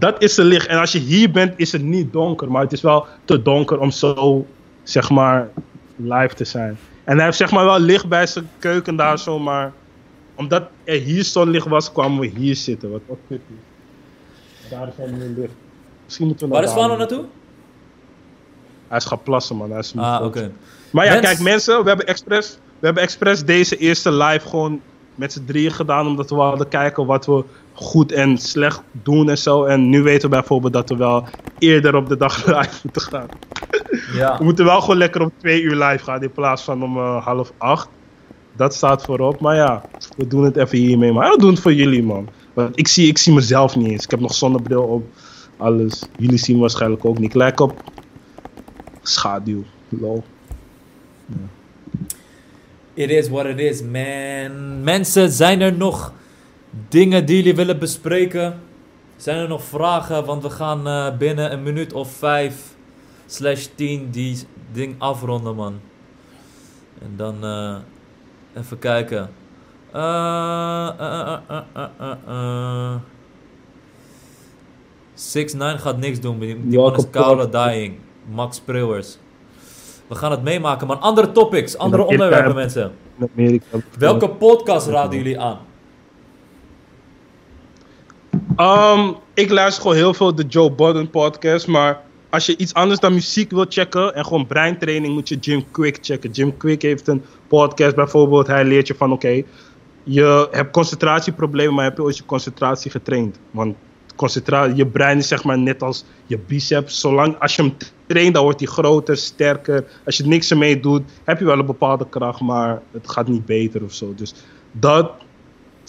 [0.00, 0.66] dat is zijn licht.
[0.66, 2.50] En als je hier bent, is het niet donker.
[2.50, 4.46] Maar het is wel te donker om zo,
[4.82, 5.48] zeg maar,
[5.96, 6.78] live te zijn.
[7.04, 9.72] En hij heeft zeg maar wel licht bij zijn keuken daar zo, maar...
[10.34, 12.90] Omdat er hier zonlicht was, kwamen we hier zitten.
[12.90, 13.40] Wat wat kut.
[14.70, 15.52] Daar is niet licht.
[16.04, 16.72] Misschien moeten we Waar is.
[16.72, 17.24] Fano naartoe?
[18.92, 19.70] Hij is gaan plassen, man.
[19.70, 20.50] Hij is Ah, oké.
[20.90, 24.80] Maar ja, Mens- kijk mensen, we hebben expres, we hebben expres deze eerste live gewoon
[25.14, 26.06] met z'n drieën gedaan.
[26.06, 29.64] Omdat we wilden kijken wat we goed en slecht doen en zo.
[29.64, 31.24] En nu weten we bijvoorbeeld dat we wel
[31.58, 33.26] eerder op de dag live moeten gaan.
[34.14, 34.38] Ja.
[34.38, 37.24] We moeten wel gewoon lekker om twee uur live gaan in plaats van om eh,
[37.24, 37.88] half acht.
[38.56, 39.40] Dat staat voorop.
[39.40, 39.82] Maar ja,
[40.16, 41.12] we doen het even hiermee.
[41.12, 42.28] Maar we doen het voor jullie, man.
[42.52, 44.04] Want ik zie, ik zie mezelf niet eens.
[44.04, 45.04] Ik heb nog zonnebril op.
[45.56, 46.02] Alles.
[46.18, 47.28] Jullie zien waarschijnlijk ook niet.
[47.28, 47.82] Ik lijk op
[49.02, 49.64] schaduw.
[49.88, 50.24] Lol.
[52.94, 54.82] It is what it is, man.
[54.82, 56.12] Mensen, zijn er nog
[56.88, 58.60] dingen die jullie willen bespreken?
[59.16, 60.24] Zijn er nog vragen?
[60.24, 62.74] Want we gaan eh, binnen een minuut of vijf
[63.26, 64.38] slash tien die
[64.72, 65.80] ding afronden, man.
[67.02, 67.76] En dan eh,
[68.56, 69.30] even kijken.
[69.92, 70.88] Eh,
[72.26, 72.96] eh.
[75.16, 76.38] 6ix9ine gaat niks doen.
[76.38, 77.98] Die, man is koude dying.
[78.30, 79.18] Max Prewers.
[80.06, 81.00] We gaan het meemaken, man.
[81.00, 82.92] Andere topics, andere onderwerpen, mensen.
[83.36, 83.64] Amerika.
[83.98, 85.58] Welke podcast raden jullie aan?
[88.56, 92.00] Um, ik luister gewoon heel veel de Joe Budden podcast, maar
[92.30, 95.98] als je iets anders dan muziek wil checken en gewoon breintraining, moet je Jim Quick
[96.00, 96.30] checken.
[96.30, 99.42] Jim Quick heeft een podcast bijvoorbeeld, hij leert je van oké,
[100.02, 103.38] je hebt concentratieproblemen, maar heb je ooit je concentratie getraind?
[103.50, 103.76] Want
[104.16, 107.76] concentra je brein is zeg maar net als je biceps, zolang als je hem
[108.06, 109.84] traint, dan wordt hij groter, sterker.
[110.04, 113.44] Als je niks ermee doet, heb je wel een bepaalde kracht, maar het gaat niet
[113.44, 114.14] beter of zo.
[114.14, 114.34] Dus
[114.72, 115.10] dat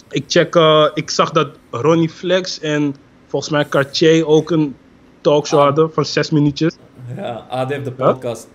[0.10, 2.96] ik check, eh, ik zag dat Ronnie Flex en
[3.28, 4.76] volgens mij Cartier ook een
[5.22, 5.66] talkshow Ah.
[5.66, 6.76] hadden van zes minuutjes.
[7.16, 8.48] Ja, AD heeft de podcast.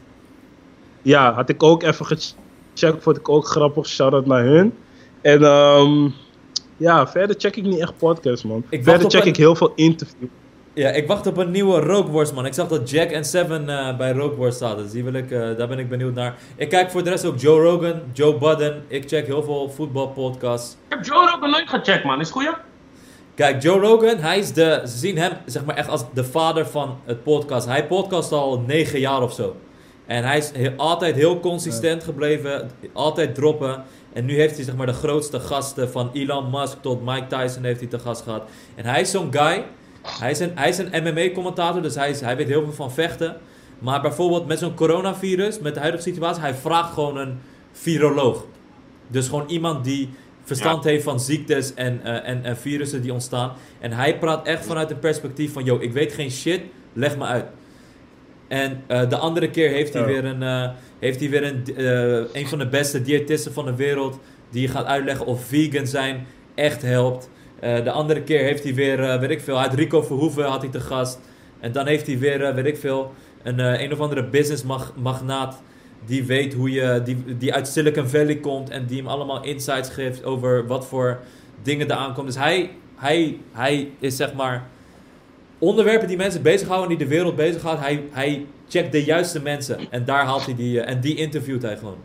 [1.03, 3.87] Ja, had ik ook even gecheckt, vond ik ook grappig.
[3.87, 4.73] Shout-out naar hun.
[5.21, 6.09] En ehm,
[6.79, 8.65] ja, verder check ik niet echt podcasts, man.
[8.69, 10.31] Ik verder check een- ik heel veel interviews.
[10.75, 12.47] Ja, ik wacht op een nieuwe Rookworst, man.
[12.47, 14.83] Ik zag dat Jack en Seven eh, bij Rookworst zaten.
[14.83, 16.35] Dus die wil ik, eh, daar ben ik benieuwd naar.
[16.57, 18.85] Ik kijk voor de rest ook Joe Rogan, Joe Budden.
[18.89, 20.73] Ik check heel veel voetbalpodcasts.
[20.73, 22.21] Ik heb Joe Rogan nooit gecheckt, man.
[22.21, 22.51] Is het goeie?
[23.35, 26.67] Kijk, Joe Rogan, hij is de, ze zien hem zeg maar echt als de vader
[26.67, 27.67] van het podcast.
[27.67, 29.57] Hij podcast al negen jaar of zo.
[30.07, 33.83] En hij is heel- altijd heel consistent gebleven, altijd droppen.
[34.13, 37.65] En nu heeft hij zeg maar de grootste gasten van Elon Musk tot Mike Tyson
[37.65, 38.49] heeft hij te gast gehad.
[38.75, 39.65] En hij is zo'n guy,
[40.03, 42.93] hij is een, hij is een MMA-commentator, dus hij, is, hij weet heel veel van
[42.93, 43.37] vechten.
[43.79, 47.39] Maar bijvoorbeeld met zo'n coronavirus, met de huidige situatie, hij vraagt gewoon een
[47.73, 48.45] viroloog.
[49.09, 50.11] Dus gewoon iemand die
[50.43, 53.53] verstand heeft van ziektes en, eh, en, en virussen die ontstaan.
[53.81, 56.61] En hij praat echt vanuit een perspectief van, yo, ik weet geen shit,
[56.93, 57.45] leg me uit.
[58.49, 62.41] En eh, de andere keer heeft hij weer, een, eh, heeft hij weer een, eh,
[62.41, 64.19] een van de beste diëtisten van de wereld.
[64.51, 67.31] Die gaat uitleggen of vegan zijn echt helpt.
[67.61, 70.63] Eh, de andere keer heeft hij weer, eh, weet ik veel, uit Rico Verhoeven had
[70.63, 71.21] hij te gast.
[71.61, 73.13] En dan heeft hij weer, weet ik veel,
[73.43, 75.63] een, een of andere businessmagnaat.
[76.07, 78.71] Die weet hoe je, die, die uit Silicon Valley komt.
[78.71, 81.19] En die hem allemaal insights geeft over wat voor
[81.63, 82.27] dingen er aankomen.
[82.27, 84.69] Dus hij, hij, hij is zeg maar
[85.59, 87.81] onderwerpen die mensen bezighouden, die de wereld bezighoudt.
[87.81, 89.79] Hij, hij checkt de juiste mensen.
[89.91, 91.99] En daar haalt hij die, eh, en die interviewt hij gewoon.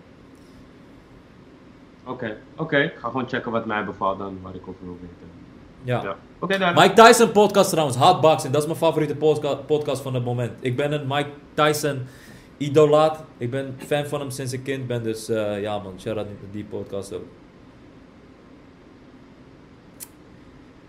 [2.06, 2.78] Oké, oké.
[2.78, 5.32] Ik ga gewoon checken wat mij bevalt dan, waar ik over wil weten.
[5.84, 6.04] Ja.
[6.04, 6.16] Ja.
[6.40, 6.74] Oké, daar.
[6.74, 8.54] Mike Tyson podcast trouwens, Hotboxing.
[8.54, 10.52] Dat is mijn favoriete podca- podcast van het moment.
[10.60, 12.02] Ik ben een Mike Tyson
[12.58, 13.24] idolaat.
[13.38, 15.04] Ik ben fan van hem sinds ik kind ben.
[15.04, 17.24] Dus eh, ja man, shout-out naar die podcast ook.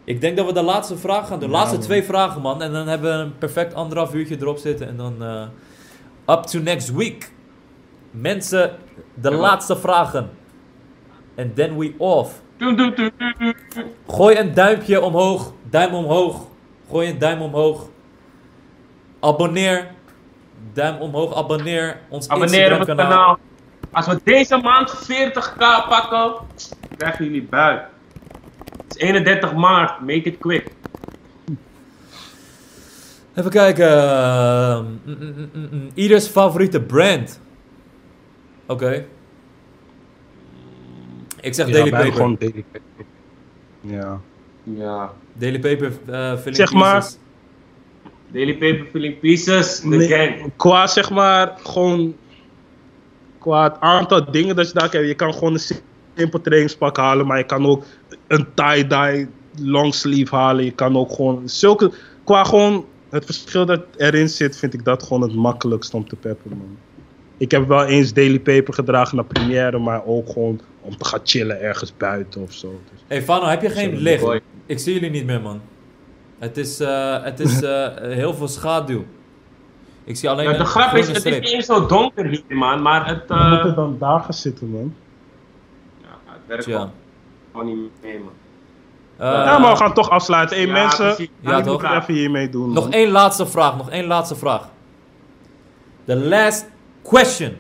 [0.05, 1.49] Ik denk dat we de laatste vraag gaan doen.
[1.49, 2.63] De laatste twee vragen man.
[2.63, 4.89] En dan hebben we een perfect anderhalf uurtje erop zitten.
[4.89, 7.33] En dan eh, up to next week.
[8.11, 8.77] Mensen,
[9.15, 9.37] de Ja.
[9.37, 10.31] laatste vragen.
[11.37, 12.43] And then we off.
[14.07, 15.53] Gooi een duimpje omhoog.
[15.71, 16.47] Duim omhoog.
[16.91, 17.89] Gooi een duim omhoog.
[19.21, 19.91] Abonneer.
[20.73, 21.35] Duim omhoog.
[21.35, 22.01] Abonneer.
[22.09, 23.39] Ons Abonneer op het Instagram kanaal.
[23.91, 25.59] Als we deze maand 40k
[25.89, 26.33] pakken,
[26.97, 27.93] krijgen jullie buik.
[28.95, 30.66] Het is 31 maart, make it quick.
[33.35, 33.89] Even kijken.
[34.85, 35.89] Mm, mm, mm, mm.
[35.95, 37.41] Ieders favoriete brand.
[38.66, 39.05] Oké.
[41.41, 42.12] Ik zeg Ja, Daily Paper.
[42.12, 43.05] gewoon Daily Paper.
[43.81, 44.21] Ja.
[44.62, 45.12] Ja.
[45.33, 47.19] Daily Paper eh filling Zeg maar- pieces.
[48.33, 50.51] Daily paper filling pieces, the Nee, gang.
[50.57, 52.16] Qua zeg maar, gewoon.
[53.39, 55.09] Qua het aantal dingen dat je daar krijgt.
[55.09, 55.61] Je kan gewoon een
[56.16, 57.85] simpel trainingspak halen, maar je kan ook
[58.27, 59.28] een tie-dye
[59.61, 60.65] longsleeve halen.
[60.65, 61.49] Je kan ook gewoon.
[61.49, 61.93] Zulke.
[62.24, 66.16] Qua gewoon het verschil dat erin zit, vind ik dat gewoon het makkelijkst om te
[66.16, 66.77] peppen, man.
[67.36, 71.20] Ik heb wel eens Daily Paper gedragen naar première, maar ook gewoon om te gaan
[71.24, 72.81] chillen ergens buiten of zo.
[72.91, 73.01] Dus.
[73.07, 74.23] Hey Fano, heb je geen licht?
[74.23, 74.41] boy.
[74.66, 75.61] Ik zie jullie niet meer, man.
[76.39, 79.05] Het is, eh, het is eh, heel veel schaduw.
[80.05, 82.43] Ik zie alleen Ja, de een grap is, het is niet eens zo donker hier,
[82.49, 82.82] man.
[82.82, 84.95] Maar het, We moeten eh dan daar gaan zitten, man.
[86.63, 86.93] Ja, werkt
[87.53, 88.33] gewoon niet mee, man.
[89.17, 90.57] Eh, ja, maar we gaan toch afsluiten.
[90.57, 91.29] Hey, Ja, mensen.
[91.41, 91.83] Ja, ik toch?
[91.83, 92.73] moet even hiermee doen.
[92.73, 92.93] Nog man.
[92.93, 94.69] één laatste vraag, nog één laatste vraag.
[96.05, 96.67] The last
[97.03, 97.57] question.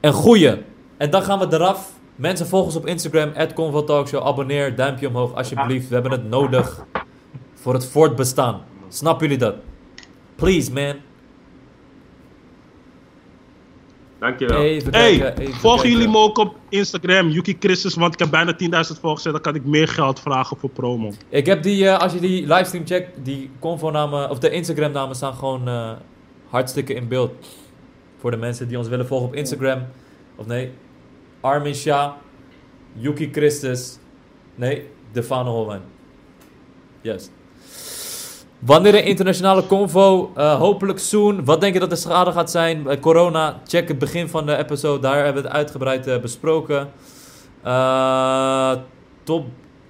[0.00, 0.62] Een goeie.
[0.96, 1.92] En dan gaan we eraf.
[2.16, 4.26] Mensen volg ons op Instagram, @convotalkshow.
[4.26, 5.88] Abonneer, duimpje omhoog alsjeblieft.
[5.88, 6.84] We hebben het nodig
[7.54, 8.60] voor het voortbestaan.
[8.88, 9.54] Snappen jullie dat?
[10.34, 10.94] Please, man.
[14.20, 14.62] Dankjewel.
[14.62, 15.98] Even Hey, kijken, even volgen kijken.
[15.98, 19.40] jullie me ook op Instagram, Yuki Christus, want ik heb bijna 10.000 volgers en dan
[19.40, 21.12] kan ik meer geld vragen voor promo.
[21.28, 25.34] Ik heb die, eh, als je die livestream checkt, die convo-namen, of de Instagram-namen staan
[25.34, 25.92] gewoon eh,
[26.48, 27.32] hartstikke in beeld.
[28.18, 29.86] Voor de mensen die ons willen volgen op Instagram.
[30.36, 30.70] Of nee,
[31.40, 32.12] Armin Shah,
[32.92, 33.98] Yuki Christus,
[34.54, 35.82] nee, Defano Holwijn.
[37.00, 37.30] Yes.
[38.60, 40.32] Wanneer een internationale convo?
[40.36, 41.44] Eh, hopelijk soon.
[41.44, 43.00] Wat denk je dat de schade gaat zijn?
[43.00, 45.00] Corona, check het begin van de episode.
[45.00, 46.90] Daar hebben we het uitgebreid eh, besproken.
[47.62, 48.72] Eh,
[49.22, 49.46] top.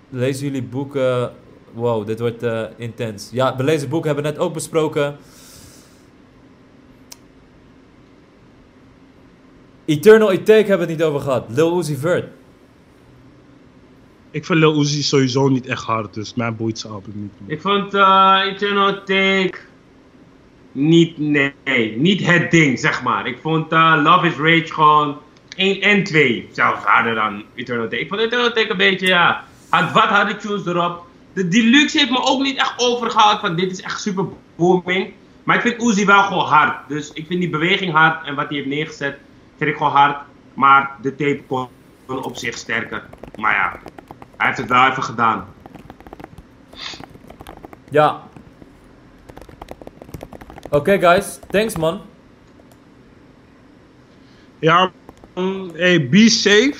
[0.09, 1.33] Lezen jullie boeken?
[1.73, 2.45] Wow, dit wordt
[2.77, 3.29] intens.
[3.33, 5.17] Ja, we lezen boeken hebben we net ook besproken.
[9.85, 11.45] Eternal Take hebben we het niet over gehad.
[11.49, 12.40] Lil Uzi Vert.
[14.31, 17.33] Ik vind Lil Uzi sowieso niet echt hard, dus mij boeit zijn album niet.
[17.47, 19.59] Ik vond eh Eternal Take
[20.73, 23.27] niet, nee, niet het ding, zeg maar.
[23.27, 25.19] Ik vond eh, Love is Rage gewoon
[25.57, 28.01] 1 en 2 zelfs harder dan Eternal Take.
[28.01, 31.07] Ik vond Eternal Take een beetje, ja, had wat harde tunes erop.
[31.33, 34.25] De Deluxe heeft me ook niet echt overgehaald van dit is echt super
[34.57, 35.13] booming.
[35.45, 36.89] Maar ik vind Uzi wel gewoon hard.
[36.89, 39.19] Dus ik vind die beweging hard en wat hij heeft neergezet
[39.57, 40.17] vind ik gewoon hard.
[40.55, 41.69] Maar de tape kon
[42.25, 43.05] op zich sterker.
[43.37, 43.81] Maar ja,
[44.41, 45.47] hij heeft het wel even gedaan.
[47.91, 48.23] Ja.
[50.71, 52.01] Oké guys, thanks man.
[54.59, 54.93] Ja,
[55.35, 56.75] mm, hey, be safe.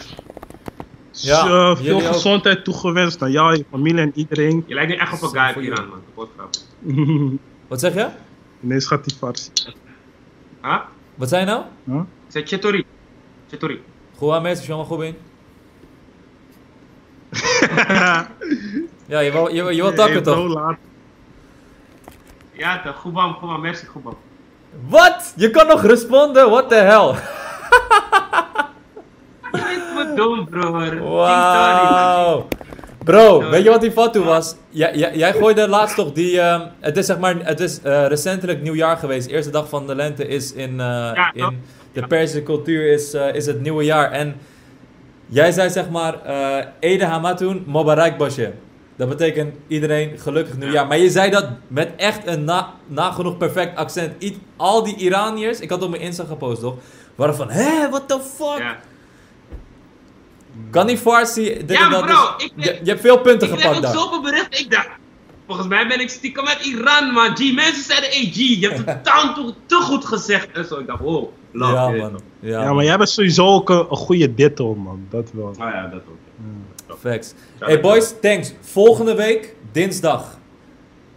[1.11, 2.15] Ja, jullie veel ook.
[2.15, 4.65] gezondheid toegewenst aan jou, je familie en iedereen.
[4.67, 5.71] Je lijkt nu echt op een guy je.
[5.71, 6.03] Iran, man.
[6.05, 6.31] Kapot.
[7.69, 8.09] Wat zeg je?
[8.63, 9.51] Ineens gaat die farsi.
[10.63, 10.81] Huh?
[11.15, 11.65] Wat zei je nou?
[11.85, 12.01] Huh?
[12.27, 12.85] Ik zei Chetori.
[13.49, 13.83] Chetori.
[14.17, 15.17] Goed aan mensen, jongen, goed in.
[19.07, 20.47] Ja, je wil, je, je wil takken toch?
[20.49, 20.77] laat.
[22.53, 22.97] Ja, toch.
[22.97, 23.61] Goed man, goed man.
[23.61, 24.17] Merci, goed man.
[24.89, 25.33] Wat?
[25.37, 26.51] Je kan nog responden?
[26.51, 27.15] What the hell?
[29.95, 31.01] Moet doen, broer.
[31.03, 32.49] Wauw.
[33.05, 34.57] Bro, weet je wat die fatu was?
[34.69, 36.41] Jij, jij, jij gooide laatst toch die...
[36.41, 39.29] ehm, het is zeg maar, het is eh, recentelijk nieuwjaar geweest.
[39.29, 41.63] De eerste dag van de lente is in, eh, in
[41.93, 44.11] de Persische cultuur is, eh, is het nieuwe jaar.
[44.11, 44.37] En
[45.31, 48.53] jij zei zeg maar, eh Ede Hamatun Mobarak Basje.
[48.97, 50.87] Dat betekent iedereen gelukkig nieuwjaar.
[50.87, 54.23] Maar je zei dat met echt een na, nagenoeg perfect accent.
[54.23, 56.75] I- al die Iraniërs, ik had op mijn Insta gepost toch,
[57.15, 58.59] waren van, hé, what the fuck?
[58.59, 58.77] Ja.
[60.71, 61.65] Kan die Farsi...
[61.67, 64.03] Ja, dat, bro, dus- ik je, je hebt veel punten Ik kreeg gepakt ook daar.
[64.03, 64.61] zoveel berichten.
[64.61, 64.89] Ik dacht,
[65.51, 67.37] volgens mij ben ik stiekem uit Iran, man.
[67.37, 70.49] G, mensen zeiden, hey G, je hebt het totaal te, te goed gezegd.
[70.53, 71.73] En zo, ik dacht, wow, love.
[71.75, 72.21] ja, man.
[72.41, 75.07] Ja, Ja, maar jij bent sowieso ook een, een goede ditto, man.
[75.11, 75.47] Dat wel.
[75.47, 76.99] Oh ja, dat ook.
[76.99, 77.35] Facts.
[77.61, 78.55] Ja, Hey boys, thanks.
[78.61, 80.39] Volgende week, dinsdag,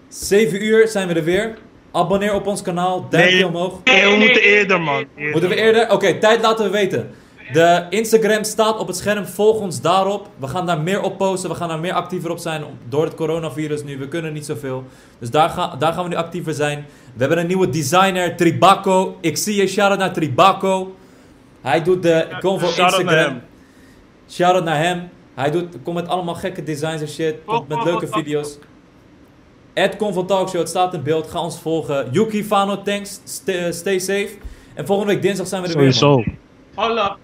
[0.07, 1.57] 7 uur zijn we er weer.
[1.91, 3.47] Abonneer op ons kanaal, duimpje Nee.
[3.47, 3.79] omhoog.
[3.83, 5.05] Nee, we moeten eerder, man.
[5.15, 5.31] Eerder.
[5.31, 5.91] Moeten we eerder?
[5.91, 7.09] Oké, tijd laten we weten.
[7.51, 10.29] De Instagram staat op het scherm, volg ons daarop.
[10.37, 12.63] We gaan daar meer op posten, we gaan daar meer actiever op zijn.
[12.89, 14.83] Door het coronavirus nu, we kunnen niet zoveel.
[15.19, 16.85] Dus daar, ga, daar gaan we nu actiever zijn.
[17.13, 19.17] We hebben een nieuwe designer, Tribaco.
[19.21, 20.95] Ik zie je, shout-out naar Tribaco.
[21.61, 23.41] Hij doet de convo shout-out naar Instagram.
[24.29, 25.09] Shout-out naar hem.
[25.35, 27.35] Hij doet, komt met allemaal gekke designs en shit.
[27.45, 28.57] Komt met leuke video's.
[29.73, 31.27] Ed Convo Talkshow, het staat in beeld.
[31.27, 32.07] Ga ons volgen.
[32.11, 33.19] Yuki Fano, thanks.
[33.23, 34.29] Stay, stay safe.
[34.73, 35.93] En volgende week dinsdag zijn we er weer.
[35.93, 36.31] Sowieso.
[36.75, 37.17] Holla.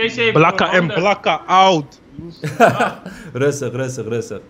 [0.00, 0.32] Stay safe.
[0.32, 0.82] Blakka broer.
[0.82, 2.00] en blakka out.
[3.32, 4.40] Rustig, rustig, rustig.